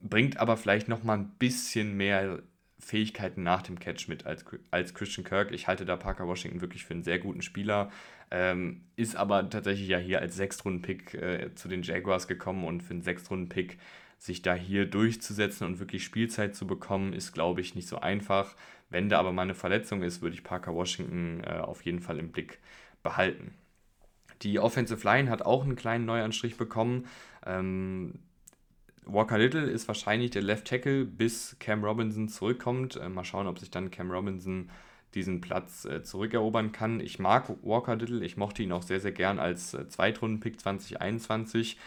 bringt 0.00 0.38
aber 0.38 0.56
vielleicht 0.56 0.88
noch 0.88 1.04
mal 1.04 1.18
ein 1.18 1.30
bisschen 1.38 1.96
mehr 1.96 2.40
Fähigkeiten 2.82 3.42
nach 3.42 3.62
dem 3.62 3.78
Catch 3.78 4.08
mit 4.08 4.26
als, 4.26 4.44
als 4.70 4.92
Christian 4.92 5.24
Kirk. 5.24 5.52
Ich 5.52 5.68
halte 5.68 5.84
da 5.84 5.96
Parker 5.96 6.26
Washington 6.26 6.60
wirklich 6.60 6.84
für 6.84 6.94
einen 6.94 7.04
sehr 7.04 7.18
guten 7.20 7.40
Spieler, 7.40 7.90
ähm, 8.30 8.82
ist 8.96 9.14
aber 9.16 9.48
tatsächlich 9.48 9.88
ja 9.88 9.98
hier 9.98 10.20
als 10.20 10.36
Sechstrunden-Pick 10.36 11.14
äh, 11.14 11.54
zu 11.54 11.68
den 11.68 11.82
Jaguars 11.82 12.26
gekommen 12.26 12.64
und 12.64 12.82
für 12.82 12.94
einen 12.94 13.02
Sechstrunden-Pick 13.02 13.78
sich 14.18 14.42
da 14.42 14.54
hier 14.54 14.86
durchzusetzen 14.86 15.66
und 15.66 15.78
wirklich 15.78 16.04
Spielzeit 16.04 16.54
zu 16.54 16.66
bekommen, 16.66 17.12
ist, 17.12 17.32
glaube 17.32 17.60
ich, 17.60 17.74
nicht 17.74 17.88
so 17.88 17.98
einfach. 17.98 18.54
Wenn 18.90 19.08
da 19.08 19.18
aber 19.18 19.32
mal 19.32 19.42
eine 19.42 19.54
Verletzung 19.54 20.02
ist, 20.02 20.20
würde 20.20 20.34
ich 20.34 20.44
Parker 20.44 20.74
Washington 20.74 21.42
äh, 21.44 21.58
auf 21.58 21.82
jeden 21.84 22.00
Fall 22.00 22.18
im 22.18 22.30
Blick 22.30 22.58
behalten. 23.02 23.54
Die 24.42 24.58
Offensive 24.58 25.04
Line 25.04 25.30
hat 25.30 25.42
auch 25.42 25.64
einen 25.64 25.76
kleinen 25.76 26.04
Neuanstrich 26.04 26.56
bekommen. 26.56 27.06
Ähm, 27.46 28.18
Walker 29.04 29.38
Little 29.38 29.64
ist 29.64 29.88
wahrscheinlich 29.88 30.30
der 30.30 30.42
Left 30.42 30.66
Tackle, 30.66 31.04
bis 31.04 31.56
Cam 31.58 31.84
Robinson 31.84 32.28
zurückkommt. 32.28 32.96
Äh, 32.96 33.08
mal 33.08 33.24
schauen, 33.24 33.46
ob 33.46 33.58
sich 33.58 33.70
dann 33.70 33.90
Cam 33.90 34.10
Robinson 34.10 34.70
diesen 35.14 35.40
Platz 35.40 35.84
äh, 35.84 36.02
zurückerobern 36.02 36.72
kann. 36.72 37.00
Ich 37.00 37.18
mag 37.18 37.50
Walker 37.62 37.96
Little, 37.96 38.24
ich 38.24 38.36
mochte 38.36 38.62
ihn 38.62 38.72
auch 38.72 38.82
sehr, 38.82 39.00
sehr 39.00 39.12
gern 39.12 39.38
als 39.38 39.74
äh, 39.74 39.88
Zweitrunden-Pick 39.88 40.60
2021. 40.60 41.78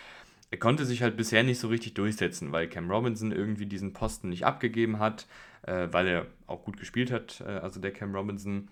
Er 0.51 0.59
konnte 0.59 0.85
sich 0.85 1.01
halt 1.01 1.17
bisher 1.17 1.43
nicht 1.43 1.59
so 1.59 1.69
richtig 1.69 1.95
durchsetzen, 1.95 2.51
weil 2.51 2.67
Cam 2.67 2.89
Robinson 2.91 3.31
irgendwie 3.31 3.65
diesen 3.65 3.93
Posten 3.93 4.29
nicht 4.29 4.45
abgegeben 4.45 4.99
hat, 4.99 5.25
äh, 5.63 5.87
weil 5.91 6.07
er 6.07 6.27
auch 6.47 6.63
gut 6.63 6.77
gespielt 6.77 7.11
hat, 7.11 7.41
äh, 7.45 7.49
also 7.49 7.79
der 7.79 7.91
Cam 7.91 8.13
Robinson. 8.13 8.67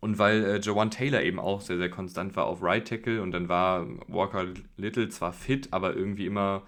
Und 0.00 0.18
weil 0.18 0.44
äh, 0.44 0.60
Jawan 0.60 0.90
Taylor 0.90 1.22
eben 1.22 1.40
auch 1.40 1.60
sehr, 1.60 1.78
sehr 1.78 1.90
konstant 1.90 2.36
war 2.36 2.44
auf 2.44 2.62
Right 2.62 2.86
Tackle 2.86 3.22
und 3.22 3.32
dann 3.32 3.48
war 3.48 3.86
Walker 4.06 4.46
Little 4.76 5.08
zwar 5.08 5.32
fit, 5.32 5.68
aber 5.72 5.96
irgendwie 5.96 6.26
immer 6.26 6.62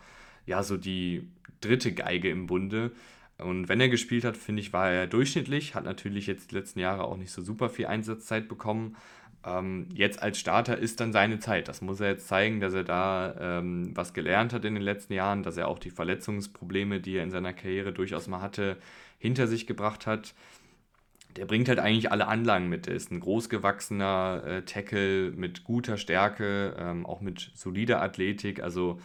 ja 0.46 0.62
so 0.62 0.76
die 0.76 1.28
dritte 1.60 1.92
Geige 1.92 2.30
im 2.30 2.46
Bunde. 2.46 2.92
Und 3.38 3.68
wenn 3.68 3.80
er 3.80 3.88
gespielt 3.88 4.24
hat, 4.24 4.36
finde 4.36 4.62
ich, 4.62 4.72
war 4.72 4.90
er 4.90 5.06
durchschnittlich, 5.06 5.74
hat 5.74 5.84
natürlich 5.84 6.26
jetzt 6.26 6.52
die 6.52 6.54
letzten 6.54 6.80
Jahre 6.80 7.04
auch 7.04 7.16
nicht 7.16 7.32
so 7.32 7.42
super 7.42 7.68
viel 7.68 7.86
Einsatzzeit 7.86 8.48
bekommen. 8.48 8.96
Ähm, 9.44 9.88
jetzt 9.92 10.22
als 10.22 10.38
Starter 10.38 10.78
ist 10.78 11.00
dann 11.00 11.12
seine 11.12 11.38
Zeit. 11.38 11.68
Das 11.68 11.82
muss 11.82 12.00
er 12.00 12.08
jetzt 12.08 12.28
zeigen, 12.28 12.60
dass 12.60 12.72
er 12.72 12.84
da 12.84 13.58
ähm, 13.58 13.90
was 13.94 14.14
gelernt 14.14 14.52
hat 14.54 14.64
in 14.64 14.74
den 14.74 14.82
letzten 14.82 15.12
Jahren, 15.12 15.42
dass 15.42 15.58
er 15.58 15.68
auch 15.68 15.78
die 15.78 15.90
Verletzungsprobleme, 15.90 17.00
die 17.00 17.16
er 17.16 17.24
in 17.24 17.30
seiner 17.30 17.52
Karriere 17.52 17.92
durchaus 17.92 18.26
mal 18.26 18.40
hatte, 18.40 18.78
hinter 19.18 19.46
sich 19.46 19.66
gebracht 19.66 20.06
hat 20.06 20.34
der 21.36 21.44
bringt 21.44 21.68
halt 21.68 21.78
eigentlich 21.78 22.10
alle 22.10 22.28
Anlagen 22.28 22.68
mit. 22.68 22.88
Er 22.88 22.94
ist 22.94 23.10
ein 23.10 23.20
großgewachsener 23.20 24.42
äh, 24.46 24.62
Tackle 24.62 25.32
mit 25.32 25.64
guter 25.64 25.98
Stärke, 25.98 26.74
ähm, 26.78 27.04
auch 27.04 27.20
mit 27.20 27.50
solider 27.54 28.02
Athletik. 28.02 28.62
Also 28.62 28.98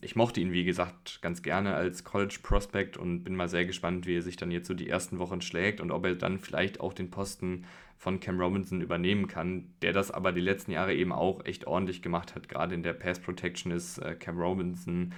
ich 0.00 0.16
mochte 0.16 0.40
ihn, 0.40 0.52
wie 0.52 0.64
gesagt, 0.64 1.20
ganz 1.22 1.42
gerne 1.42 1.74
als 1.74 2.04
College 2.04 2.38
Prospect 2.42 2.96
und 2.96 3.24
bin 3.24 3.34
mal 3.34 3.48
sehr 3.48 3.64
gespannt, 3.64 4.06
wie 4.06 4.16
er 4.16 4.22
sich 4.22 4.36
dann 4.36 4.50
jetzt 4.50 4.68
so 4.68 4.74
die 4.74 4.88
ersten 4.88 5.18
Wochen 5.18 5.40
schlägt 5.40 5.80
und 5.80 5.90
ob 5.90 6.04
er 6.04 6.14
dann 6.14 6.38
vielleicht 6.38 6.80
auch 6.80 6.92
den 6.92 7.10
Posten 7.10 7.64
von 7.96 8.20
Cam 8.20 8.40
Robinson 8.40 8.80
übernehmen 8.80 9.26
kann, 9.26 9.72
der 9.82 9.92
das 9.92 10.10
aber 10.10 10.32
die 10.32 10.40
letzten 10.40 10.70
Jahre 10.70 10.94
eben 10.94 11.12
auch 11.12 11.44
echt 11.44 11.66
ordentlich 11.66 12.02
gemacht 12.02 12.34
hat. 12.34 12.48
Gerade 12.48 12.74
in 12.74 12.82
der 12.82 12.92
Pass 12.92 13.18
Protection 13.18 13.72
ist 13.72 13.98
äh, 13.98 14.14
Cam 14.14 14.38
Robinson 14.38 15.14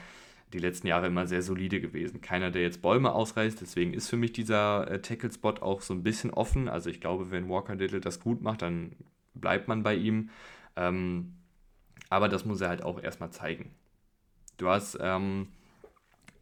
die 0.53 0.59
letzten 0.59 0.87
Jahre 0.87 1.09
immer 1.09 1.27
sehr 1.27 1.43
solide 1.43 1.81
gewesen. 1.81 2.21
Keiner, 2.21 2.51
der 2.51 2.63
jetzt 2.63 2.81
Bäume 2.81 3.13
ausreißt, 3.13 3.61
deswegen 3.61 3.93
ist 3.93 4.09
für 4.09 4.17
mich 4.17 4.33
dieser 4.33 4.91
äh, 4.91 5.03
Tackle-Spot 5.03 5.57
auch 5.61 5.83
so 5.83 5.93
ein 5.93 6.03
bisschen 6.03 6.31
offen. 6.31 6.69
Also 6.69 6.89
ich 6.89 7.01
glaube, 7.01 7.31
wenn 7.31 7.49
Walker 7.49 7.75
Little 7.75 8.01
das 8.01 8.21
gut 8.21 8.41
macht, 8.41 8.63
dann 8.63 8.93
bleibt 9.35 9.69
man 9.69 9.83
bei 9.83 9.95
ihm. 9.95 10.31
Ähm, 10.77 11.35
aber 12.09 12.29
das 12.29 12.45
muss 12.45 12.61
er 12.61 12.69
halt 12.69 12.83
auch 12.83 13.03
erstmal 13.03 13.31
zeigen. 13.31 13.73
Du 14.59 14.69
hast 14.69 14.99
ähm, 15.01 15.49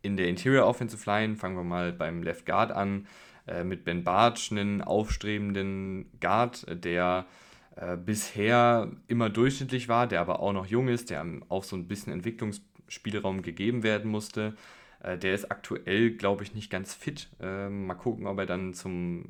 in 0.03 0.17
der 0.17 0.29
Interior 0.29 0.67
Offensive 0.67 1.09
Line, 1.09 1.37
fangen 1.37 1.57
wir 1.57 1.65
mal 1.65 1.93
beim 1.93 2.23
Left 2.23 2.47
Guard 2.47 2.73
an, 2.73 3.07
äh, 3.47 3.63
mit 3.63 3.85
Ben 3.85 4.03
Bartsch 4.03 4.51
einen 4.51 4.83
aufstrebenden 4.83 6.07
Guard, 6.21 6.67
der 6.69 7.27
äh, 7.77 7.97
bisher 7.97 8.91
immer 9.07 9.31
durchschnittlich 9.31 9.89
war, 9.89 10.07
der 10.07 10.21
aber 10.21 10.41
auch 10.41 10.53
noch 10.53 10.67
jung 10.67 10.89
ist, 10.89 11.11
der 11.11 11.25
auch 11.49 11.63
so 11.63 11.77
ein 11.77 11.89
bisschen 11.89 12.13
Entwicklungsspielraum 12.13 13.43
gegeben 13.43 13.83
werden 13.83 14.11
musste. 14.11 14.57
Äh, 15.03 15.19
der 15.19 15.35
ist 15.35 15.51
aktuell, 15.51 16.13
glaube 16.13 16.43
ich, 16.43 16.55
nicht 16.55 16.71
ganz 16.71 16.95
fit. 16.95 17.29
Äh, 17.39 17.69
mal 17.69 17.95
gucken, 17.95 18.27
ob 18.27 18.39
er 18.39 18.47
dann 18.47 18.73
zum 18.73 19.27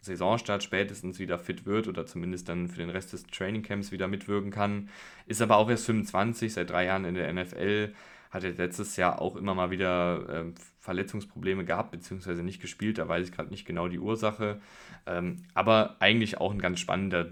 Saisonstart 0.00 0.62
spätestens 0.62 1.18
wieder 1.18 1.38
fit 1.38 1.66
wird 1.66 1.88
oder 1.88 2.04
zumindest 2.04 2.48
dann 2.48 2.68
für 2.68 2.78
den 2.78 2.90
Rest 2.90 3.12
des 3.12 3.24
Trainingcamps 3.26 3.92
wieder 3.92 4.08
mitwirken 4.08 4.50
kann. 4.50 4.90
Ist 5.26 5.40
aber 5.40 5.56
auch 5.56 5.70
erst 5.70 5.86
25, 5.86 6.52
seit 6.52 6.70
drei 6.70 6.86
Jahren 6.86 7.04
in 7.04 7.14
der 7.14 7.32
NFL. 7.32 7.92
Hat 8.34 8.42
er 8.42 8.50
letztes 8.50 8.96
Jahr 8.96 9.22
auch 9.22 9.36
immer 9.36 9.54
mal 9.54 9.70
wieder 9.70 10.28
äh, 10.28 10.44
Verletzungsprobleme 10.80 11.64
gehabt, 11.64 11.92
beziehungsweise 11.92 12.42
nicht 12.42 12.60
gespielt. 12.60 12.98
Da 12.98 13.08
weiß 13.08 13.28
ich 13.28 13.32
gerade 13.32 13.50
nicht 13.50 13.64
genau 13.64 13.86
die 13.86 14.00
Ursache. 14.00 14.60
Ähm, 15.06 15.44
aber 15.54 15.94
eigentlich 16.00 16.38
auch 16.40 16.50
ein 16.50 16.58
ganz 16.58 16.80
spannender 16.80 17.28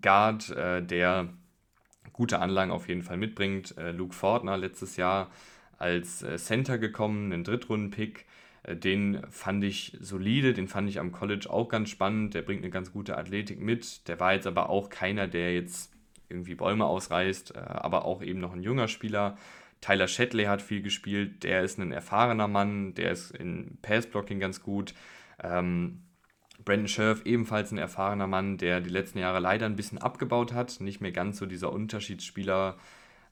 Guard, 0.00 0.50
äh, 0.50 0.82
der 0.82 1.28
gute 2.12 2.40
Anlagen 2.40 2.72
auf 2.72 2.88
jeden 2.88 3.04
Fall 3.04 3.18
mitbringt. 3.18 3.78
Äh, 3.78 3.92
Luke 3.92 4.14
Fortner 4.14 4.58
letztes 4.58 4.96
Jahr 4.96 5.30
als 5.78 6.24
äh, 6.24 6.36
Center 6.38 6.76
gekommen, 6.76 7.32
ein 7.32 7.44
Drittrunden-Pick. 7.44 8.26
Äh, 8.64 8.74
den 8.74 9.22
fand 9.30 9.62
ich 9.62 9.96
solide, 10.00 10.54
den 10.54 10.66
fand 10.66 10.88
ich 10.88 10.98
am 10.98 11.12
College 11.12 11.48
auch 11.48 11.68
ganz 11.68 11.88
spannend. 11.88 12.34
Der 12.34 12.42
bringt 12.42 12.62
eine 12.62 12.70
ganz 12.70 12.92
gute 12.92 13.16
Athletik 13.16 13.60
mit. 13.60 14.08
Der 14.08 14.18
war 14.18 14.34
jetzt 14.34 14.48
aber 14.48 14.70
auch 14.70 14.90
keiner, 14.90 15.28
der 15.28 15.54
jetzt 15.54 15.92
irgendwie 16.28 16.56
Bäume 16.56 16.84
ausreißt, 16.86 17.54
äh, 17.54 17.58
aber 17.60 18.04
auch 18.04 18.22
eben 18.22 18.40
noch 18.40 18.52
ein 18.52 18.62
junger 18.64 18.88
Spieler. 18.88 19.38
Tyler 19.82 20.08
Shetley 20.08 20.44
hat 20.44 20.62
viel 20.62 20.80
gespielt, 20.80 21.42
der 21.42 21.62
ist 21.62 21.78
ein 21.78 21.92
erfahrener 21.92 22.48
Mann, 22.48 22.94
der 22.94 23.10
ist 23.10 23.32
in 23.32 23.78
Passblocking 23.82 24.40
ganz 24.40 24.62
gut. 24.62 24.94
Ähm, 25.42 26.02
Brandon 26.64 26.88
Scherf 26.88 27.22
ebenfalls 27.26 27.72
ein 27.72 27.78
erfahrener 27.78 28.28
Mann, 28.28 28.56
der 28.56 28.80
die 28.80 28.90
letzten 28.90 29.18
Jahre 29.18 29.40
leider 29.40 29.66
ein 29.66 29.76
bisschen 29.76 29.98
abgebaut 29.98 30.52
hat, 30.52 30.80
nicht 30.80 31.00
mehr 31.00 31.10
ganz 31.10 31.38
so 31.38 31.46
dieser 31.46 31.72
Unterschiedsspieler 31.72 32.78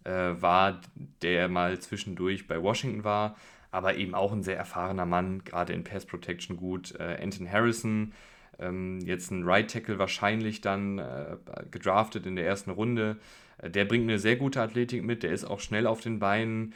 äh, 0.04 0.10
war, 0.10 0.80
der 1.22 1.48
mal 1.48 1.78
zwischendurch 1.78 2.48
bei 2.48 2.60
Washington 2.60 3.04
war, 3.04 3.36
aber 3.70 3.96
eben 3.96 4.16
auch 4.16 4.32
ein 4.32 4.42
sehr 4.42 4.56
erfahrener 4.56 5.06
Mann, 5.06 5.44
gerade 5.44 5.72
in 5.72 5.84
Pass 5.84 6.04
Protection 6.04 6.56
gut. 6.56 6.96
Äh, 6.98 7.22
Anton 7.22 7.50
Harrison, 7.50 8.12
ähm, 8.60 9.00
jetzt 9.00 9.30
ein 9.30 9.44
Right 9.44 9.70
Tackle 9.70 9.98
wahrscheinlich 9.98 10.60
dann 10.60 10.98
äh, 10.98 11.36
gedraftet 11.70 12.26
in 12.26 12.36
der 12.36 12.46
ersten 12.46 12.70
Runde. 12.70 13.18
Äh, 13.58 13.70
der 13.70 13.84
bringt 13.84 14.04
eine 14.04 14.18
sehr 14.18 14.36
gute 14.36 14.60
Athletik 14.60 15.02
mit, 15.02 15.22
der 15.22 15.32
ist 15.32 15.44
auch 15.44 15.60
schnell 15.60 15.86
auf 15.86 16.00
den 16.00 16.18
Beinen, 16.18 16.74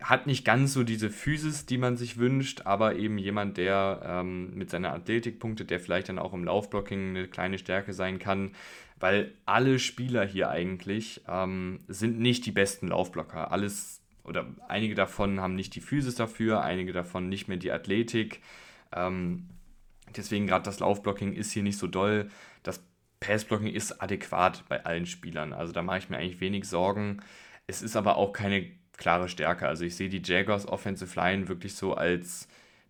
hat 0.00 0.26
nicht 0.26 0.44
ganz 0.44 0.72
so 0.72 0.82
diese 0.82 1.10
Physis, 1.10 1.66
die 1.66 1.78
man 1.78 1.96
sich 1.96 2.18
wünscht, 2.18 2.62
aber 2.64 2.96
eben 2.96 3.18
jemand, 3.18 3.56
der 3.56 4.02
ähm, 4.04 4.54
mit 4.54 4.70
seiner 4.70 4.92
Athletik 4.92 5.38
punktet, 5.38 5.70
der 5.70 5.80
vielleicht 5.80 6.08
dann 6.08 6.18
auch 6.18 6.34
im 6.34 6.44
Laufblocking 6.44 7.10
eine 7.10 7.28
kleine 7.28 7.58
Stärke 7.58 7.92
sein 7.92 8.18
kann, 8.18 8.52
weil 8.98 9.32
alle 9.44 9.78
Spieler 9.78 10.26
hier 10.26 10.50
eigentlich 10.50 11.22
ähm, 11.28 11.80
sind 11.88 12.18
nicht 12.18 12.46
die 12.46 12.52
besten 12.52 12.88
Laufblocker. 12.88 13.52
Alles 13.52 14.02
oder 14.24 14.46
einige 14.68 14.94
davon 14.94 15.40
haben 15.40 15.54
nicht 15.54 15.74
die 15.76 15.80
Physis 15.80 16.16
dafür, 16.16 16.62
einige 16.62 16.92
davon 16.92 17.28
nicht 17.28 17.46
mehr 17.46 17.58
die 17.58 17.70
Athletik. 17.70 18.40
Ähm, 18.92 19.48
deswegen 20.16 20.46
gerade 20.46 20.64
das 20.64 20.80
Laufblocking 20.80 21.32
ist 21.32 21.52
hier 21.52 21.62
nicht 21.62 21.78
so 21.78 21.86
doll. 21.86 22.30
Das 22.62 22.80
Passblocking 23.20 23.68
ist 23.68 24.02
adäquat 24.02 24.64
bei 24.68 24.84
allen 24.84 25.06
Spielern. 25.06 25.52
Also 25.52 25.72
da 25.72 25.82
mache 25.82 25.98
ich 25.98 26.10
mir 26.10 26.18
eigentlich 26.18 26.40
wenig 26.40 26.66
Sorgen. 26.66 27.22
Es 27.66 27.82
ist 27.82 27.96
aber 27.96 28.16
auch 28.16 28.32
keine 28.32 28.70
klare 28.96 29.28
Stärke. 29.28 29.68
Also 29.68 29.84
ich 29.84 29.96
sehe 29.96 30.08
die 30.08 30.22
Jaguars 30.24 30.66
Offensive 30.66 31.18
Line 31.18 31.48
wirklich 31.48 31.74
so 31.74 31.94
als 31.94 32.48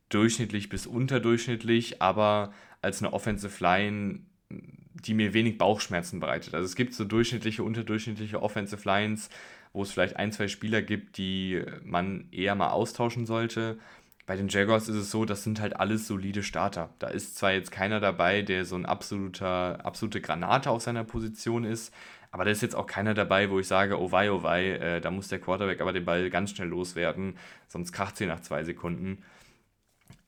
durchschnittlich 0.09 0.69
bis 0.69 0.87
unterdurchschnittlich, 0.87 2.01
aber 2.01 2.53
als 2.83 3.03
eine 3.03 3.13
Offensive 3.13 3.63
Line, 3.63 4.21
die 4.51 5.15
mir 5.15 5.35
wenig 5.35 5.59
Bauchschmerzen 5.59 6.21
bereitet. 6.21 6.55
Also 6.55 6.65
es 6.65 6.77
gibt 6.77 6.95
so 6.95 7.05
durchschnittliche, 7.05 7.63
unterdurchschnittliche 7.63 8.43
Offensive 8.43 8.83
Lines, 8.85 9.31
wo 9.73 9.83
es 9.83 9.91
vielleicht 9.91 10.17
ein, 10.17 10.33
zwei 10.33 10.49
Spieler 10.49 10.83
gibt, 10.83 11.19
die 11.19 11.63
man 11.83 12.29
eher 12.31 12.55
mal 12.55 12.71
austauschen 12.71 13.27
sollte. 13.27 13.79
Bei 14.27 14.37
den 14.37 14.49
Jaguars 14.49 14.89
ist 14.89 14.97
es 14.97 15.11
so, 15.11 15.25
das 15.25 15.45
sind 15.45 15.61
halt 15.61 15.77
alles 15.77 16.09
solide 16.09 16.43
Starter. 16.43 16.91
Da 16.99 17.07
ist 17.09 17.37
zwar 17.37 17.53
jetzt 17.53 17.71
keiner 17.71 18.01
dabei, 18.01 18.43
der 18.43 18.65
so 18.65 18.75
ein 18.75 18.85
absoluter, 18.85 19.85
absolute 19.87 20.21
Granate 20.21 20.71
auf 20.71 20.83
seiner 20.83 21.05
Position 21.05 21.65
ist, 21.65 21.95
aber 22.33 22.45
da 22.45 22.51
ist 22.51 22.61
jetzt 22.61 22.75
auch 22.75 22.87
keiner 22.87 23.15
dabei, 23.15 23.51
wo 23.51 23.61
ich 23.61 23.69
sage, 23.69 24.01
oh 24.01 24.11
wei, 24.11 24.31
oh 24.31 24.43
wei, 24.43 24.73
äh, 24.73 25.01
da 25.01 25.11
muss 25.11 25.29
der 25.29 25.39
Quarterback 25.39 25.81
aber 25.81 25.93
den 25.93 26.05
Ball 26.05 26.29
ganz 26.29 26.51
schnell 26.51 26.69
loswerden, 26.69 27.39
sonst 27.69 27.93
kracht 27.93 28.17
sie 28.17 28.27
nach 28.27 28.41
zwei 28.41 28.65
Sekunden. 28.65 29.23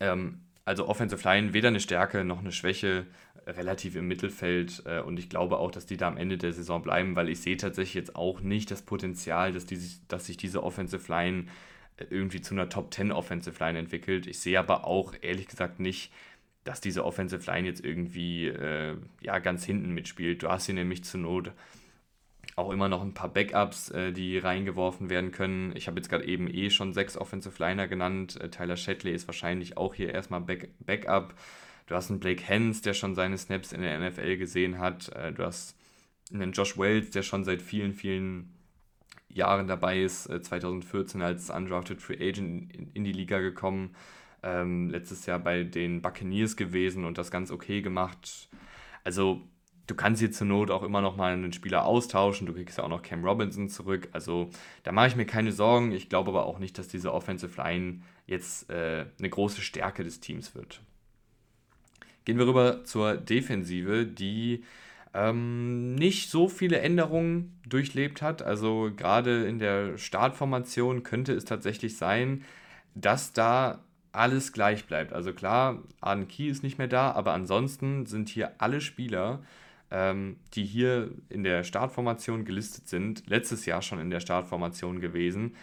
Ähm, 0.01 0.43
also 0.65 0.87
Offensive 0.87 1.23
Line 1.25 1.53
weder 1.53 1.69
eine 1.69 1.81
Stärke 1.81 2.25
noch 2.25 2.39
eine 2.39 2.53
Schwäche, 2.53 3.07
relativ 3.49 3.97
im 3.97 4.07
Mittelfeld. 4.07 4.83
Äh, 4.87 5.01
und 5.01 5.19
ich 5.19 5.29
glaube 5.29 5.59
auch, 5.59 5.71
dass 5.71 5.87
die 5.87 5.97
da 5.97 6.09
am 6.09 6.17
Ende 6.17 6.39
der 6.39 6.53
Saison 6.53 6.83
bleiben, 6.83 7.17
weil 7.17 7.29
ich 7.29 7.41
sehe 7.41 7.57
tatsächlich 7.57 7.95
jetzt 7.95 8.17
auch 8.17 8.41
nicht 8.41 8.71
das 8.71 8.83
Potenzial, 8.83 9.53
dass, 9.53 9.67
die, 9.67 9.79
dass 10.09 10.27
sich 10.27 10.37
diese 10.37 10.63
Offensive 10.63 11.11
Line 11.11 11.47
irgendwie 12.11 12.41
zu 12.41 12.55
einer 12.55 12.69
Top 12.69 12.93
10 12.93 13.13
Offensive 13.13 13.63
Line 13.63 13.79
entwickelt. 13.79 14.27
Ich 14.27 14.41
sehe 14.41 14.59
aber 14.59 14.87
auch 14.87 15.15
ehrlich 15.21 15.49
gesagt 15.49 15.81
nicht, 15.81 16.13
dass 16.65 16.81
diese 16.81 17.05
Offensive 17.05 17.51
Line 17.51 17.67
jetzt 17.67 17.85
irgendwie 17.85 18.47
äh, 18.47 18.97
ja, 19.21 19.39
ganz 19.39 19.65
hinten 19.65 19.93
mitspielt. 19.93 20.43
Du 20.43 20.49
hast 20.49 20.67
sie 20.67 20.73
nämlich 20.73 21.05
zur 21.05 21.21
Not 21.21 21.53
auch 22.57 22.71
immer 22.71 22.89
noch 22.89 23.03
ein 23.03 23.15
paar 23.15 23.33
Backups, 23.33 23.91
äh, 23.91 24.13
die 24.13 24.39
reingeworfen 24.39 25.11
werden 25.11 25.31
können. 25.31 25.75
Ich 25.77 25.87
habe 25.87 25.99
jetzt 25.99 26.09
gerade 26.09 26.27
eben 26.27 26.53
eh 26.53 26.71
schon 26.71 26.93
sechs 26.93 27.17
Offensive 27.17 27.63
Liner 27.63 27.87
genannt. 27.87 28.39
Äh, 28.41 28.51
Tyler 28.51 28.77
Shetley 28.77 29.13
ist 29.13 29.29
wahrscheinlich 29.29 29.77
auch 29.77 29.95
hier 29.95 30.13
erstmal 30.13 30.41
Back 30.41 30.71
Backup. 30.81 31.35
Du 31.87 31.95
hast 31.95 32.11
einen 32.11 32.21
Blake 32.21 32.43
Hens, 32.43 32.83
der 32.83 32.95
schon 32.95 33.15
seine 33.15 33.39
Snaps 33.39 33.73
in 33.73 33.81
der 33.81 33.99
NFL 33.99 34.37
gesehen 34.37 34.79
hat. 34.79 35.09
Äh, 35.11 35.33
du 35.33 35.45
hast 35.45 35.77
einen 36.33 36.53
Josh 36.53 36.77
Wells, 36.77 37.11
der 37.11 37.23
schon 37.23 37.45
seit 37.45 37.63
vielen, 37.63 37.95
vielen 37.95 38.58
Jahren 39.29 39.67
dabei 39.67 40.03
ist. 40.03 40.25
2014 40.25 41.21
äh, 41.21 41.25
als 41.25 41.51
Undrafted 41.51 42.01
Free 42.01 42.17
Agent 42.17 42.73
in 42.95 43.05
die 43.05 43.13
Liga 43.13 43.39
gekommen. 43.41 43.95
Ähm, 44.43 44.89
letztes 44.91 45.27
Jahr 45.27 45.39
bei 45.39 45.65
den 45.65 46.01
Buccaneers 46.01 46.57
gewesen 46.57 47.05
und 47.05 47.19
das 47.19 47.31
ganz 47.31 47.51
okay 47.51 47.83
gemacht. 47.83 48.49
Also 49.05 49.43
du 49.89 49.95
kannst 49.95 50.21
hier 50.21 50.31
zur 50.31 50.47
Not 50.47 50.71
auch 50.71 50.83
immer 50.83 51.01
noch 51.01 51.17
mal 51.17 51.33
einen 51.33 51.53
Spieler 51.53 51.85
austauschen. 51.85 52.47
Du 52.47 52.53
kriegst 52.53 52.79
ja 52.79 52.85
auch 52.85 52.89
noch 52.89 53.03
Cam 53.03 53.25
Robinson 53.25 53.69
zurück. 53.69 54.09
Also 54.13 54.51
da 54.85 54.93
mache 54.93 55.09
ich 55.09 55.17
mir 55.17 55.27
keine 55.27 55.51
Sorgen. 55.51 55.93
Ich 55.93 56.09
glaube 56.09 56.31
aber 56.31 56.47
auch 56.47 56.59
nicht, 56.59 56.79
dass 56.79 56.89
diese 56.89 57.13
Offensive 57.13 57.61
Line 57.61 58.03
jetzt 58.27 58.71
äh, 58.71 59.07
eine 59.19 59.31
große 59.31 59.61
Stärke 59.61 60.05
des 60.05 60.21
Teams 60.21 60.55
wird. 60.55 60.83
Gehen 62.25 62.39
wir 62.39 62.47
rüber 62.47 62.85
zur 62.85 63.17
Defensive, 63.17 64.07
die 64.07 64.63
ähm, 65.15 65.95
nicht 65.95 66.31
so 66.31 66.49
viele 66.49 66.81
Änderungen 66.81 67.59
durchlebt 67.67 68.23
hat. 68.23 68.43
Also 68.43 68.91
gerade 68.97 69.47
in 69.47 69.59
der 69.59 69.99
Startformation 69.99 71.03
könnte 71.03 71.33
es 71.33 71.45
tatsächlich 71.45 71.97
sein, 71.97 72.45
dass 72.95 73.33
da 73.33 73.81
alles 74.13 74.53
gleich 74.53 74.87
bleibt. 74.87 75.13
Also 75.13 75.33
klar, 75.33 75.83
Arden 76.01 76.29
Key 76.29 76.49
ist 76.49 76.63
nicht 76.63 76.79
mehr 76.79 76.89
da, 76.89 77.13
aber 77.13 77.33
ansonsten 77.35 78.07
sind 78.07 78.29
hier 78.29 78.53
alle 78.59 78.81
Spieler 78.81 79.41
ähm, 79.91 80.37
die 80.55 80.65
hier 80.65 81.11
in 81.29 81.45
der 81.45 81.65
Startformation 81.65 82.45
gelistet 82.45 82.89
sind, 82.89 83.29
letztes 83.29 83.67
Jahr 83.67 83.83
schon 83.83 84.01
in 84.01 84.11
der 84.11 84.21
Startformation 84.21 85.01
gewesen 85.01 85.55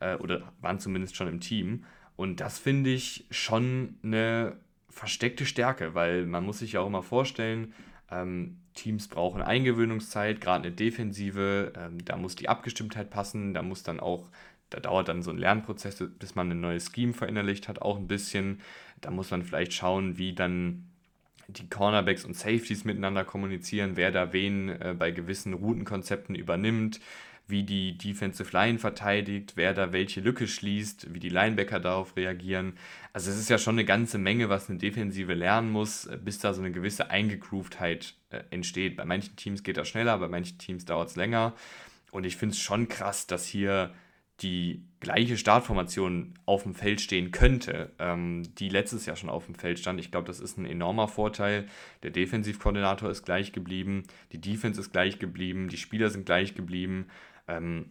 äh, 0.00 0.16
oder 0.16 0.52
waren 0.60 0.78
zumindest 0.78 1.16
schon 1.16 1.28
im 1.28 1.40
Team. 1.40 1.84
Und 2.16 2.40
das 2.40 2.58
finde 2.58 2.90
ich 2.90 3.26
schon 3.30 3.96
eine 4.02 4.56
versteckte 4.90 5.46
Stärke, 5.46 5.94
weil 5.94 6.26
man 6.26 6.44
muss 6.44 6.58
sich 6.58 6.72
ja 6.72 6.80
auch 6.80 6.86
immer 6.86 7.02
vorstellen, 7.02 7.72
ähm, 8.10 8.58
Teams 8.74 9.08
brauchen 9.08 9.42
Eingewöhnungszeit, 9.42 10.40
gerade 10.40 10.66
eine 10.66 10.74
Defensive, 10.74 11.72
ähm, 11.76 12.04
da 12.04 12.16
muss 12.16 12.36
die 12.36 12.48
Abgestimmtheit 12.48 13.10
passen, 13.10 13.54
da 13.54 13.62
muss 13.62 13.82
dann 13.82 14.00
auch, 14.00 14.28
da 14.70 14.80
dauert 14.80 15.08
dann 15.08 15.22
so 15.22 15.30
ein 15.30 15.38
Lernprozess, 15.38 16.02
bis 16.18 16.34
man 16.34 16.50
ein 16.50 16.60
neues 16.60 16.90
Scheme 16.94 17.12
verinnerlicht 17.12 17.68
hat, 17.68 17.82
auch 17.82 17.96
ein 17.96 18.06
bisschen. 18.06 18.60
Da 19.00 19.10
muss 19.10 19.30
man 19.30 19.42
vielleicht 19.42 19.72
schauen, 19.72 20.18
wie 20.18 20.34
dann 20.34 20.86
die 21.48 21.68
Cornerbacks 21.68 22.24
und 22.24 22.36
Safeties 22.36 22.84
miteinander 22.84 23.24
kommunizieren, 23.24 23.96
wer 23.96 24.12
da 24.12 24.32
wen 24.32 24.68
äh, 24.68 24.94
bei 24.96 25.10
gewissen 25.10 25.54
Routenkonzepten 25.54 26.34
übernimmt, 26.34 27.00
wie 27.50 27.62
die 27.62 27.96
Defensive 27.98 28.50
Line 28.52 28.78
verteidigt, 28.78 29.52
wer 29.56 29.74
da 29.74 29.92
welche 29.92 30.20
Lücke 30.20 30.48
schließt, 30.48 31.12
wie 31.12 31.20
die 31.20 31.28
Linebacker 31.28 31.80
darauf 31.80 32.16
reagieren. 32.16 32.74
Also 33.12 33.30
es 33.30 33.38
ist 33.38 33.50
ja 33.50 33.58
schon 33.58 33.74
eine 33.74 33.84
ganze 33.84 34.18
Menge, 34.18 34.48
was 34.48 34.70
eine 34.70 34.78
Defensive 34.78 35.34
lernen 35.34 35.70
muss, 35.70 36.06
äh, 36.06 36.18
bis 36.22 36.38
da 36.38 36.54
so 36.54 36.60
eine 36.60 36.72
gewisse 36.72 37.10
Eingegroovedheit 37.10 38.14
äh, 38.30 38.42
entsteht. 38.50 38.96
Bei 38.96 39.04
manchen 39.04 39.36
Teams 39.36 39.62
geht 39.62 39.76
das 39.76 39.88
schneller, 39.88 40.18
bei 40.18 40.28
manchen 40.28 40.58
Teams 40.58 40.84
dauert 40.84 41.10
es 41.10 41.16
länger. 41.16 41.54
Und 42.10 42.24
ich 42.24 42.36
finde 42.36 42.54
es 42.54 42.60
schon 42.60 42.88
krass, 42.88 43.26
dass 43.26 43.46
hier 43.46 43.92
die 44.42 44.82
gleiche 45.00 45.36
Startformation 45.36 46.34
auf 46.46 46.62
dem 46.62 46.74
Feld 46.74 47.00
stehen 47.00 47.30
könnte, 47.30 47.92
ähm, 47.98 48.42
die 48.58 48.68
letztes 48.68 49.06
Jahr 49.06 49.16
schon 49.16 49.30
auf 49.30 49.46
dem 49.46 49.54
Feld 49.54 49.78
stand. 49.78 50.00
Ich 50.00 50.10
glaube, 50.10 50.26
das 50.26 50.40
ist 50.40 50.58
ein 50.58 50.66
enormer 50.66 51.08
Vorteil. 51.08 51.66
Der 52.02 52.10
Defensivkoordinator 52.10 53.10
ist 53.10 53.24
gleich 53.24 53.52
geblieben, 53.52 54.04
die 54.32 54.40
Defense 54.40 54.80
ist 54.80 54.92
gleich 54.92 55.18
geblieben, 55.18 55.68
die 55.68 55.76
Spieler 55.76 56.10
sind 56.10 56.26
gleich 56.26 56.54
geblieben. 56.54 57.06
Ähm, 57.50 57.90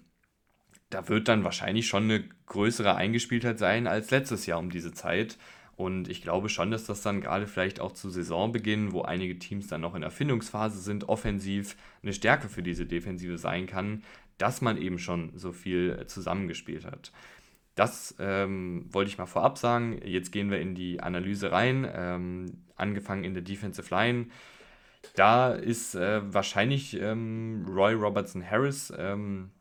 da 0.89 1.07
wird 1.07 1.27
dann 1.27 1.43
wahrscheinlich 1.43 1.87
schon 1.87 2.03
eine 2.05 2.23
größere 2.47 2.95
Eingespieltheit 2.95 3.59
sein 3.59 3.87
als 3.87 4.09
letztes 4.11 4.45
Jahr 4.45 4.59
um 4.59 4.69
diese 4.69 4.91
Zeit. 4.91 5.37
Und 5.75 6.09
ich 6.09 6.21
glaube 6.21 6.49
schon, 6.49 6.71
dass 6.71 6.85
das 6.85 7.01
dann 7.03 7.21
gerade 7.21 7.47
vielleicht 7.47 7.79
auch 7.79 7.93
zu 7.93 8.09
Saisonbeginn, 8.09 8.91
wo 8.91 9.03
einige 9.03 9.39
Teams 9.39 9.67
dann 9.67 9.81
noch 9.81 9.95
in 9.95 10.03
Erfindungsphase 10.03 10.79
sind, 10.79 11.07
offensiv 11.07 11.77
eine 12.03 12.11
Stärke 12.11 12.49
für 12.49 12.63
diese 12.63 12.85
Defensive 12.85 13.37
sein 13.37 13.65
kann, 13.65 14.03
dass 14.37 14.61
man 14.61 14.77
eben 14.77 14.99
schon 14.99 15.31
so 15.35 15.53
viel 15.53 16.05
zusammengespielt 16.07 16.85
hat. 16.85 17.11
Das 17.75 18.13
ähm, 18.19 18.87
wollte 18.89 19.09
ich 19.09 19.17
mal 19.17 19.25
vorab 19.25 19.57
sagen. 19.57 20.01
Jetzt 20.03 20.33
gehen 20.33 20.51
wir 20.51 20.59
in 20.59 20.75
die 20.75 20.99
Analyse 20.99 21.53
rein, 21.53 21.89
ähm, 21.93 22.65
angefangen 22.75 23.23
in 23.23 23.33
der 23.33 23.43
Defensive 23.43 23.93
Line. 23.93 24.27
Da 25.15 25.51
ist 25.51 25.95
äh, 25.95 26.21
wahrscheinlich 26.33 26.99
ähm, 26.99 27.65
Roy 27.67 27.93
Robertson 27.93 28.43
Harris 28.47 28.93
ähm, 28.97 29.51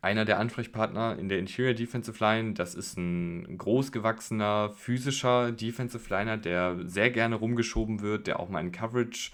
einer 0.00 0.24
der 0.24 0.38
Ansprechpartner 0.38 1.18
in 1.18 1.28
der 1.28 1.38
Interior 1.38 1.74
Defensive 1.74 2.22
Line. 2.24 2.54
Das 2.54 2.74
ist 2.74 2.96
ein 2.96 3.58
großgewachsener, 3.58 4.70
physischer 4.70 5.52
Defensive 5.52 6.08
Liner, 6.12 6.38
der 6.38 6.78
sehr 6.84 7.10
gerne 7.10 7.36
rumgeschoben 7.36 8.00
wird, 8.00 8.26
der 8.26 8.40
auch 8.40 8.48
mal 8.48 8.60
in 8.60 8.72
Coverage 8.72 9.32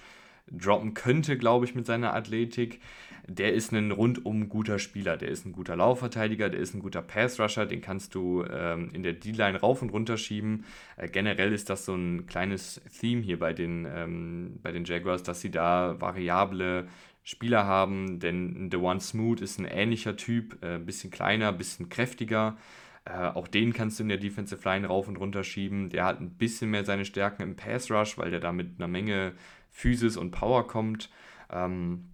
droppen 0.50 0.94
könnte, 0.94 1.36
glaube 1.38 1.64
ich, 1.64 1.74
mit 1.74 1.86
seiner 1.86 2.14
Athletik. 2.14 2.80
Der 3.28 3.52
ist 3.54 3.72
ein 3.72 3.90
rundum 3.90 4.48
guter 4.48 4.78
Spieler. 4.78 5.16
Der 5.16 5.28
ist 5.28 5.46
ein 5.46 5.52
guter 5.52 5.74
Laufverteidiger, 5.74 6.48
der 6.48 6.60
ist 6.60 6.74
ein 6.74 6.80
guter 6.80 7.02
Pass-Rusher, 7.02 7.66
den 7.66 7.80
kannst 7.80 8.14
du 8.14 8.44
ähm, 8.44 8.90
in 8.92 9.02
der 9.02 9.14
D-Line 9.14 9.58
rauf 9.58 9.82
und 9.82 9.90
runter 9.90 10.16
schieben. 10.16 10.64
Äh, 10.96 11.08
generell 11.08 11.52
ist 11.52 11.68
das 11.68 11.84
so 11.84 11.94
ein 11.94 12.26
kleines 12.26 12.80
Theme 13.00 13.22
hier 13.22 13.38
bei 13.38 13.52
den, 13.52 13.86
ähm, 13.92 14.60
bei 14.62 14.70
den 14.70 14.84
Jaguars, 14.84 15.24
dass 15.24 15.40
sie 15.40 15.50
da 15.50 16.00
variable 16.00 16.86
Spieler 17.24 17.64
haben, 17.64 18.20
denn 18.20 18.68
The 18.70 18.76
One 18.76 19.00
Smooth 19.00 19.40
ist 19.40 19.58
ein 19.58 19.64
ähnlicher 19.64 20.16
Typ, 20.16 20.62
äh, 20.62 20.78
bisschen 20.78 21.10
kleiner, 21.10 21.52
bisschen 21.52 21.88
kräftiger. 21.88 22.56
Äh, 23.04 23.26
auch 23.26 23.48
den 23.48 23.72
kannst 23.72 23.98
du 23.98 24.04
in 24.04 24.08
der 24.08 24.18
Defensive 24.18 24.60
Line 24.64 24.86
rauf 24.86 25.08
und 25.08 25.16
runter 25.16 25.42
schieben. 25.42 25.88
Der 25.88 26.04
hat 26.04 26.20
ein 26.20 26.30
bisschen 26.30 26.70
mehr 26.70 26.84
seine 26.84 27.04
Stärken 27.04 27.42
im 27.42 27.56
Pass 27.56 27.90
Rush, 27.90 28.16
weil 28.18 28.30
der 28.30 28.38
da 28.38 28.52
mit 28.52 28.78
einer 28.78 28.86
Menge 28.86 29.32
Physis 29.70 30.16
und 30.16 30.30
Power 30.30 30.68
kommt. 30.68 31.10
Ähm, 31.50 32.04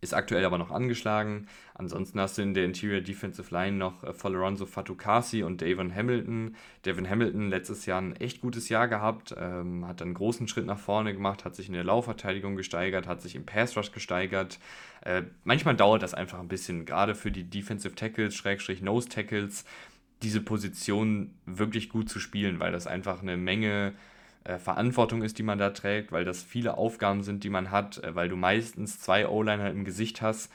ist 0.00 0.14
aktuell 0.14 0.44
aber 0.44 0.58
noch 0.58 0.70
angeschlagen. 0.70 1.46
Ansonsten 1.74 2.18
hast 2.20 2.38
du 2.38 2.42
in 2.42 2.54
der 2.54 2.64
Interior 2.64 3.00
Defensive 3.00 3.52
Line 3.54 3.76
noch 3.76 4.02
äh, 4.02 4.14
Faloronzo 4.14 4.66
Fatukasi 4.66 5.42
und 5.42 5.60
Davon 5.60 5.94
Hamilton. 5.94 6.56
Davon 6.82 7.08
Hamilton 7.08 7.50
letztes 7.50 7.86
Jahr 7.86 8.00
ein 8.00 8.16
echt 8.16 8.40
gutes 8.40 8.68
Jahr 8.68 8.88
gehabt, 8.88 9.34
ähm, 9.38 9.86
hat 9.86 10.00
einen 10.00 10.14
großen 10.14 10.48
Schritt 10.48 10.66
nach 10.66 10.78
vorne 10.78 11.12
gemacht, 11.12 11.44
hat 11.44 11.54
sich 11.54 11.68
in 11.68 11.74
der 11.74 11.84
Laufverteidigung 11.84 12.56
gesteigert, 12.56 13.06
hat 13.06 13.20
sich 13.20 13.36
im 13.36 13.44
Pass 13.44 13.76
Rush 13.76 13.92
gesteigert. 13.92 14.58
Äh, 15.02 15.22
manchmal 15.44 15.76
dauert 15.76 16.02
das 16.02 16.14
einfach 16.14 16.40
ein 16.40 16.48
bisschen, 16.48 16.86
gerade 16.86 17.14
für 17.14 17.30
die 17.30 17.44
Defensive 17.44 17.94
Tackles, 17.94 18.34
Schrägstrich 18.34 18.80
Nose 18.80 19.08
Tackles, 19.08 19.64
diese 20.22 20.40
Position 20.40 21.34
wirklich 21.46 21.88
gut 21.88 22.08
zu 22.08 22.20
spielen, 22.20 22.60
weil 22.60 22.72
das 22.72 22.86
einfach 22.86 23.22
eine 23.22 23.36
Menge 23.36 23.94
äh, 24.44 24.58
Verantwortung 24.58 25.22
ist, 25.22 25.38
die 25.38 25.42
man 25.42 25.58
da 25.58 25.70
trägt, 25.70 26.12
weil 26.12 26.24
das 26.24 26.42
viele 26.42 26.78
Aufgaben 26.78 27.22
sind, 27.22 27.44
die 27.44 27.50
man 27.50 27.70
hat, 27.70 28.02
äh, 28.02 28.14
weil 28.14 28.28
du 28.28 28.36
meistens 28.36 28.98
zwei 28.98 29.28
O-Liner 29.28 29.70
im 29.70 29.84
Gesicht 29.84 30.22
hast. 30.22 30.50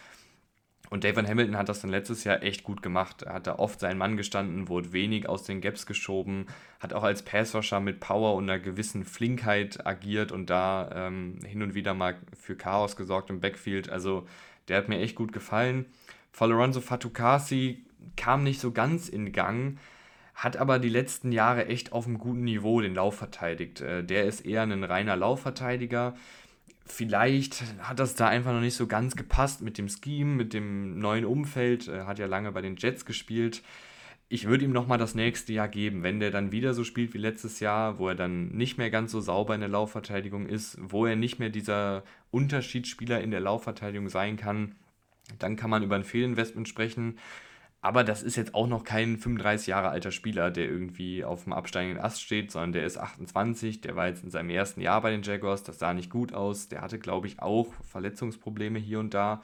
Und 0.90 1.04
Davon 1.04 1.28
Hamilton 1.28 1.58
hat 1.58 1.70
das 1.70 1.82
dann 1.82 1.90
letztes 1.90 2.24
Jahr 2.24 2.44
echt 2.44 2.64
gut 2.64 2.82
gemacht. 2.82 3.24
Er 3.24 3.34
hat 3.34 3.48
da 3.48 3.56
oft 3.56 3.80
seinen 3.80 3.98
Mann 3.98 4.18
gestanden, 4.18 4.68
wurde 4.68 4.94
wenig 4.94 5.28
aus 5.28 5.44
den 5.44 5.62
Gaps 5.62 5.86
geschoben, 5.86 6.46
hat 6.80 6.94
auch 6.94 7.04
als 7.04 7.24
Passwasher 7.24 7.80
mit 7.80 8.00
Power 8.00 8.36
und 8.36 8.50
einer 8.50 8.60
gewissen 8.60 9.04
Flinkheit 9.04 9.86
agiert 9.86 10.32
und 10.32 10.50
da 10.50 10.90
ähm, 10.94 11.40
hin 11.44 11.64
und 11.64 11.74
wieder 11.74 11.94
mal 11.94 12.16
für 12.40 12.56
Chaos 12.56 12.96
gesorgt 12.96 13.30
im 13.30 13.40
Backfield. 13.40 13.90
Also 13.90 14.28
der 14.68 14.78
hat 14.78 14.90
mir 14.90 15.00
echt 15.00 15.16
gut 15.16 15.34
gefallen. 15.34 15.86
Faloronzo 16.32 16.82
Fatukasi 16.82 17.86
kam 18.16 18.44
nicht 18.44 18.60
so 18.60 18.72
ganz 18.72 19.10
in 19.10 19.32
Gang, 19.32 19.78
hat 20.36 20.58
aber 20.58 20.80
die 20.80 20.90
letzten 20.90 21.32
Jahre 21.32 21.68
echt 21.68 21.94
auf 21.94 22.06
einem 22.06 22.20
guten 22.20 22.44
Niveau 22.44 22.82
den 22.82 22.96
Lauf 22.96 23.16
verteidigt. 23.16 23.82
Äh, 23.82 24.04
der 24.04 24.26
ist 24.26 24.46
eher 24.46 24.62
ein 24.64 24.84
reiner 24.84 25.16
Laufverteidiger. 25.16 26.14
Vielleicht 26.86 27.64
hat 27.80 28.00
das 28.00 28.14
da 28.14 28.28
einfach 28.28 28.52
noch 28.52 28.60
nicht 28.60 28.76
so 28.76 28.86
ganz 28.86 29.16
gepasst 29.16 29.62
mit 29.62 29.78
dem 29.78 29.90
Scheme, 29.90 30.36
mit 30.36 30.54
dem 30.54 31.00
neuen 31.00 31.26
Umfeld. 31.26 31.88
Er 31.88 32.06
hat 32.06 32.20
ja 32.20 32.28
lange 32.28 32.52
bei 32.52 32.62
den 32.62 32.76
Jets 32.76 33.06
gespielt. 33.06 33.64
Ich 34.28 34.48
würde 34.48 34.66
ihm 34.66 34.72
nochmal 34.72 34.98
das 34.98 35.16
nächste 35.16 35.54
Jahr 35.54 35.68
geben, 35.68 36.04
wenn 36.04 36.20
der 36.20 36.32
dann 36.32 36.52
wieder 36.52 36.74
so 36.74 36.84
spielt 36.84 37.14
wie 37.14 37.20
letztes 37.20 37.60
Jahr, 37.60 37.98
wo 37.98 38.10
er 38.10 38.16
dann 38.16 38.50
nicht 38.50 38.78
mehr 38.78 38.90
ganz 38.90 39.12
so 39.12 39.22
sauber 39.22 39.56
in 39.56 39.62
der 39.62 39.70
Laufverteidigung 39.70 40.48
ist, 40.48 40.78
wo 40.82 41.06
er 41.06 41.16
nicht 41.16 41.40
mehr 41.40 41.50
dieser 41.50 42.04
Unterschiedsspieler 42.32 43.22
in 43.22 43.32
der 43.32 43.40
Laufverteidigung 43.40 44.10
sein 44.10 44.36
kann, 44.36 44.76
dann 45.40 45.56
kann 45.56 45.70
man 45.70 45.84
über 45.84 45.96
ein 45.96 46.04
Fehlinvestment 46.04 46.68
sprechen. 46.68 47.18
Aber 47.86 48.04
das 48.04 48.24
ist 48.24 48.36
jetzt 48.36 48.56
auch 48.56 48.66
noch 48.66 48.84
kein 48.84 49.16
35 49.20 49.68
Jahre 49.68 49.90
alter 49.90 50.10
Spieler, 50.10 50.50
der 50.50 50.66
irgendwie 50.66 51.24
auf 51.24 51.44
dem 51.44 51.54
absteigenden 51.54 52.04
Ast 52.04 52.20
steht, 52.20 52.50
sondern 52.50 52.72
der 52.72 52.84
ist 52.84 52.98
28, 52.98 53.82
der 53.82 53.96
war 53.96 54.08
jetzt 54.08 54.24
in 54.24 54.32
seinem 54.32 54.50
ersten 54.50 54.82
Jahr 54.82 55.02
bei 55.02 55.12
den 55.12 55.22
Jaguars, 55.22 55.62
das 55.62 55.78
sah 55.78 55.94
nicht 55.94 56.10
gut 56.10 56.34
aus. 56.34 56.68
Der 56.68 56.82
hatte, 56.82 56.98
glaube 56.98 57.28
ich, 57.28 57.44
auch 57.44 57.68
Verletzungsprobleme 57.84 58.80
hier 58.80 59.00
und 59.00 59.14
da. 59.14 59.44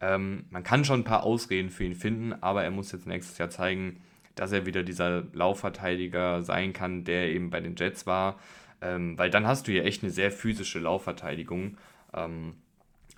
Ähm, 0.00 0.44
man 0.50 0.62
kann 0.62 0.84
schon 0.84 1.00
ein 1.00 1.04
paar 1.04 1.24
Ausreden 1.24 1.70
für 1.70 1.82
ihn 1.82 1.96
finden, 1.96 2.32
aber 2.40 2.62
er 2.62 2.70
muss 2.70 2.92
jetzt 2.92 3.08
nächstes 3.08 3.38
Jahr 3.38 3.50
zeigen, 3.50 4.00
dass 4.36 4.52
er 4.52 4.64
wieder 4.64 4.84
dieser 4.84 5.24
Laufverteidiger 5.32 6.44
sein 6.44 6.72
kann, 6.72 7.02
der 7.02 7.30
eben 7.30 7.50
bei 7.50 7.58
den 7.58 7.74
Jets 7.74 8.06
war. 8.06 8.38
Ähm, 8.80 9.18
weil 9.18 9.30
dann 9.30 9.44
hast 9.44 9.66
du 9.66 9.72
hier 9.72 9.84
echt 9.84 10.04
eine 10.04 10.12
sehr 10.12 10.30
physische 10.30 10.78
Laufverteidigung. 10.78 11.78
Ähm, 12.14 12.54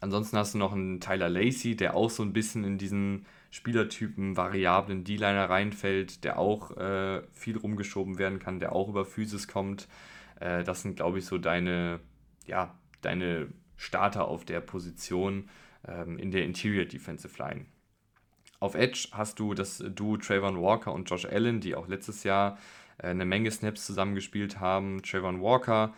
ansonsten 0.00 0.38
hast 0.38 0.54
du 0.54 0.58
noch 0.58 0.72
einen 0.72 1.00
Tyler 1.00 1.28
Lacey, 1.28 1.76
der 1.76 1.94
auch 1.94 2.08
so 2.08 2.22
ein 2.22 2.32
bisschen 2.32 2.64
in 2.64 2.78
diesen 2.78 3.26
Spielertypen, 3.54 4.36
variablen 4.36 5.04
D-Liner 5.04 5.48
reinfällt, 5.48 6.24
der 6.24 6.40
auch 6.40 6.76
äh, 6.76 7.22
viel 7.32 7.56
rumgeschoben 7.56 8.18
werden 8.18 8.40
kann, 8.40 8.58
der 8.58 8.72
auch 8.72 8.88
über 8.88 9.04
Physis 9.04 9.46
kommt. 9.46 9.86
Äh, 10.40 10.64
das 10.64 10.82
sind, 10.82 10.96
glaube 10.96 11.20
ich, 11.20 11.24
so 11.24 11.38
deine, 11.38 12.00
ja, 12.46 12.76
deine 13.00 13.46
Starter 13.76 14.26
auf 14.26 14.44
der 14.44 14.58
Position 14.58 15.48
ähm, 15.86 16.18
in 16.18 16.32
der 16.32 16.42
Interior 16.44 16.84
Defensive 16.84 17.40
Line. 17.40 17.66
Auf 18.58 18.74
Edge 18.74 19.06
hast 19.12 19.38
du 19.38 19.54
das 19.54 19.78
Duo 19.78 20.16
Trayvon 20.16 20.60
Walker 20.60 20.92
und 20.92 21.08
Josh 21.08 21.24
Allen, 21.24 21.60
die 21.60 21.76
auch 21.76 21.86
letztes 21.86 22.24
Jahr 22.24 22.58
äh, 22.98 23.06
eine 23.06 23.24
Menge 23.24 23.52
Snaps 23.52 23.86
zusammengespielt 23.86 24.58
haben. 24.58 25.00
Trayvon 25.00 25.40
Walker 25.40 25.94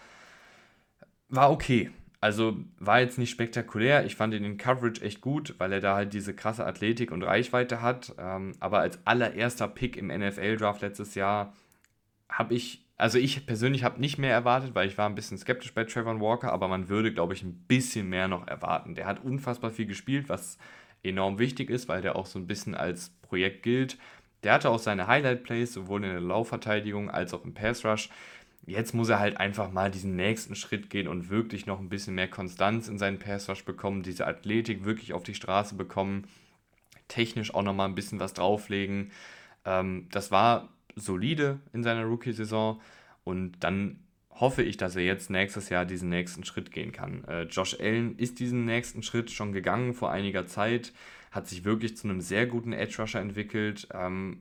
war 1.31 1.51
okay. 1.51 1.91
Also 2.21 2.57
war 2.79 3.01
jetzt 3.01 3.19
nicht 3.19 3.31
spektakulär. 3.31 4.05
Ich 4.07 4.17
fand 4.17 4.35
ihn 4.35 4.45
in 4.45 4.57
Coverage 4.57 5.03
echt 5.03 5.21
gut, 5.21 5.55
weil 5.59 5.73
er 5.73 5.81
da 5.81 5.95
halt 5.95 6.13
diese 6.13 6.35
krasse 6.35 6.67
Athletik 6.67 7.13
und 7.13 7.23
Reichweite 7.23 7.83
hat. 7.83 8.15
Ähm, 8.19 8.53
aber 8.59 8.81
als 8.81 8.99
allererster 9.05 9.69
Pick 9.69 9.97
im 9.97 10.09
NFL-Draft 10.09 10.83
letztes 10.83 11.15
Jahr 11.15 11.53
habe 12.29 12.55
ich, 12.55 12.85
also 12.97 13.19
ich 13.19 13.47
persönlich 13.47 13.85
habe 13.85 14.01
nicht 14.01 14.19
mehr 14.19 14.33
erwartet, 14.33 14.75
weil 14.75 14.89
ich 14.89 14.99
war 14.99 15.09
ein 15.09 15.15
bisschen 15.15 15.39
skeptisch 15.39 15.75
bei 15.75 15.85
Trevor 15.85 16.21
Walker, 16.21 16.53
aber 16.53 16.69
man 16.69 16.89
würde, 16.89 17.13
glaube 17.13 17.35
ich, 17.35 17.43
ein 17.43 17.65
bisschen 17.69 18.09
mehr 18.09 18.29
noch 18.29 18.47
erwarten. 18.47 18.95
Der 18.95 19.07
hat 19.07 19.23
unfassbar 19.23 19.71
viel 19.71 19.87
gespielt, 19.87 20.29
was 20.29 20.59
enorm 21.03 21.39
wichtig 21.39 21.71
ist, 21.71 21.89
weil 21.89 22.03
der 22.03 22.17
auch 22.17 22.27
so 22.27 22.39
ein 22.39 22.47
bisschen 22.47 22.75
als 22.75 23.11
Projekt 23.23 23.63
gilt. 23.63 23.99
Der 24.43 24.53
hatte 24.53 24.71
auch 24.71 24.79
seine 24.79 25.07
Highlight-Plays, 25.07 25.73
sowohl 25.73 26.05
in 26.05 26.11
der 26.11 26.21
Laufverteidigung 26.21 27.11
als 27.11 27.35
auch 27.35 27.45
im 27.45 27.55
Pass-Rush. 27.55 28.11
Jetzt 28.67 28.95
muss 28.95 29.09
er 29.09 29.21
halt 29.21 29.37
einfach 29.37 29.71
mal 29.71 29.91
diesen 29.93 30.17
nächsten 30.17 30.57
Schritt 30.57 30.91
gehen 30.91 31.07
und 31.07 31.31
wirklich 31.31 31.67
noch 31.67 31.79
ein 31.79 31.89
bisschen 31.89 32.17
mehr 32.17 32.29
Konstanz 32.29 32.89
in 32.89 32.99
seinen 32.99 33.21
Passwash 33.21 33.65
bekommen, 33.65 34.03
diese 34.03 34.27
Athletik 34.27 34.85
wirklich 34.85 35.13
auf 35.13 35.23
die 35.23 35.35
Straße 35.35 35.77
bekommen, 35.77 36.27
technisch 37.07 37.55
auch 37.55 37.63
noch 37.63 37.75
mal 37.75 37.85
ein 37.85 37.95
bisschen 37.95 38.19
was 38.19 38.35
drauflegen. 38.35 39.13
Ähm, 39.65 40.09
das 40.11 40.33
war 40.33 40.69
solide 40.97 41.61
in 41.73 41.85
seiner 41.85 42.05
Rookie-Saison 42.05 42.81
und 43.23 43.53
dann 43.61 44.01
hoffe 44.31 44.63
ich, 44.63 44.77
dass 44.77 44.97
er 44.97 45.03
jetzt 45.03 45.31
nächstes 45.31 45.69
Jahr 45.69 45.85
diesen 45.85 46.09
nächsten 46.09 46.45
Schritt 46.45 46.73
gehen 46.73 46.93
kann. 46.93 47.25
Äh, 47.25 47.43
Josh 47.45 47.79
Allen 47.79 48.19
ist 48.19 48.41
diesen 48.41 48.65
nächsten 48.65 49.03
Schritt 49.03 49.31
schon 49.31 49.53
gegangen 49.53 49.95
vor 49.95 50.11
einiger 50.11 50.47
Zeit, 50.47 50.93
hat 51.31 51.47
sich 51.47 51.65
wirklich 51.65 51.97
zu 51.97 52.09
einem 52.09 52.21
sehr 52.21 52.47
guten 52.47 52.73
Edge-Rusher 52.73 53.21
entwickelt. 53.21 53.89
Ähm, 53.95 54.41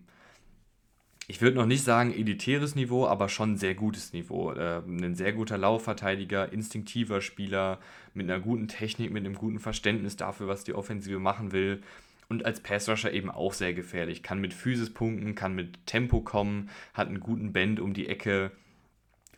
ich 1.27 1.41
würde 1.41 1.57
noch 1.57 1.65
nicht 1.65 1.83
sagen 1.83 2.13
elitäres 2.13 2.75
Niveau, 2.75 3.07
aber 3.07 3.29
schon 3.29 3.57
sehr 3.57 3.73
gutes 3.73 4.13
Niveau. 4.13 4.51
Äh, 4.51 4.81
ein 4.87 5.15
sehr 5.15 5.33
guter 5.33 5.57
Laufverteidiger, 5.57 6.53
instinktiver 6.53 7.21
Spieler, 7.21 7.79
mit 8.13 8.29
einer 8.29 8.39
guten 8.39 8.67
Technik, 8.67 9.11
mit 9.11 9.25
einem 9.25 9.35
guten 9.35 9.59
Verständnis 9.59 10.15
dafür, 10.15 10.47
was 10.47 10.63
die 10.63 10.75
Offensive 10.75 11.19
machen 11.19 11.51
will. 11.51 11.81
Und 12.27 12.45
als 12.45 12.59
Passrusher 12.59 13.11
eben 13.11 13.29
auch 13.29 13.53
sehr 13.53 13.73
gefährlich. 13.73 14.23
Kann 14.23 14.39
mit 14.39 14.53
Physis 14.53 14.93
punkten, 14.93 15.35
kann 15.35 15.55
mit 15.55 15.85
Tempo 15.85 16.21
kommen, 16.21 16.69
hat 16.93 17.07
einen 17.07 17.19
guten 17.19 17.53
Bend 17.53 17.79
um 17.79 17.93
die 17.93 18.07
Ecke. 18.07 18.51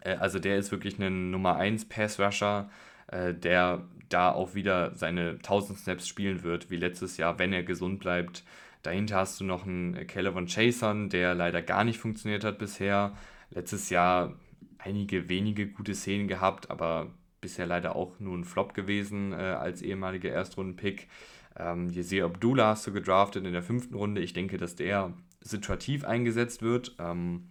Äh, 0.01 0.15
also 0.15 0.39
der 0.39 0.57
ist 0.57 0.71
wirklich 0.71 0.99
ein 0.99 1.31
Nummer 1.31 1.55
1 1.55 1.85
Passrusher, 1.85 2.69
äh, 3.07 3.33
der 3.33 3.83
da 4.09 4.31
auch 4.31 4.55
wieder 4.55 4.95
seine 4.95 5.39
1000 5.41 5.79
Snaps 5.79 6.07
spielen 6.07 6.43
wird, 6.43 6.69
wie 6.69 6.77
letztes 6.77 7.17
Jahr, 7.17 7.39
wenn 7.39 7.53
er 7.53 7.63
gesund 7.63 7.99
bleibt. 7.99 8.43
Dahinter 8.87 9.17
hast 9.17 9.41
du 9.41 9.43
noch 9.43 9.65
einen 9.65 10.07
Calvin 10.07 10.47
Chason, 10.47 11.09
der 11.09 11.35
leider 11.35 11.61
gar 11.61 11.83
nicht 11.83 11.99
funktioniert 11.99 12.45
hat 12.45 12.57
bisher. 12.57 13.11
Letztes 13.49 13.89
Jahr 13.89 14.39
einige 14.77 15.27
wenige 15.27 15.67
gute 15.67 15.93
Szenen 15.93 16.29
gehabt, 16.29 16.71
aber 16.71 17.11
bisher 17.41 17.65
leider 17.65 17.97
auch 17.97 18.17
nur 18.21 18.37
ein 18.37 18.45
Flop 18.45 18.73
gewesen 18.73 19.33
äh, 19.33 19.35
als 19.35 19.81
ehemaliger 19.81 20.29
Erstrunden-Pick. 20.29 21.09
Ähm, 21.57 21.89
Yesir 21.89 22.23
Abdullah 22.23 22.69
hast 22.69 22.87
du 22.87 22.93
gedraftet 22.93 23.45
in 23.45 23.51
der 23.51 23.61
fünften 23.61 23.93
Runde. 23.93 24.21
Ich 24.21 24.31
denke, 24.31 24.57
dass 24.57 24.77
der 24.77 25.11
situativ 25.41 26.05
eingesetzt 26.05 26.61
wird. 26.61 26.95
Ähm, 26.97 27.49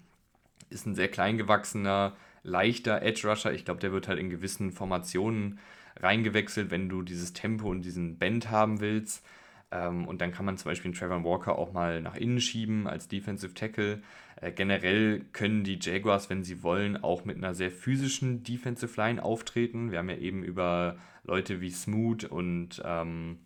ist 0.70 0.87
ein 0.87 0.94
sehr 0.94 1.09
klein 1.09 1.37
gewachsener 1.37 2.16
leichter 2.44 3.03
Edge 3.03 3.29
Rusher. 3.29 3.53
Ich 3.53 3.66
glaube, 3.66 3.81
der 3.81 3.92
wird 3.92 4.09
halt 4.09 4.18
in 4.18 4.31
gewissen 4.31 4.72
Formationen 4.72 5.59
reingewechselt, 6.01 6.70
wenn 6.70 6.88
du 6.88 7.03
dieses 7.03 7.35
Tempo 7.35 7.68
und 7.68 7.83
diesen 7.83 8.16
Bend 8.16 8.51
haben 8.51 8.81
willst. 8.81 9.22
Ähm, 9.70 10.07
und 10.07 10.20
dann 10.20 10.33
kann 10.33 10.46
man 10.46 10.57
zum 10.57 10.70
Beispiel 10.70 10.90
einen 10.90 10.98
Trevor 10.98 11.24
Walker 11.24 11.59
auch 11.59 11.72
mal 11.72 12.00
nach 12.00 12.16
innen 12.16 12.40
schieben 12.40 12.87
als 12.87 13.09
Defensive 13.09 13.55
Tackle. 13.55 14.02
Äh, 14.40 14.52
generell 14.52 15.24
können 15.33 15.64
die 15.64 15.79
Jaguars, 15.81 16.31
wenn 16.31 16.44
sie 16.44 16.62
wollen, 16.62 16.96
auch 16.96 17.24
mit 17.24 17.37
einer 17.37 17.55
sehr 17.55 17.70
physischen 17.70 18.42
Defensive 18.42 19.00
Line 19.00 19.22
auftreten. 19.22 19.90
Wir 19.90 19.98
haben 19.98 20.11
ja 20.11 20.16
eben 20.16 20.44
über 20.44 20.96
Leute 21.24 21.61
wie 21.61 21.70
Smoot 21.70 22.24
und 22.24 22.81
ähm, 22.85 23.38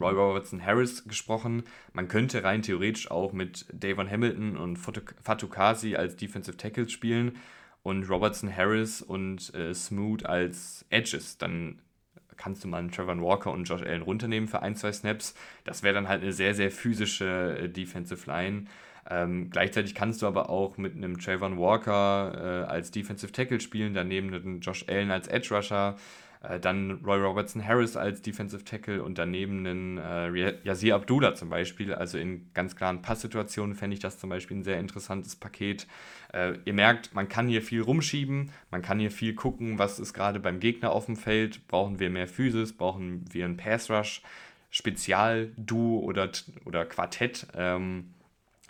Roy 0.00 0.12
Robertson 0.12 0.64
Harris 0.64 1.04
gesprochen. 1.04 1.64
Man 1.92 2.08
könnte 2.08 2.44
rein 2.44 2.62
theoretisch 2.62 3.10
auch 3.10 3.32
mit 3.32 3.66
Davon 3.72 4.10
Hamilton 4.10 4.56
und 4.56 4.76
Fatukasi 4.76 5.96
als 5.96 6.16
Defensive 6.16 6.56
Tackles 6.56 6.92
spielen 6.92 7.36
und 7.82 8.08
Robertson 8.08 8.54
Harris 8.54 9.02
und 9.02 9.52
äh, 9.54 9.74
Smoot 9.74 10.24
als 10.26 10.84
Edges. 10.90 11.38
Dann 11.38 11.80
kannst 12.36 12.64
du 12.64 12.68
mal 12.68 12.78
einen 12.78 12.90
Trevor 12.90 13.20
Walker 13.20 13.50
und 13.50 13.64
Josh 13.64 13.82
Allen 13.82 14.02
runternehmen 14.02 14.48
für 14.48 14.62
ein, 14.62 14.74
zwei 14.74 14.92
Snaps. 14.92 15.34
Das 15.64 15.82
wäre 15.82 15.94
dann 15.94 16.08
halt 16.08 16.22
eine 16.22 16.32
sehr, 16.32 16.54
sehr 16.54 16.70
physische 16.70 17.58
äh, 17.58 17.68
Defensive 17.68 18.28
Line. 18.30 18.64
Ähm, 19.10 19.50
gleichzeitig 19.50 19.94
kannst 19.94 20.22
du 20.22 20.26
aber 20.26 20.48
auch 20.48 20.76
mit 20.78 20.96
einem 20.96 21.18
Trayvon 21.18 21.58
Walker 21.58 22.64
äh, 22.64 22.70
als 22.70 22.90
Defensive 22.92 23.32
Tackle 23.32 23.60
spielen, 23.60 23.94
daneben 23.94 24.32
einen 24.32 24.60
Josh 24.60 24.84
Allen 24.88 25.10
als 25.10 25.26
Edge 25.28 25.54
Rusher. 25.54 25.96
Äh, 26.42 26.58
dann 26.58 27.00
Roy 27.04 27.20
Robertson 27.20 27.66
Harris 27.66 27.96
als 27.96 28.22
Defensive 28.22 28.64
Tackle 28.64 29.02
und 29.02 29.18
daneben 29.18 29.66
einen 29.66 29.98
äh, 29.98 30.54
Yazir 30.64 30.94
Abdullah 30.94 31.34
zum 31.34 31.50
Beispiel. 31.50 31.94
Also 31.94 32.18
in 32.18 32.50
ganz 32.54 32.76
klaren 32.76 33.02
Passsituationen 33.02 33.74
fände 33.74 33.94
ich 33.94 34.00
das 34.00 34.18
zum 34.18 34.30
Beispiel 34.30 34.58
ein 34.58 34.64
sehr 34.64 34.78
interessantes 34.78 35.36
Paket. 35.36 35.86
Äh, 36.32 36.54
ihr 36.64 36.74
merkt, 36.74 37.14
man 37.14 37.28
kann 37.28 37.48
hier 37.48 37.62
viel 37.62 37.82
rumschieben, 37.82 38.50
man 38.70 38.82
kann 38.82 38.98
hier 38.98 39.10
viel 39.10 39.34
gucken, 39.34 39.78
was 39.78 39.98
ist 39.98 40.14
gerade 40.14 40.40
beim 40.40 40.60
Gegner 40.60 40.92
auf 40.92 41.06
dem 41.06 41.16
Feld. 41.16 41.66
Brauchen 41.68 42.00
wir 42.00 42.10
mehr 42.10 42.26
Physis, 42.26 42.72
brauchen 42.72 43.24
wir 43.32 43.44
einen 43.44 43.56
Pass 43.56 43.90
Rush, 43.90 44.22
Spezial-Duo 44.70 46.00
oder, 46.00 46.30
oder 46.64 46.84
Quartett. 46.86 47.46
Ähm, 47.54 48.14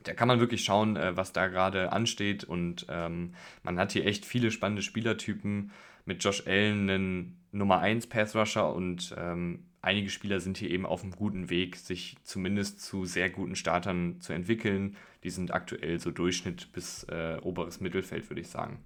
da 0.04 0.14
kann 0.14 0.28
man 0.28 0.40
wirklich 0.40 0.64
schauen, 0.64 0.96
äh, 0.96 1.16
was 1.16 1.32
da 1.32 1.46
gerade 1.46 1.92
ansteht. 1.92 2.44
Und 2.44 2.86
ähm, 2.88 3.34
man 3.62 3.78
hat 3.78 3.92
hier 3.92 4.04
echt 4.04 4.26
viele 4.26 4.50
spannende 4.50 4.82
Spielertypen. 4.82 5.70
Mit 6.04 6.22
Josh 6.22 6.46
Allen 6.46 6.90
einen 6.90 7.40
Nummer 7.52 7.80
1 7.80 8.08
Pass 8.08 8.34
Rusher 8.34 8.74
und 8.74 9.14
ähm, 9.18 9.64
einige 9.82 10.10
Spieler 10.10 10.40
sind 10.40 10.56
hier 10.58 10.70
eben 10.70 10.86
auf 10.86 11.02
einem 11.02 11.12
guten 11.12 11.50
Weg, 11.50 11.76
sich 11.76 12.16
zumindest 12.24 12.80
zu 12.80 13.04
sehr 13.04 13.30
guten 13.30 13.56
Startern 13.56 14.20
zu 14.20 14.32
entwickeln. 14.32 14.96
Die 15.22 15.30
sind 15.30 15.52
aktuell 15.52 16.00
so 16.00 16.10
Durchschnitt 16.10 16.72
bis 16.72 17.04
äh, 17.04 17.38
oberes 17.42 17.80
Mittelfeld, 17.80 18.28
würde 18.30 18.40
ich 18.40 18.48
sagen. 18.48 18.78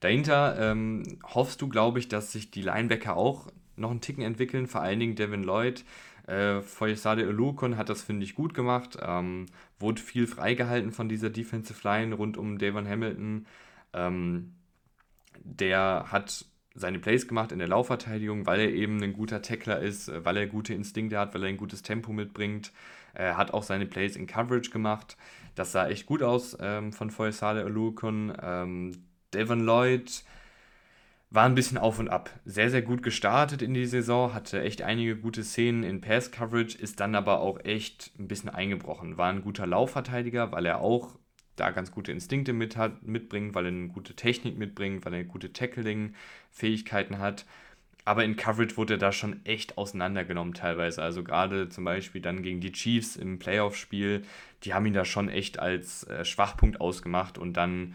Dahinter 0.00 0.56
ähm, 0.58 1.04
hoffst 1.22 1.62
du, 1.62 1.68
glaube 1.68 1.98
ich, 1.98 2.08
dass 2.08 2.32
sich 2.32 2.50
die 2.50 2.62
Linebacker 2.62 3.16
auch 3.16 3.50
noch 3.76 3.90
einen 3.90 4.00
Ticken 4.00 4.22
entwickeln, 4.22 4.66
vor 4.66 4.82
allen 4.82 5.00
Dingen 5.00 5.16
Devin 5.16 5.42
Lloyd. 5.42 5.84
Äh, 6.26 6.60
Foyesade 6.60 7.28
Olukon 7.28 7.76
hat 7.76 7.88
das, 7.88 8.02
finde 8.02 8.24
ich, 8.24 8.34
gut 8.34 8.52
gemacht. 8.52 8.98
Ähm, 9.00 9.46
wurde 9.78 10.00
viel 10.00 10.26
freigehalten 10.26 10.92
von 10.92 11.08
dieser 11.08 11.30
Defensive 11.30 11.86
Line 11.86 12.14
rund 12.14 12.36
um 12.36 12.58
Devon 12.58 12.88
Hamilton. 12.88 13.46
Ähm, 13.92 14.55
der 15.42 16.06
hat 16.10 16.44
seine 16.74 16.98
Plays 16.98 17.26
gemacht 17.26 17.52
in 17.52 17.58
der 17.58 17.68
Laufverteidigung, 17.68 18.46
weil 18.46 18.60
er 18.60 18.70
eben 18.70 19.02
ein 19.02 19.14
guter 19.14 19.42
Tackler 19.42 19.80
ist, 19.80 20.08
äh, 20.08 20.24
weil 20.24 20.36
er 20.36 20.46
gute 20.46 20.74
Instinkte 20.74 21.18
hat, 21.18 21.34
weil 21.34 21.42
er 21.42 21.48
ein 21.48 21.56
gutes 21.56 21.82
Tempo 21.82 22.12
mitbringt. 22.12 22.72
Er 23.14 23.36
hat 23.36 23.52
auch 23.52 23.62
seine 23.62 23.86
Plays 23.86 24.14
in 24.14 24.26
Coverage 24.26 24.70
gemacht. 24.70 25.16
Das 25.54 25.72
sah 25.72 25.88
echt 25.88 26.06
gut 26.06 26.22
aus 26.22 26.56
ähm, 26.60 26.92
von 26.92 27.10
Foyesade 27.10 27.64
Olukon. 27.64 28.32
Ähm, 28.42 28.92
Devon 29.32 29.60
Lloyd 29.60 30.22
war 31.30 31.44
ein 31.44 31.54
bisschen 31.54 31.78
auf 31.78 31.98
und 31.98 32.08
ab. 32.08 32.30
Sehr, 32.44 32.70
sehr 32.70 32.82
gut 32.82 33.02
gestartet 33.02 33.62
in 33.62 33.74
die 33.74 33.86
Saison, 33.86 34.32
hatte 34.34 34.62
echt 34.62 34.82
einige 34.82 35.16
gute 35.16 35.44
Szenen 35.44 35.82
in 35.82 36.00
Pass-Coverage, 36.00 36.78
ist 36.78 37.00
dann 37.00 37.14
aber 37.14 37.40
auch 37.40 37.58
echt 37.64 38.12
ein 38.18 38.28
bisschen 38.28 38.50
eingebrochen. 38.50 39.18
War 39.18 39.30
ein 39.30 39.42
guter 39.42 39.66
Laufverteidiger, 39.66 40.52
weil 40.52 40.66
er 40.66 40.80
auch 40.80 41.18
da 41.56 41.70
ganz 41.70 41.90
gute 41.90 42.12
Instinkte 42.12 42.52
mit 42.52 42.76
hat, 42.76 43.02
mitbringt, 43.02 43.54
weil 43.54 43.64
er 43.66 43.72
eine 43.72 43.88
gute 43.88 44.14
Technik 44.14 44.56
mitbringt, 44.58 45.04
weil 45.04 45.14
er 45.14 45.24
gute 45.24 45.52
Tackling-Fähigkeiten 45.52 47.18
hat. 47.18 47.44
Aber 48.04 48.24
in 48.24 48.36
Coverage 48.36 48.76
wurde 48.76 48.94
er 48.94 48.98
da 48.98 49.10
schon 49.10 49.44
echt 49.44 49.76
auseinandergenommen 49.76 50.54
teilweise. 50.54 51.02
Also 51.02 51.24
gerade 51.24 51.68
zum 51.68 51.84
Beispiel 51.84 52.20
dann 52.20 52.42
gegen 52.42 52.60
die 52.60 52.70
Chiefs 52.70 53.16
im 53.16 53.40
Playoff-Spiel, 53.40 54.22
die 54.62 54.74
haben 54.74 54.86
ihn 54.86 54.92
da 54.92 55.04
schon 55.04 55.28
echt 55.28 55.58
als 55.58 56.04
äh, 56.04 56.24
Schwachpunkt 56.24 56.80
ausgemacht 56.80 57.36
und 57.36 57.54
dann 57.56 57.94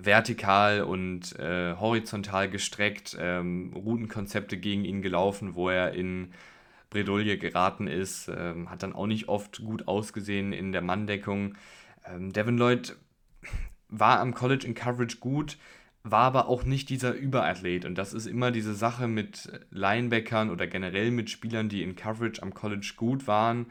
vertikal 0.00 0.82
und 0.82 1.36
äh, 1.38 1.74
horizontal 1.74 2.48
gestreckt, 2.48 3.16
ähm, 3.18 3.72
Routenkonzepte 3.74 4.56
gegen 4.56 4.84
ihn 4.84 5.02
gelaufen, 5.02 5.56
wo 5.56 5.68
er 5.68 5.94
in 5.94 6.32
Bredouille 6.90 7.38
geraten 7.38 7.86
ist, 7.86 8.28
ähm, 8.28 8.70
hat 8.70 8.82
dann 8.82 8.94
auch 8.94 9.06
nicht 9.06 9.28
oft 9.28 9.58
gut 9.64 9.88
ausgesehen 9.88 10.52
in 10.52 10.72
der 10.72 10.82
Manndeckung. 10.82 11.54
Ähm, 12.08 12.32
Devin 12.32 12.58
Lloyd 12.58 12.96
war 13.88 14.20
am 14.20 14.34
College 14.34 14.66
in 14.66 14.74
Coverage 14.74 15.18
gut, 15.18 15.56
war 16.02 16.24
aber 16.24 16.48
auch 16.48 16.64
nicht 16.64 16.88
dieser 16.88 17.14
Überathlet. 17.14 17.84
Und 17.84 17.96
das 17.96 18.12
ist 18.12 18.26
immer 18.26 18.50
diese 18.50 18.74
Sache 18.74 19.08
mit 19.08 19.50
Linebackern 19.70 20.50
oder 20.50 20.66
generell 20.66 21.10
mit 21.10 21.30
Spielern, 21.30 21.68
die 21.68 21.82
in 21.82 21.96
Coverage 21.96 22.42
am 22.42 22.54
College 22.54 22.92
gut 22.96 23.26
waren, 23.26 23.66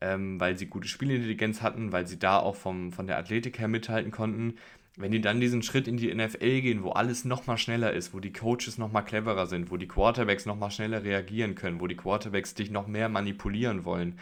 ähm, 0.00 0.40
weil 0.40 0.56
sie 0.56 0.66
gute 0.66 0.88
Spielintelligenz 0.88 1.62
hatten, 1.62 1.92
weil 1.92 2.06
sie 2.06 2.18
da 2.18 2.38
auch 2.38 2.56
vom, 2.56 2.92
von 2.92 3.06
der 3.06 3.18
Athletik 3.18 3.58
her 3.58 3.68
mithalten 3.68 4.10
konnten. 4.10 4.54
Wenn 4.96 5.12
die 5.12 5.20
dann 5.20 5.40
diesen 5.40 5.62
Schritt 5.62 5.86
in 5.86 5.96
die 5.96 6.12
NFL 6.12 6.60
gehen, 6.60 6.82
wo 6.82 6.90
alles 6.90 7.24
nochmal 7.24 7.58
schneller 7.58 7.92
ist, 7.92 8.14
wo 8.14 8.18
die 8.18 8.32
Coaches 8.32 8.78
nochmal 8.78 9.04
cleverer 9.04 9.46
sind, 9.46 9.70
wo 9.70 9.76
die 9.76 9.86
Quarterbacks 9.86 10.44
nochmal 10.44 10.72
schneller 10.72 11.04
reagieren 11.04 11.54
können, 11.54 11.80
wo 11.80 11.86
die 11.86 11.96
Quarterbacks 11.96 12.54
dich 12.54 12.70
noch 12.70 12.88
mehr 12.88 13.08
manipulieren 13.08 13.84
wollen, 13.84 14.18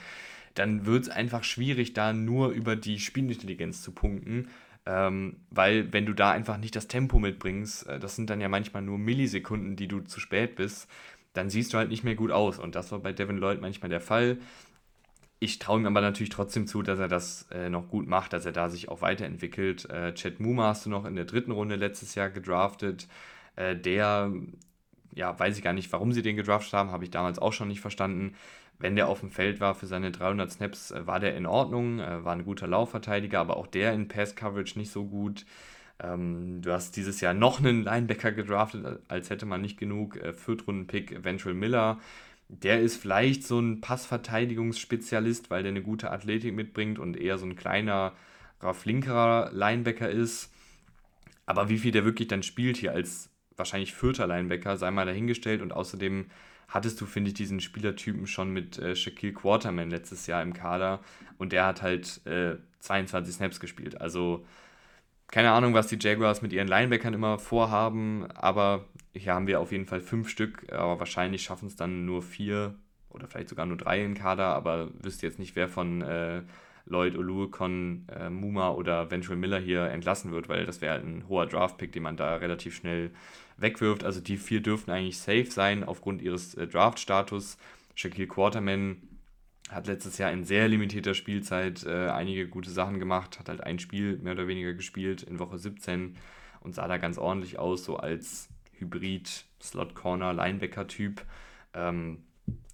dann 0.58 0.86
wird 0.86 1.04
es 1.04 1.08
einfach 1.08 1.44
schwierig, 1.44 1.92
da 1.92 2.12
nur 2.12 2.50
über 2.50 2.76
die 2.76 2.98
Spielintelligenz 2.98 3.82
zu 3.82 3.92
punkten. 3.92 4.48
Ähm, 4.86 5.36
weil 5.50 5.92
wenn 5.92 6.06
du 6.06 6.12
da 6.12 6.30
einfach 6.30 6.58
nicht 6.58 6.76
das 6.76 6.88
Tempo 6.88 7.18
mitbringst, 7.18 7.88
äh, 7.88 7.98
das 7.98 8.16
sind 8.16 8.30
dann 8.30 8.40
ja 8.40 8.48
manchmal 8.48 8.82
nur 8.82 8.98
Millisekunden, 8.98 9.76
die 9.76 9.88
du 9.88 10.00
zu 10.00 10.20
spät 10.20 10.56
bist, 10.56 10.88
dann 11.32 11.50
siehst 11.50 11.74
du 11.74 11.78
halt 11.78 11.90
nicht 11.90 12.04
mehr 12.04 12.14
gut 12.14 12.30
aus. 12.30 12.58
Und 12.58 12.74
das 12.74 12.92
war 12.92 13.00
bei 13.00 13.12
Devin 13.12 13.38
Lloyd 13.38 13.60
manchmal 13.60 13.90
der 13.90 14.00
Fall. 14.00 14.38
Ich 15.38 15.58
traue 15.58 15.80
ihm 15.80 15.86
aber 15.86 16.00
natürlich 16.00 16.30
trotzdem 16.30 16.66
zu, 16.66 16.82
dass 16.82 16.98
er 16.98 17.08
das 17.08 17.46
äh, 17.50 17.68
noch 17.68 17.88
gut 17.88 18.06
macht, 18.06 18.32
dass 18.32 18.46
er 18.46 18.52
da 18.52 18.70
sich 18.70 18.88
auch 18.88 19.02
weiterentwickelt. 19.02 19.90
Äh, 19.90 20.14
Chad 20.14 20.40
Muma 20.40 20.68
hast 20.68 20.86
du 20.86 20.90
noch 20.90 21.04
in 21.04 21.16
der 21.16 21.26
dritten 21.26 21.50
Runde 21.50 21.76
letztes 21.76 22.14
Jahr 22.14 22.30
gedraftet. 22.30 23.06
Äh, 23.56 23.76
der, 23.76 24.32
ja, 25.14 25.38
weiß 25.38 25.58
ich 25.58 25.64
gar 25.64 25.74
nicht, 25.74 25.92
warum 25.92 26.12
sie 26.12 26.22
den 26.22 26.36
gedraftet 26.36 26.72
haben, 26.72 26.90
habe 26.90 27.04
ich 27.04 27.10
damals 27.10 27.38
auch 27.38 27.52
schon 27.52 27.68
nicht 27.68 27.80
verstanden 27.80 28.34
wenn 28.78 28.96
der 28.96 29.08
auf 29.08 29.20
dem 29.20 29.30
Feld 29.30 29.60
war 29.60 29.74
für 29.74 29.86
seine 29.86 30.10
300 30.10 30.52
Snaps, 30.52 30.90
äh, 30.90 31.06
war 31.06 31.20
der 31.20 31.36
in 31.36 31.46
Ordnung, 31.46 32.00
äh, 32.00 32.24
war 32.24 32.34
ein 32.34 32.44
guter 32.44 32.66
Laufverteidiger, 32.66 33.40
aber 33.40 33.56
auch 33.56 33.66
der 33.66 33.92
in 33.92 34.08
Pass-Coverage 34.08 34.78
nicht 34.78 34.90
so 34.90 35.06
gut. 35.06 35.46
Ähm, 35.98 36.60
du 36.62 36.72
hast 36.72 36.96
dieses 36.96 37.20
Jahr 37.20 37.34
noch 37.34 37.58
einen 37.58 37.82
Linebacker 37.82 38.32
gedraftet, 38.32 39.00
als 39.08 39.30
hätte 39.30 39.46
man 39.46 39.62
nicht 39.62 39.78
genug. 39.78 40.16
Äh, 40.16 40.34
Viertrunden-Pick 40.34 41.24
Ventral 41.24 41.54
Miller. 41.54 41.98
Der 42.48 42.80
ist 42.80 42.96
vielleicht 42.96 43.44
so 43.44 43.58
ein 43.58 43.80
Passverteidigungsspezialist, 43.80 45.50
weil 45.50 45.62
der 45.62 45.70
eine 45.70 45.82
gute 45.82 46.10
Athletik 46.12 46.54
mitbringt 46.54 46.98
und 46.98 47.16
eher 47.16 47.38
so 47.38 47.46
ein 47.46 47.56
kleiner, 47.56 48.12
flinkerer 48.60 49.50
Linebacker 49.52 50.08
ist. 50.08 50.52
Aber 51.44 51.68
wie 51.68 51.78
viel 51.78 51.92
der 51.92 52.04
wirklich 52.04 52.28
dann 52.28 52.42
spielt 52.42 52.76
hier 52.76 52.92
als 52.92 53.30
wahrscheinlich 53.56 53.94
vierter 53.94 54.26
Linebacker, 54.28 54.76
sei 54.76 54.90
mal 54.92 55.06
dahingestellt. 55.06 55.60
Und 55.60 55.72
außerdem 55.72 56.26
hattest 56.68 57.00
du, 57.00 57.06
finde 57.06 57.28
ich, 57.28 57.34
diesen 57.34 57.60
Spielertypen 57.60 58.26
schon 58.26 58.52
mit 58.52 58.78
äh, 58.78 58.96
Shaquille 58.96 59.32
Quarterman 59.32 59.90
letztes 59.90 60.26
Jahr 60.26 60.42
im 60.42 60.52
Kader 60.52 61.00
und 61.38 61.52
der 61.52 61.66
hat 61.66 61.82
halt 61.82 62.24
äh, 62.26 62.56
22 62.80 63.34
Snaps 63.34 63.60
gespielt. 63.60 64.00
Also 64.00 64.44
keine 65.28 65.50
Ahnung, 65.50 65.74
was 65.74 65.88
die 65.88 65.98
Jaguars 66.00 66.42
mit 66.42 66.52
ihren 66.52 66.68
Linebackern 66.68 67.14
immer 67.14 67.38
vorhaben, 67.38 68.26
aber 68.32 68.84
hier 69.12 69.34
haben 69.34 69.46
wir 69.46 69.60
auf 69.60 69.72
jeden 69.72 69.86
Fall 69.86 70.00
fünf 70.00 70.28
Stück, 70.28 70.72
aber 70.72 70.98
wahrscheinlich 71.00 71.42
schaffen 71.42 71.66
es 71.66 71.76
dann 71.76 72.04
nur 72.04 72.22
vier 72.22 72.74
oder 73.10 73.26
vielleicht 73.26 73.48
sogar 73.48 73.66
nur 73.66 73.76
drei 73.76 74.04
im 74.04 74.14
Kader, 74.14 74.46
aber 74.46 74.90
wüsste 75.02 75.26
jetzt 75.26 75.38
nicht, 75.38 75.56
wer 75.56 75.68
von 75.68 76.02
äh, 76.02 76.42
Lloyd 76.84 77.16
Oluokon, 77.16 78.06
äh, 78.14 78.30
Muma 78.30 78.70
oder 78.70 79.10
Ventral 79.10 79.36
Miller 79.36 79.58
hier 79.58 79.86
entlassen 79.86 80.30
wird, 80.30 80.48
weil 80.48 80.64
das 80.64 80.80
wäre 80.80 80.94
halt 80.94 81.04
ein 81.04 81.24
hoher 81.28 81.46
Draft-Pick, 81.46 81.92
den 81.92 82.04
man 82.04 82.16
da 82.16 82.36
relativ 82.36 82.76
schnell 82.76 83.10
wegwirft. 83.56 84.04
Also 84.04 84.20
die 84.20 84.36
vier 84.36 84.60
dürften 84.60 84.90
eigentlich 84.90 85.18
safe 85.18 85.50
sein 85.50 85.84
aufgrund 85.84 86.22
ihres 86.22 86.54
äh, 86.54 86.66
Draft-Status. 86.66 87.58
Shaquille 87.94 88.26
Quarterman 88.28 89.02
hat 89.70 89.86
letztes 89.86 90.18
Jahr 90.18 90.30
in 90.30 90.44
sehr 90.44 90.68
limitierter 90.68 91.14
Spielzeit 91.14 91.84
äh, 91.84 92.08
einige 92.08 92.48
gute 92.48 92.70
Sachen 92.70 92.98
gemacht, 92.98 93.38
hat 93.38 93.48
halt 93.48 93.62
ein 93.62 93.78
Spiel 93.78 94.18
mehr 94.18 94.34
oder 94.34 94.46
weniger 94.46 94.74
gespielt 94.74 95.22
in 95.22 95.38
Woche 95.38 95.58
17 95.58 96.16
und 96.60 96.74
sah 96.74 96.86
da 96.86 96.98
ganz 96.98 97.18
ordentlich 97.18 97.58
aus, 97.58 97.84
so 97.84 97.96
als 97.96 98.48
Hybrid, 98.78 99.44
Slot-Corner, 99.60 100.32
Linebacker-Typ. 100.32 101.24
Ähm, 101.74 102.24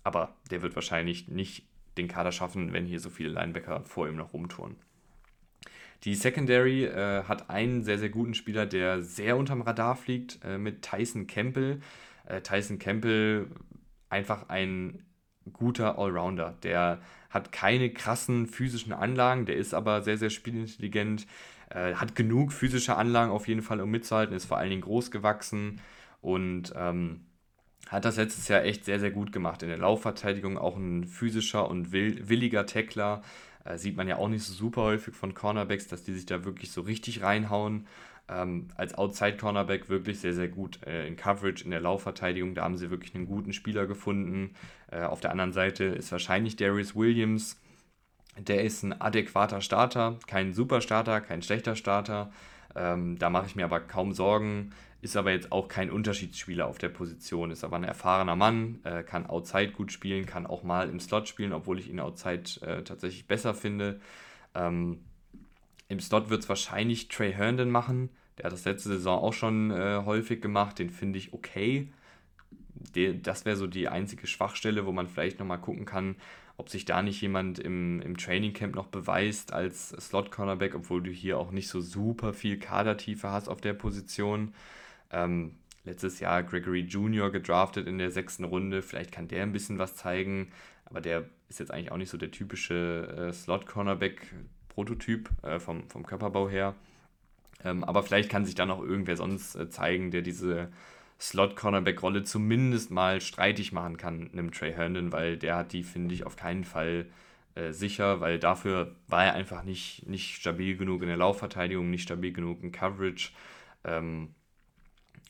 aber 0.04 0.34
der 0.50 0.62
wird 0.62 0.74
wahrscheinlich 0.74 1.28
nicht 1.28 1.66
den 1.96 2.08
Kader 2.08 2.32
schaffen, 2.32 2.72
wenn 2.72 2.86
hier 2.86 3.00
so 3.00 3.10
viele 3.10 3.30
Linebacker 3.30 3.84
vor 3.84 4.08
ihm 4.08 4.16
noch 4.16 4.32
rumtouren. 4.32 4.76
Die 6.04 6.14
Secondary 6.14 6.84
äh, 6.84 7.24
hat 7.24 7.48
einen 7.48 7.84
sehr, 7.84 7.98
sehr 7.98 8.08
guten 8.08 8.34
Spieler, 8.34 8.66
der 8.66 9.02
sehr 9.02 9.36
unterm 9.36 9.62
Radar 9.62 9.94
fliegt, 9.94 10.40
äh, 10.44 10.58
mit 10.58 10.82
Tyson 10.82 11.26
Campbell. 11.26 11.80
Äh, 12.26 12.40
Tyson 12.40 12.78
Campbell 12.78 13.48
einfach 14.08 14.48
ein 14.48 15.04
guter 15.52 15.98
Allrounder. 15.98 16.56
Der 16.62 17.00
hat 17.30 17.52
keine 17.52 17.90
krassen 17.90 18.46
physischen 18.46 18.92
Anlagen, 18.92 19.46
der 19.46 19.56
ist 19.56 19.74
aber 19.74 20.02
sehr, 20.02 20.18
sehr 20.18 20.30
spielintelligent, 20.30 21.26
äh, 21.70 21.94
hat 21.94 22.14
genug 22.14 22.52
physische 22.52 22.96
Anlagen 22.96 23.30
auf 23.32 23.48
jeden 23.48 23.62
Fall, 23.62 23.80
um 23.80 23.90
mitzuhalten, 23.90 24.36
ist 24.36 24.44
vor 24.44 24.58
allen 24.58 24.70
Dingen 24.70 24.82
groß 24.82 25.10
gewachsen 25.10 25.80
und 26.20 26.72
ähm, 26.76 27.26
hat 27.88 28.04
das 28.04 28.16
letztes 28.16 28.48
Jahr 28.48 28.64
echt 28.64 28.84
sehr, 28.84 29.00
sehr 29.00 29.10
gut 29.10 29.32
gemacht. 29.32 29.62
In 29.62 29.68
der 29.68 29.78
Laufverteidigung 29.78 30.58
auch 30.58 30.76
ein 30.76 31.04
physischer 31.04 31.68
und 31.68 31.92
will, 31.92 32.28
williger 32.28 32.66
Tackler. 32.66 33.22
Äh, 33.64 33.78
sieht 33.78 33.96
man 33.96 34.08
ja 34.08 34.16
auch 34.16 34.28
nicht 34.28 34.44
so 34.44 34.52
super 34.52 34.82
häufig 34.82 35.14
von 35.14 35.34
Cornerbacks, 35.34 35.88
dass 35.88 36.04
die 36.04 36.12
sich 36.12 36.26
da 36.26 36.44
wirklich 36.44 36.70
so 36.70 36.82
richtig 36.82 37.22
reinhauen. 37.22 37.86
Ähm, 38.28 38.68
als 38.76 38.94
Outside-Cornerback 38.94 39.88
wirklich 39.88 40.20
sehr, 40.20 40.34
sehr 40.34 40.48
gut 40.48 40.80
äh, 40.86 41.06
in 41.06 41.16
Coverage, 41.16 41.64
in 41.64 41.70
der 41.70 41.80
Laufverteidigung. 41.80 42.54
Da 42.54 42.62
haben 42.62 42.76
sie 42.76 42.90
wirklich 42.90 43.14
einen 43.14 43.26
guten 43.26 43.52
Spieler 43.52 43.86
gefunden. 43.86 44.54
Äh, 44.90 45.02
auf 45.02 45.20
der 45.20 45.32
anderen 45.32 45.52
Seite 45.52 45.84
ist 45.84 46.12
wahrscheinlich 46.12 46.56
Darius 46.56 46.94
Williams. 46.94 47.60
Der 48.38 48.62
ist 48.64 48.82
ein 48.82 48.98
adäquater 48.98 49.60
Starter, 49.60 50.18
kein 50.26 50.54
Superstarter, 50.54 51.20
kein 51.20 51.42
schlechter 51.42 51.76
Starter. 51.76 52.32
Ähm, 52.74 53.18
da 53.18 53.28
mache 53.28 53.46
ich 53.46 53.56
mir 53.56 53.64
aber 53.64 53.80
kaum 53.80 54.12
Sorgen. 54.12 54.72
Ist 55.02 55.16
aber 55.16 55.32
jetzt 55.32 55.50
auch 55.50 55.66
kein 55.66 55.90
Unterschiedsspieler 55.90 56.68
auf 56.68 56.78
der 56.78 56.88
Position. 56.88 57.50
Ist 57.50 57.64
aber 57.64 57.74
ein 57.74 57.82
erfahrener 57.82 58.36
Mann, 58.36 58.78
äh, 58.84 59.02
kann 59.02 59.26
Outside 59.26 59.72
gut 59.72 59.90
spielen, 59.90 60.26
kann 60.26 60.46
auch 60.46 60.62
mal 60.62 60.88
im 60.88 61.00
Slot 61.00 61.26
spielen, 61.26 61.52
obwohl 61.52 61.80
ich 61.80 61.90
ihn 61.90 61.98
Outside 61.98 62.44
äh, 62.60 62.84
tatsächlich 62.84 63.26
besser 63.26 63.52
finde. 63.52 64.00
Ähm, 64.54 65.00
Im 65.88 65.98
Slot 65.98 66.30
wird 66.30 66.44
es 66.44 66.48
wahrscheinlich 66.48 67.08
Trey 67.08 67.32
Herndon 67.32 67.68
machen. 67.68 68.10
Der 68.38 68.44
hat 68.44 68.52
das 68.52 68.64
letzte 68.64 68.90
Saison 68.90 69.20
auch 69.20 69.32
schon 69.32 69.72
äh, 69.72 70.02
häufig 70.04 70.40
gemacht. 70.40 70.78
Den 70.78 70.90
finde 70.90 71.18
ich 71.18 71.32
okay. 71.32 71.92
De 72.94 73.18
das 73.20 73.44
wäre 73.44 73.56
so 73.56 73.66
die 73.66 73.88
einzige 73.88 74.28
Schwachstelle, 74.28 74.86
wo 74.86 74.92
man 74.92 75.08
vielleicht 75.08 75.40
nochmal 75.40 75.60
gucken 75.60 75.84
kann, 75.84 76.14
ob 76.56 76.68
sich 76.68 76.84
da 76.84 77.02
nicht 77.02 77.20
jemand 77.20 77.58
im, 77.58 78.00
im 78.02 78.16
Training 78.16 78.52
Camp 78.52 78.76
noch 78.76 78.86
beweist 78.86 79.52
als 79.52 79.88
Slot-Cornerback, 79.88 80.76
obwohl 80.76 81.02
du 81.02 81.10
hier 81.10 81.38
auch 81.38 81.50
nicht 81.50 81.68
so 81.68 81.80
super 81.80 82.32
viel 82.32 82.60
Kadertiefe 82.60 83.30
hast 83.32 83.48
auf 83.48 83.60
der 83.60 83.74
Position. 83.74 84.54
Ähm, 85.12 85.56
letztes 85.84 86.20
Jahr 86.20 86.42
Gregory 86.42 86.80
Jr. 86.80 87.30
gedraftet 87.30 87.86
in 87.86 87.98
der 87.98 88.10
sechsten 88.10 88.44
Runde. 88.44 88.82
Vielleicht 88.82 89.12
kann 89.12 89.28
der 89.28 89.42
ein 89.42 89.52
bisschen 89.52 89.78
was 89.78 89.96
zeigen, 89.96 90.52
aber 90.84 91.00
der 91.00 91.28
ist 91.48 91.60
jetzt 91.60 91.70
eigentlich 91.70 91.92
auch 91.92 91.96
nicht 91.96 92.10
so 92.10 92.18
der 92.18 92.30
typische 92.30 93.28
äh, 93.30 93.32
Slot-Cornerback-Prototyp 93.32 95.30
äh, 95.42 95.58
vom, 95.58 95.88
vom 95.88 96.06
Körperbau 96.06 96.48
her. 96.48 96.74
Ähm, 97.64 97.84
aber 97.84 98.02
vielleicht 98.02 98.30
kann 98.30 98.44
sich 98.44 98.54
da 98.54 98.66
noch 98.66 98.82
irgendwer 98.82 99.16
sonst 99.16 99.54
äh, 99.54 99.68
zeigen, 99.68 100.10
der 100.10 100.22
diese 100.22 100.70
Slot-Cornerback-Rolle 101.20 102.24
zumindest 102.24 102.90
mal 102.90 103.20
streitig 103.20 103.72
machen 103.72 103.96
kann, 103.96 104.30
einem 104.32 104.50
Trey 104.50 104.72
Herndon, 104.72 105.12
weil 105.12 105.36
der 105.36 105.56
hat 105.56 105.72
die, 105.72 105.84
finde 105.84 106.14
ich, 106.14 106.26
auf 106.26 106.36
keinen 106.36 106.64
Fall 106.64 107.06
äh, 107.54 107.72
sicher, 107.72 108.20
weil 108.20 108.38
dafür 108.38 108.96
war 109.08 109.24
er 109.26 109.34
einfach 109.34 109.62
nicht, 109.62 110.08
nicht 110.08 110.34
stabil 110.36 110.76
genug 110.76 111.02
in 111.02 111.08
der 111.08 111.16
Laufverteidigung, 111.16 111.90
nicht 111.90 112.02
stabil 112.02 112.32
genug 112.32 112.62
in 112.62 112.72
Coverage. 112.72 113.30
Ähm, 113.84 114.34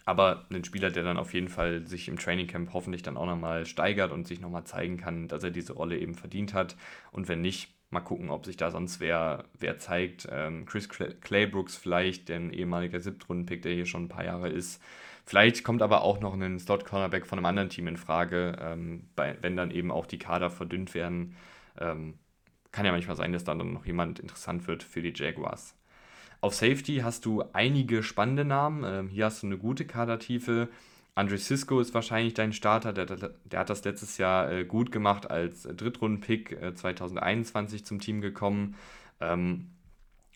aber 0.05 0.47
ein 0.51 0.65
Spieler, 0.65 0.91
der 0.91 1.03
dann 1.03 1.17
auf 1.17 1.35
jeden 1.35 1.49
Fall 1.49 1.87
sich 1.87 2.09
im 2.09 2.19
Trainingcamp 2.19 2.73
hoffentlich 2.73 3.03
dann 3.03 3.17
auch 3.17 3.27
nochmal 3.27 3.67
steigert 3.67 4.13
und 4.13 4.27
sich 4.27 4.41
nochmal 4.41 4.65
zeigen 4.65 4.97
kann, 4.97 5.29
dass 5.29 5.45
er 5.45 5.51
diese 5.51 5.75
Rolle 5.75 5.99
eben 5.99 6.15
verdient 6.15 6.55
hat. 6.55 6.77
Und 7.13 7.29
wenn 7.29 7.41
nicht, 7.41 7.73
mal 7.91 8.01
gucken, 8.01 8.31
ob 8.31 8.47
sich 8.47 8.57
da 8.57 8.71
sonst 8.71 9.01
wer, 9.01 9.45
wer 9.59 9.79
zeigt. 9.79 10.27
Ähm, 10.31 10.65
Chris 10.65 10.89
Claybrooks 10.89 11.77
vielleicht, 11.77 12.29
der 12.29 12.37
ein 12.37 12.53
ehemaliger 12.53 13.01
Siebtrunden-Pick, 13.01 13.63
der 13.63 13.75
hier 13.75 13.87
schon 13.87 14.05
ein 14.05 14.09
paar 14.09 14.25
Jahre 14.25 14.49
ist. 14.49 14.83
Vielleicht 15.25 15.63
kommt 15.63 15.83
aber 15.83 16.03
auch 16.03 16.19
noch 16.21 16.35
ein 16.35 16.59
Slot-Cornerback 16.59 17.27
von 17.27 17.39
einem 17.39 17.47
anderen 17.47 17.69
Team 17.69 17.87
in 17.87 17.97
Frage, 17.97 18.57
ähm, 18.61 19.09
bei, 19.15 19.37
wenn 19.41 19.57
dann 19.57 19.71
eben 19.71 19.93
auch 19.93 20.07
die 20.07 20.19
Kader 20.19 20.51
verdünnt 20.51 20.95
werden. 20.95 21.37
Ähm, 21.79 22.15
kann 22.73 22.87
ja 22.87 22.93
manchmal 22.93 23.17
sein, 23.17 23.33
dass 23.33 23.45
dann 23.45 23.59
noch 23.75 23.85
jemand 23.85 24.19
interessant 24.19 24.67
wird 24.67 24.83
für 24.83 25.03
die 25.03 25.13
Jaguars. 25.15 25.77
Auf 26.43 26.57
Safety 26.57 27.03
hast 27.05 27.25
du 27.25 27.45
einige 27.53 28.03
spannende 28.03 28.45
Namen. 28.45 28.83
Ähm, 28.85 29.09
hier 29.09 29.27
hast 29.27 29.45
du 29.45 29.47
eine 29.47 29.59
gute 29.59 29.87
Kadertiefe. 29.87 30.69
Andre 31.15 31.39
Cisco 31.39 31.79
ist 31.79 31.95
wahrscheinlich 31.95 32.35
dein 32.35 32.53
Starter. 32.53 32.93
Der, 32.93 33.07
der 33.07 33.61
hat 33.61 33.71
das 33.71 33.85
letztes 33.85 34.19
Jahr 34.19 34.51
äh, 34.51 34.65
gut 34.65 34.91
gemacht 34.91 35.31
als 35.31 35.63
Drittrunden-Pick 35.63 36.61
äh, 36.61 36.75
2021 36.75 37.85
zum 37.85 38.01
Team 38.01 38.21
gekommen. 38.21 38.75
Ähm, 39.21 39.71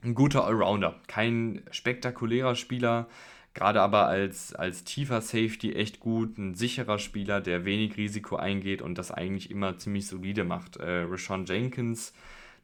ein 0.04 0.14
guter 0.14 0.44
Allrounder. 0.44 0.94
Kein 1.09 1.62
spektakulärer 1.72 2.54
Spieler, 2.54 3.09
gerade 3.52 3.82
aber 3.82 4.07
als, 4.07 4.54
als 4.54 4.84
tiefer 4.84 5.20
Safety 5.20 5.72
echt 5.72 5.98
gut. 5.98 6.38
Ein 6.38 6.54
sicherer 6.54 7.00
Spieler, 7.00 7.40
der 7.40 7.64
wenig 7.64 7.96
Risiko 7.96 8.36
eingeht 8.36 8.80
und 8.80 8.96
das 8.96 9.11
eigentlich 9.11 9.50
immer 9.50 9.76
ziemlich 9.76 10.07
solide 10.07 10.44
macht. 10.44 10.76
Äh, 10.76 11.02
Rashawn 11.11 11.46
Jenkins 11.46 12.12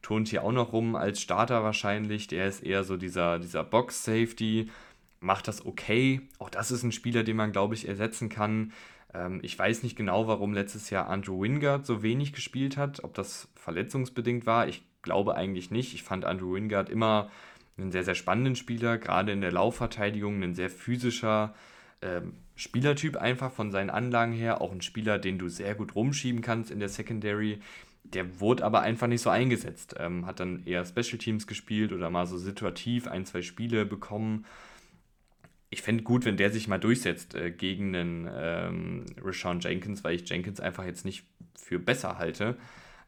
turnt 0.03 0.27
hier 0.27 0.43
auch 0.43 0.51
noch 0.51 0.73
rum 0.73 0.95
als 0.95 1.19
Starter 1.19 1.63
wahrscheinlich. 1.63 2.27
Der 2.27 2.47
ist 2.47 2.61
eher 2.61 2.83
so 2.83 2.97
dieser, 2.97 3.39
dieser 3.39 3.63
Box-Safety, 3.63 4.69
macht 5.19 5.47
das 5.47 5.65
okay. 5.65 6.21
Auch 6.37 6.51
das 6.51 6.69
ist 6.69 6.83
ein 6.83 6.91
Spieler, 6.91 7.23
den 7.23 7.37
man, 7.37 7.51
glaube 7.51 7.73
ich, 7.73 7.87
ersetzen 7.87 8.29
kann. 8.29 8.73
Ähm, 9.13 9.39
ich 9.41 9.57
weiß 9.57 9.81
nicht 9.81 9.95
genau, 9.95 10.27
warum 10.27 10.53
letztes 10.53 10.91
Jahr 10.91 11.07
Andrew 11.07 11.41
Wingard 11.41 11.85
so 11.87 12.03
wenig 12.03 12.33
gespielt 12.33 12.77
hat, 12.77 13.03
ob 13.03 13.15
das 13.15 13.47
verletzungsbedingt 13.55 14.45
war. 14.45 14.67
Ich 14.67 14.83
glaube 15.01 15.35
eigentlich 15.35 15.71
nicht. 15.71 15.93
Ich 15.93 16.03
fand 16.03 16.25
Andrew 16.25 16.53
Wingard 16.53 16.89
immer 16.89 17.31
einen 17.77 17.91
sehr, 17.91 18.03
sehr 18.03 18.15
spannenden 18.15 18.55
Spieler, 18.55 18.97
gerade 18.97 19.31
in 19.31 19.41
der 19.41 19.51
Laufverteidigung, 19.51 20.43
ein 20.43 20.53
sehr 20.53 20.69
physischer 20.69 21.55
ähm, 22.01 22.33
Spielertyp 22.55 23.15
einfach 23.17 23.51
von 23.51 23.71
seinen 23.71 23.89
Anlagen 23.89 24.33
her. 24.33 24.61
Auch 24.61 24.71
ein 24.71 24.81
Spieler, 24.81 25.17
den 25.17 25.39
du 25.39 25.47
sehr 25.47 25.73
gut 25.75 25.95
rumschieben 25.95 26.41
kannst 26.41 26.69
in 26.69 26.79
der 26.79 26.89
Secondary 26.89 27.59
der 28.03 28.39
wurde 28.39 28.63
aber 28.63 28.81
einfach 28.81 29.07
nicht 29.07 29.21
so 29.21 29.29
eingesetzt. 29.29 29.95
Ähm, 29.97 30.25
hat 30.25 30.39
dann 30.39 30.65
eher 30.65 30.85
Special 30.85 31.17
Teams 31.17 31.47
gespielt 31.47 31.91
oder 31.91 32.09
mal 32.09 32.27
so 32.27 32.37
situativ 32.37 33.07
ein, 33.07 33.25
zwei 33.25 33.41
Spiele 33.41 33.85
bekommen. 33.85 34.45
Ich 35.69 35.81
fände 35.81 36.03
gut, 36.03 36.25
wenn 36.25 36.37
der 36.37 36.51
sich 36.51 36.67
mal 36.67 36.79
durchsetzt 36.79 37.33
äh, 37.35 37.51
gegen 37.51 37.95
einen 37.95 38.29
ähm, 38.31 39.05
Rashawn 39.21 39.59
Jenkins, 39.59 40.03
weil 40.03 40.15
ich 40.15 40.29
Jenkins 40.29 40.59
einfach 40.59 40.85
jetzt 40.85 41.05
nicht 41.05 41.25
für 41.55 41.79
besser 41.79 42.17
halte. 42.17 42.57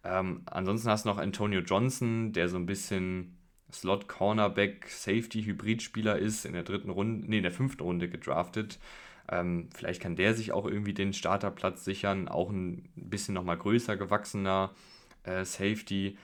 Ähm, 0.04 0.42
ansonsten 0.46 0.90
hast 0.90 1.06
du 1.06 1.10
noch 1.10 1.18
Antonio 1.18 1.62
Johnson, 1.62 2.32
der 2.34 2.50
so 2.50 2.58
ein 2.58 2.66
bisschen 2.66 3.38
Slot 3.72 4.08
Cornerback 4.08 4.88
Safety 4.88 5.44
Hybridspieler 5.44 6.18
ist, 6.18 6.46
in 6.46 6.54
der 6.54 6.64
dritten 6.64 6.90
Runde, 6.90 7.28
nee, 7.28 7.38
in 7.38 7.44
der 7.44 7.52
fünften 7.52 7.84
Runde 7.84 8.08
gedraftet. 8.08 8.80
Ähm, 9.32 9.70
vielleicht 9.74 10.02
kann 10.02 10.16
der 10.16 10.34
sich 10.34 10.52
auch 10.52 10.66
irgendwie 10.66 10.94
den 10.94 11.14
Starterplatz 11.14 11.84
sichern, 11.84 12.28
auch 12.28 12.50
ein 12.50 12.90
bisschen 12.96 13.34
nochmal 13.34 13.58
größer 13.58 13.98
gewachsener 13.98 14.72
äh, 15.24 15.44
Safety. 15.46 16.18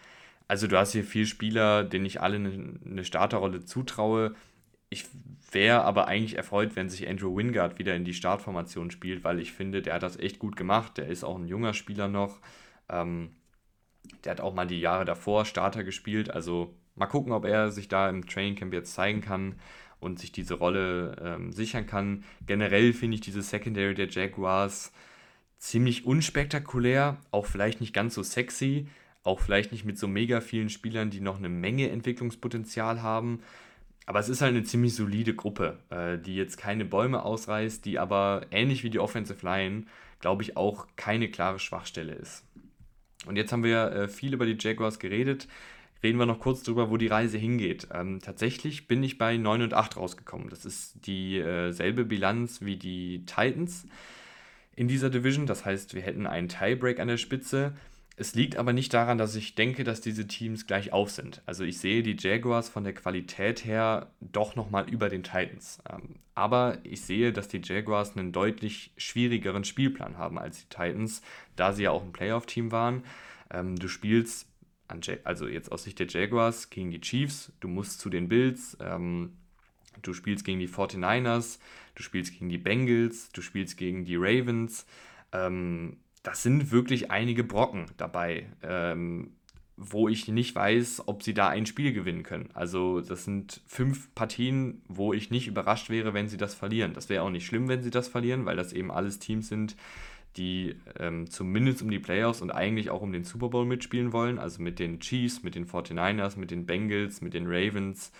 Also 0.47 0.67
du 0.67 0.77
hast 0.77 0.91
hier 0.91 1.03
vier 1.03 1.25
Spieler, 1.25 1.83
denen 1.83 2.05
ich 2.05 2.21
alle 2.21 2.35
eine, 2.35 2.79
eine 2.85 3.03
Starterrolle 3.03 3.63
zutraue. 3.65 4.35
Ich 4.89 5.05
wäre 5.51 5.83
aber 5.83 6.07
eigentlich 6.07 6.37
erfreut, 6.37 6.75
wenn 6.75 6.89
sich 6.89 7.07
Andrew 7.07 7.35
Wingard 7.35 7.79
wieder 7.79 7.95
in 7.95 8.05
die 8.05 8.13
Startformation 8.13 8.91
spielt, 8.91 9.23
weil 9.23 9.39
ich 9.39 9.53
finde, 9.53 9.81
der 9.81 9.95
hat 9.95 10.03
das 10.03 10.19
echt 10.19 10.39
gut 10.39 10.55
gemacht. 10.55 10.97
Der 10.97 11.07
ist 11.07 11.23
auch 11.23 11.37
ein 11.37 11.47
junger 11.47 11.73
Spieler 11.73 12.07
noch. 12.07 12.39
Ähm, 12.89 13.31
der 14.23 14.31
hat 14.31 14.41
auch 14.41 14.53
mal 14.53 14.67
die 14.67 14.81
Jahre 14.81 15.05
davor 15.05 15.45
Starter 15.45 15.83
gespielt. 15.83 16.29
Also 16.29 16.75
mal 16.95 17.07
gucken, 17.07 17.31
ob 17.31 17.45
er 17.45 17.71
sich 17.71 17.87
da 17.87 18.09
im 18.09 18.27
Training 18.27 18.55
Camp 18.55 18.73
jetzt 18.73 18.93
zeigen 18.93 19.21
kann 19.21 19.55
und 20.01 20.19
sich 20.19 20.33
diese 20.33 20.55
Rolle 20.55 21.15
ähm, 21.23 21.53
sichern 21.53 21.85
kann. 21.85 22.25
Generell 22.45 22.91
finde 22.91 23.15
ich 23.15 23.21
diese 23.21 23.41
Secondary 23.41 23.95
der 23.95 24.09
Jaguars 24.09 24.91
ziemlich 25.57 26.05
unspektakulär, 26.05 27.17
auch 27.29 27.45
vielleicht 27.45 27.79
nicht 27.79 27.93
ganz 27.93 28.15
so 28.15 28.23
sexy, 28.23 28.87
auch 29.23 29.39
vielleicht 29.39 29.71
nicht 29.71 29.85
mit 29.85 29.99
so 29.99 30.07
mega 30.07 30.41
vielen 30.41 30.69
Spielern, 30.69 31.11
die 31.11 31.21
noch 31.21 31.37
eine 31.37 31.49
Menge 31.49 31.89
Entwicklungspotenzial 31.89 33.03
haben. 33.03 33.41
Aber 34.07 34.19
es 34.19 34.27
ist 34.27 34.41
halt 34.41 34.55
eine 34.55 34.63
ziemlich 34.63 34.95
solide 34.95 35.35
Gruppe, 35.35 35.77
äh, 35.91 36.17
die 36.17 36.35
jetzt 36.35 36.57
keine 36.57 36.83
Bäume 36.83 37.23
ausreißt, 37.23 37.85
die 37.85 37.99
aber 37.99 38.47
ähnlich 38.49 38.83
wie 38.83 38.89
die 38.89 38.99
Offensive 38.99 39.45
Line, 39.45 39.85
glaube 40.19 40.41
ich, 40.41 40.57
auch 40.57 40.87
keine 40.95 41.29
klare 41.29 41.59
Schwachstelle 41.59 42.13
ist. 42.13 42.43
Und 43.27 43.35
jetzt 43.35 43.51
haben 43.51 43.63
wir 43.63 43.91
äh, 43.91 44.07
viel 44.07 44.33
über 44.33 44.47
die 44.47 44.57
Jaguars 44.59 44.97
geredet 44.97 45.47
reden 46.03 46.17
wir 46.17 46.25
noch 46.25 46.39
kurz 46.39 46.63
darüber, 46.63 46.89
wo 46.89 46.97
die 46.97 47.07
Reise 47.07 47.37
hingeht. 47.37 47.87
Ähm, 47.93 48.19
tatsächlich 48.21 48.87
bin 48.87 49.03
ich 49.03 49.17
bei 49.17 49.37
9 49.37 49.63
und 49.63 49.73
8 49.73 49.97
rausgekommen. 49.97 50.49
Das 50.49 50.65
ist 50.65 51.05
dieselbe 51.05 52.01
äh, 52.01 52.05
Bilanz 52.05 52.61
wie 52.61 52.75
die 52.75 53.25
Titans 53.25 53.85
in 54.75 54.87
dieser 54.87 55.09
Division. 55.09 55.45
Das 55.45 55.65
heißt, 55.65 55.93
wir 55.93 56.01
hätten 56.01 56.27
einen 56.27 56.49
Tiebreak 56.49 56.99
an 56.99 57.07
der 57.07 57.17
Spitze. 57.17 57.73
Es 58.17 58.35
liegt 58.35 58.57
aber 58.57 58.73
nicht 58.73 58.93
daran, 58.93 59.17
dass 59.17 59.35
ich 59.35 59.55
denke, 59.55 59.83
dass 59.83 60.01
diese 60.01 60.27
Teams 60.27 60.67
gleich 60.67 60.93
auf 60.93 61.09
sind. 61.09 61.41
Also 61.45 61.63
ich 61.63 61.79
sehe 61.79 62.03
die 62.03 62.17
Jaguars 62.19 62.69
von 62.69 62.83
der 62.83 62.93
Qualität 62.93 63.65
her 63.65 64.11
doch 64.19 64.55
nochmal 64.55 64.89
über 64.89 65.09
den 65.09 65.23
Titans. 65.23 65.81
Ähm, 65.91 66.17
aber 66.35 66.77
ich 66.83 67.01
sehe, 67.01 67.33
dass 67.33 67.47
die 67.47 67.61
Jaguars 67.63 68.15
einen 68.15 68.31
deutlich 68.31 68.91
schwierigeren 68.97 69.63
Spielplan 69.63 70.17
haben 70.17 70.37
als 70.37 70.59
die 70.59 70.69
Titans, 70.69 71.21
da 71.55 71.73
sie 71.73 71.83
ja 71.83 71.91
auch 71.91 72.03
ein 72.03 72.13
Playoff-Team 72.13 72.71
waren. 72.71 73.03
Ähm, 73.49 73.75
du 73.75 73.87
spielst 73.87 74.50
also 75.23 75.47
jetzt 75.47 75.71
aus 75.71 75.83
Sicht 75.83 75.99
der 75.99 76.07
Jaguars 76.07 76.69
gegen 76.69 76.91
die 76.91 77.01
Chiefs, 77.01 77.51
du 77.59 77.67
musst 77.67 77.99
zu 77.99 78.09
den 78.09 78.27
Bills, 78.27 78.77
ähm, 78.79 79.33
du 80.01 80.13
spielst 80.13 80.45
gegen 80.45 80.59
die 80.59 80.69
49ers, 80.69 81.59
du 81.95 82.03
spielst 82.03 82.33
gegen 82.33 82.49
die 82.49 82.57
Bengals, 82.57 83.31
du 83.31 83.41
spielst 83.41 83.77
gegen 83.77 84.05
die 84.05 84.15
Ravens. 84.15 84.85
Ähm, 85.31 85.97
das 86.23 86.43
sind 86.43 86.71
wirklich 86.71 87.09
einige 87.09 87.43
Brocken 87.43 87.85
dabei, 87.97 88.47
ähm, 88.61 89.31
wo 89.75 90.07
ich 90.07 90.27
nicht 90.27 90.53
weiß, 90.53 91.07
ob 91.07 91.23
sie 91.23 91.33
da 91.33 91.49
ein 91.49 91.65
Spiel 91.65 91.93
gewinnen 91.93 92.23
können. 92.23 92.49
Also 92.53 93.01
das 93.01 93.25
sind 93.25 93.61
fünf 93.65 94.13
Partien, 94.13 94.83
wo 94.87 95.13
ich 95.13 95.31
nicht 95.31 95.47
überrascht 95.47 95.89
wäre, 95.89 96.13
wenn 96.13 96.29
sie 96.29 96.37
das 96.37 96.53
verlieren. 96.53 96.93
Das 96.93 97.09
wäre 97.09 97.23
auch 97.23 97.31
nicht 97.31 97.47
schlimm, 97.47 97.67
wenn 97.67 97.81
sie 97.81 97.89
das 97.89 98.07
verlieren, 98.07 98.45
weil 98.45 98.55
das 98.55 98.73
eben 98.73 98.91
alles 98.91 99.17
Teams 99.17 99.47
sind, 99.47 99.75
die 100.37 100.75
ähm, 100.97 101.29
zumindest 101.29 101.81
um 101.81 101.91
die 101.91 101.99
Playoffs 101.99 102.41
und 102.41 102.51
eigentlich 102.51 102.89
auch 102.89 103.01
um 103.01 103.11
den 103.11 103.23
Super 103.23 103.49
Bowl 103.49 103.65
mitspielen 103.65 104.13
wollen. 104.13 104.39
Also 104.39 104.61
mit 104.61 104.79
den 104.79 104.99
Chiefs, 104.99 105.43
mit 105.43 105.55
den 105.55 105.67
49ers, 105.67 106.37
mit 106.37 106.51
den 106.51 106.65
Bengals, 106.65 107.21
mit 107.21 107.33
den 107.33 107.47
Ravens 107.47 108.11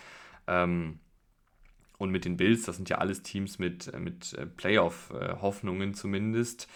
ähm, 0.46 0.98
und 1.98 2.10
mit 2.10 2.24
den 2.24 2.36
Bills. 2.36 2.64
Das 2.64 2.76
sind 2.76 2.88
ja 2.88 2.98
alles 2.98 3.22
Teams 3.22 3.58
mit, 3.58 3.88
äh, 3.88 3.98
mit 3.98 4.34
äh, 4.34 4.46
Playoff-Hoffnungen 4.46 5.94
zumindest. 5.94 6.68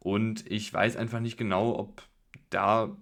Und 0.00 0.50
ich 0.50 0.72
weiß 0.72 0.96
einfach 0.96 1.20
nicht 1.20 1.36
genau, 1.36 1.78
ob 1.78 2.02
da 2.50 2.96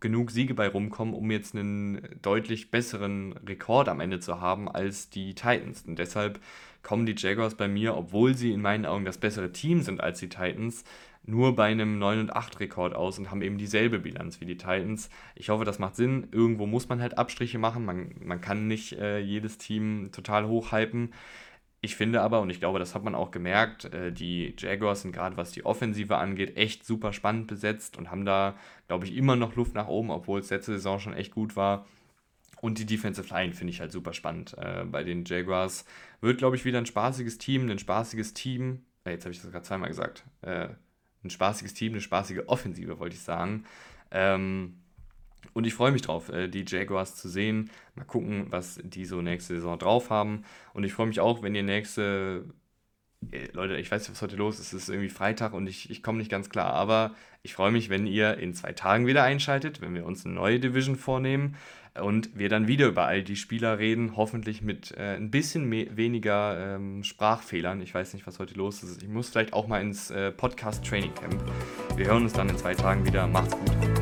genug 0.00 0.30
Siege 0.30 0.54
bei 0.54 0.68
rumkommen, 0.68 1.14
um 1.14 1.30
jetzt 1.30 1.54
einen 1.54 2.18
deutlich 2.20 2.70
besseren 2.70 3.32
Rekord 3.46 3.88
am 3.88 4.00
Ende 4.00 4.20
zu 4.20 4.40
haben 4.40 4.68
als 4.68 5.08
die 5.08 5.34
Titans. 5.34 5.82
Und 5.86 5.98
deshalb 5.98 6.40
kommen 6.82 7.06
die 7.06 7.14
Jaguars 7.16 7.54
bei 7.54 7.68
mir, 7.68 7.96
obwohl 7.96 8.34
sie 8.36 8.52
in 8.52 8.60
meinen 8.60 8.84
Augen 8.84 9.04
das 9.04 9.18
bessere 9.18 9.52
Team 9.52 9.82
sind 9.82 10.00
als 10.00 10.18
die 10.18 10.28
Titans, 10.28 10.84
nur 11.24 11.54
bei 11.54 11.66
einem 11.66 11.98
9 11.98 12.20
und 12.20 12.32
8 12.32 12.60
Rekord 12.60 12.94
aus 12.94 13.18
und 13.18 13.30
haben 13.30 13.42
eben 13.42 13.58
dieselbe 13.58 14.00
Bilanz 14.00 14.40
wie 14.40 14.46
die 14.46 14.56
Titans. 14.56 15.08
Ich 15.34 15.50
hoffe, 15.50 15.64
das 15.64 15.78
macht 15.78 15.96
Sinn. 15.96 16.28
Irgendwo 16.32 16.66
muss 16.66 16.88
man 16.88 17.00
halt 17.00 17.18
Abstriche 17.18 17.58
machen. 17.58 17.84
Man, 17.84 18.14
man 18.24 18.40
kann 18.40 18.66
nicht 18.66 18.94
äh, 18.94 19.18
jedes 19.18 19.58
Team 19.58 20.10
total 20.12 20.48
hochhypen. 20.48 21.12
Ich 21.84 21.96
finde 21.96 22.22
aber, 22.22 22.40
und 22.40 22.50
ich 22.50 22.60
glaube, 22.60 22.78
das 22.78 22.94
hat 22.94 23.02
man 23.02 23.16
auch 23.16 23.32
gemerkt, 23.32 23.86
äh, 23.86 24.12
die 24.12 24.54
Jaguars 24.56 25.02
sind 25.02 25.12
gerade 25.12 25.36
was 25.36 25.50
die 25.50 25.64
Offensive 25.64 26.16
angeht, 26.16 26.56
echt 26.56 26.86
super 26.86 27.12
spannend 27.12 27.48
besetzt 27.48 27.96
und 27.98 28.10
haben 28.10 28.24
da, 28.24 28.54
glaube 28.86 29.04
ich, 29.04 29.16
immer 29.16 29.34
noch 29.34 29.56
Luft 29.56 29.74
nach 29.74 29.88
oben, 29.88 30.10
obwohl 30.10 30.38
es 30.40 30.50
letzte 30.50 30.72
Saison 30.72 31.00
schon 31.00 31.14
echt 31.14 31.32
gut 31.32 31.56
war. 31.56 31.86
Und 32.60 32.78
die 32.78 32.86
Defensive 32.86 33.28
Line 33.34 33.52
finde 33.52 33.72
ich 33.72 33.80
halt 33.80 33.90
super 33.90 34.12
spannend. 34.12 34.56
Äh, 34.58 34.84
bei 34.84 35.02
den 35.02 35.24
Jaguars 35.24 35.84
wird, 36.20 36.38
glaube 36.38 36.54
ich, 36.54 36.64
wieder 36.64 36.78
ein 36.78 36.86
spaßiges 36.86 37.38
Team, 37.38 37.68
ein 37.68 37.80
spaßiges 37.80 38.34
Team. 38.34 38.84
Äh, 39.04 39.10
jetzt 39.10 39.24
habe 39.24 39.32
ich 39.34 39.42
das 39.42 39.50
gerade 39.50 39.64
zweimal 39.64 39.88
gesagt. 39.88 40.24
Ein 41.24 41.30
spaßiges 41.30 41.74
Team, 41.74 41.92
eine 41.92 42.00
spaßige 42.00 42.42
Offensive, 42.46 42.98
wollte 42.98 43.16
ich 43.16 43.22
sagen. 43.22 43.64
Ähm, 44.10 44.74
und 45.54 45.66
ich 45.66 45.74
freue 45.74 45.92
mich 45.92 46.02
drauf, 46.02 46.28
äh, 46.28 46.48
die 46.48 46.64
Jaguars 46.66 47.16
zu 47.16 47.28
sehen. 47.28 47.70
Mal 47.94 48.04
gucken, 48.04 48.46
was 48.50 48.80
die 48.82 49.04
so 49.04 49.20
nächste 49.20 49.54
Saison 49.54 49.78
drauf 49.78 50.10
haben. 50.10 50.44
Und 50.72 50.84
ich 50.84 50.92
freue 50.92 51.06
mich 51.06 51.20
auch, 51.20 51.42
wenn 51.42 51.54
ihr 51.54 51.62
nächste. 51.62 52.44
Äh, 53.30 53.48
Leute, 53.52 53.76
ich 53.76 53.90
weiß 53.90 54.02
nicht, 54.02 54.12
was 54.12 54.22
heute 54.22 54.36
los 54.36 54.58
ist. 54.58 54.72
Es 54.72 54.84
ist 54.84 54.88
irgendwie 54.88 55.10
Freitag 55.10 55.52
und 55.52 55.66
ich, 55.66 55.90
ich 55.90 56.02
komme 56.02 56.18
nicht 56.18 56.30
ganz 56.30 56.48
klar. 56.48 56.72
Aber 56.72 57.14
ich 57.42 57.54
freue 57.54 57.72
mich, 57.72 57.90
wenn 57.90 58.06
ihr 58.06 58.38
in 58.38 58.54
zwei 58.54 58.72
Tagen 58.72 59.06
wieder 59.06 59.24
einschaltet, 59.24 59.80
wenn 59.80 59.94
wir 59.94 60.06
uns 60.06 60.24
eine 60.24 60.34
neue 60.34 60.60
Division 60.60 60.96
vornehmen 60.96 61.56
und 62.00 62.30
wir 62.38 62.48
dann 62.48 62.68
wieder 62.68 62.86
über 62.86 63.04
all 63.04 63.22
die 63.22 63.36
Spieler 63.36 63.78
reden, 63.78 64.16
hoffentlich 64.16 64.62
mit 64.62 64.92
äh, 64.96 65.16
ein 65.16 65.30
bisschen 65.30 65.70
weniger 65.70 66.76
ähm, 66.76 67.04
Sprachfehlern. 67.04 67.80
Ich 67.82 67.94
weiß 67.94 68.14
nicht, 68.14 68.26
was 68.26 68.38
heute 68.38 68.54
los 68.54 68.82
ist. 68.82 69.02
Ich 69.02 69.08
muss 69.08 69.28
vielleicht 69.28 69.52
auch 69.52 69.66
mal 69.66 69.80
ins 69.80 70.10
äh, 70.10 70.30
Podcast 70.30 70.84
Training 70.84 71.14
Camp. 71.14 71.42
Wir 71.96 72.06
hören 72.06 72.22
uns 72.22 72.32
dann 72.32 72.48
in 72.48 72.56
zwei 72.56 72.74
Tagen 72.74 73.04
wieder. 73.04 73.26
Macht's 73.26 73.54
gut. 73.54 74.01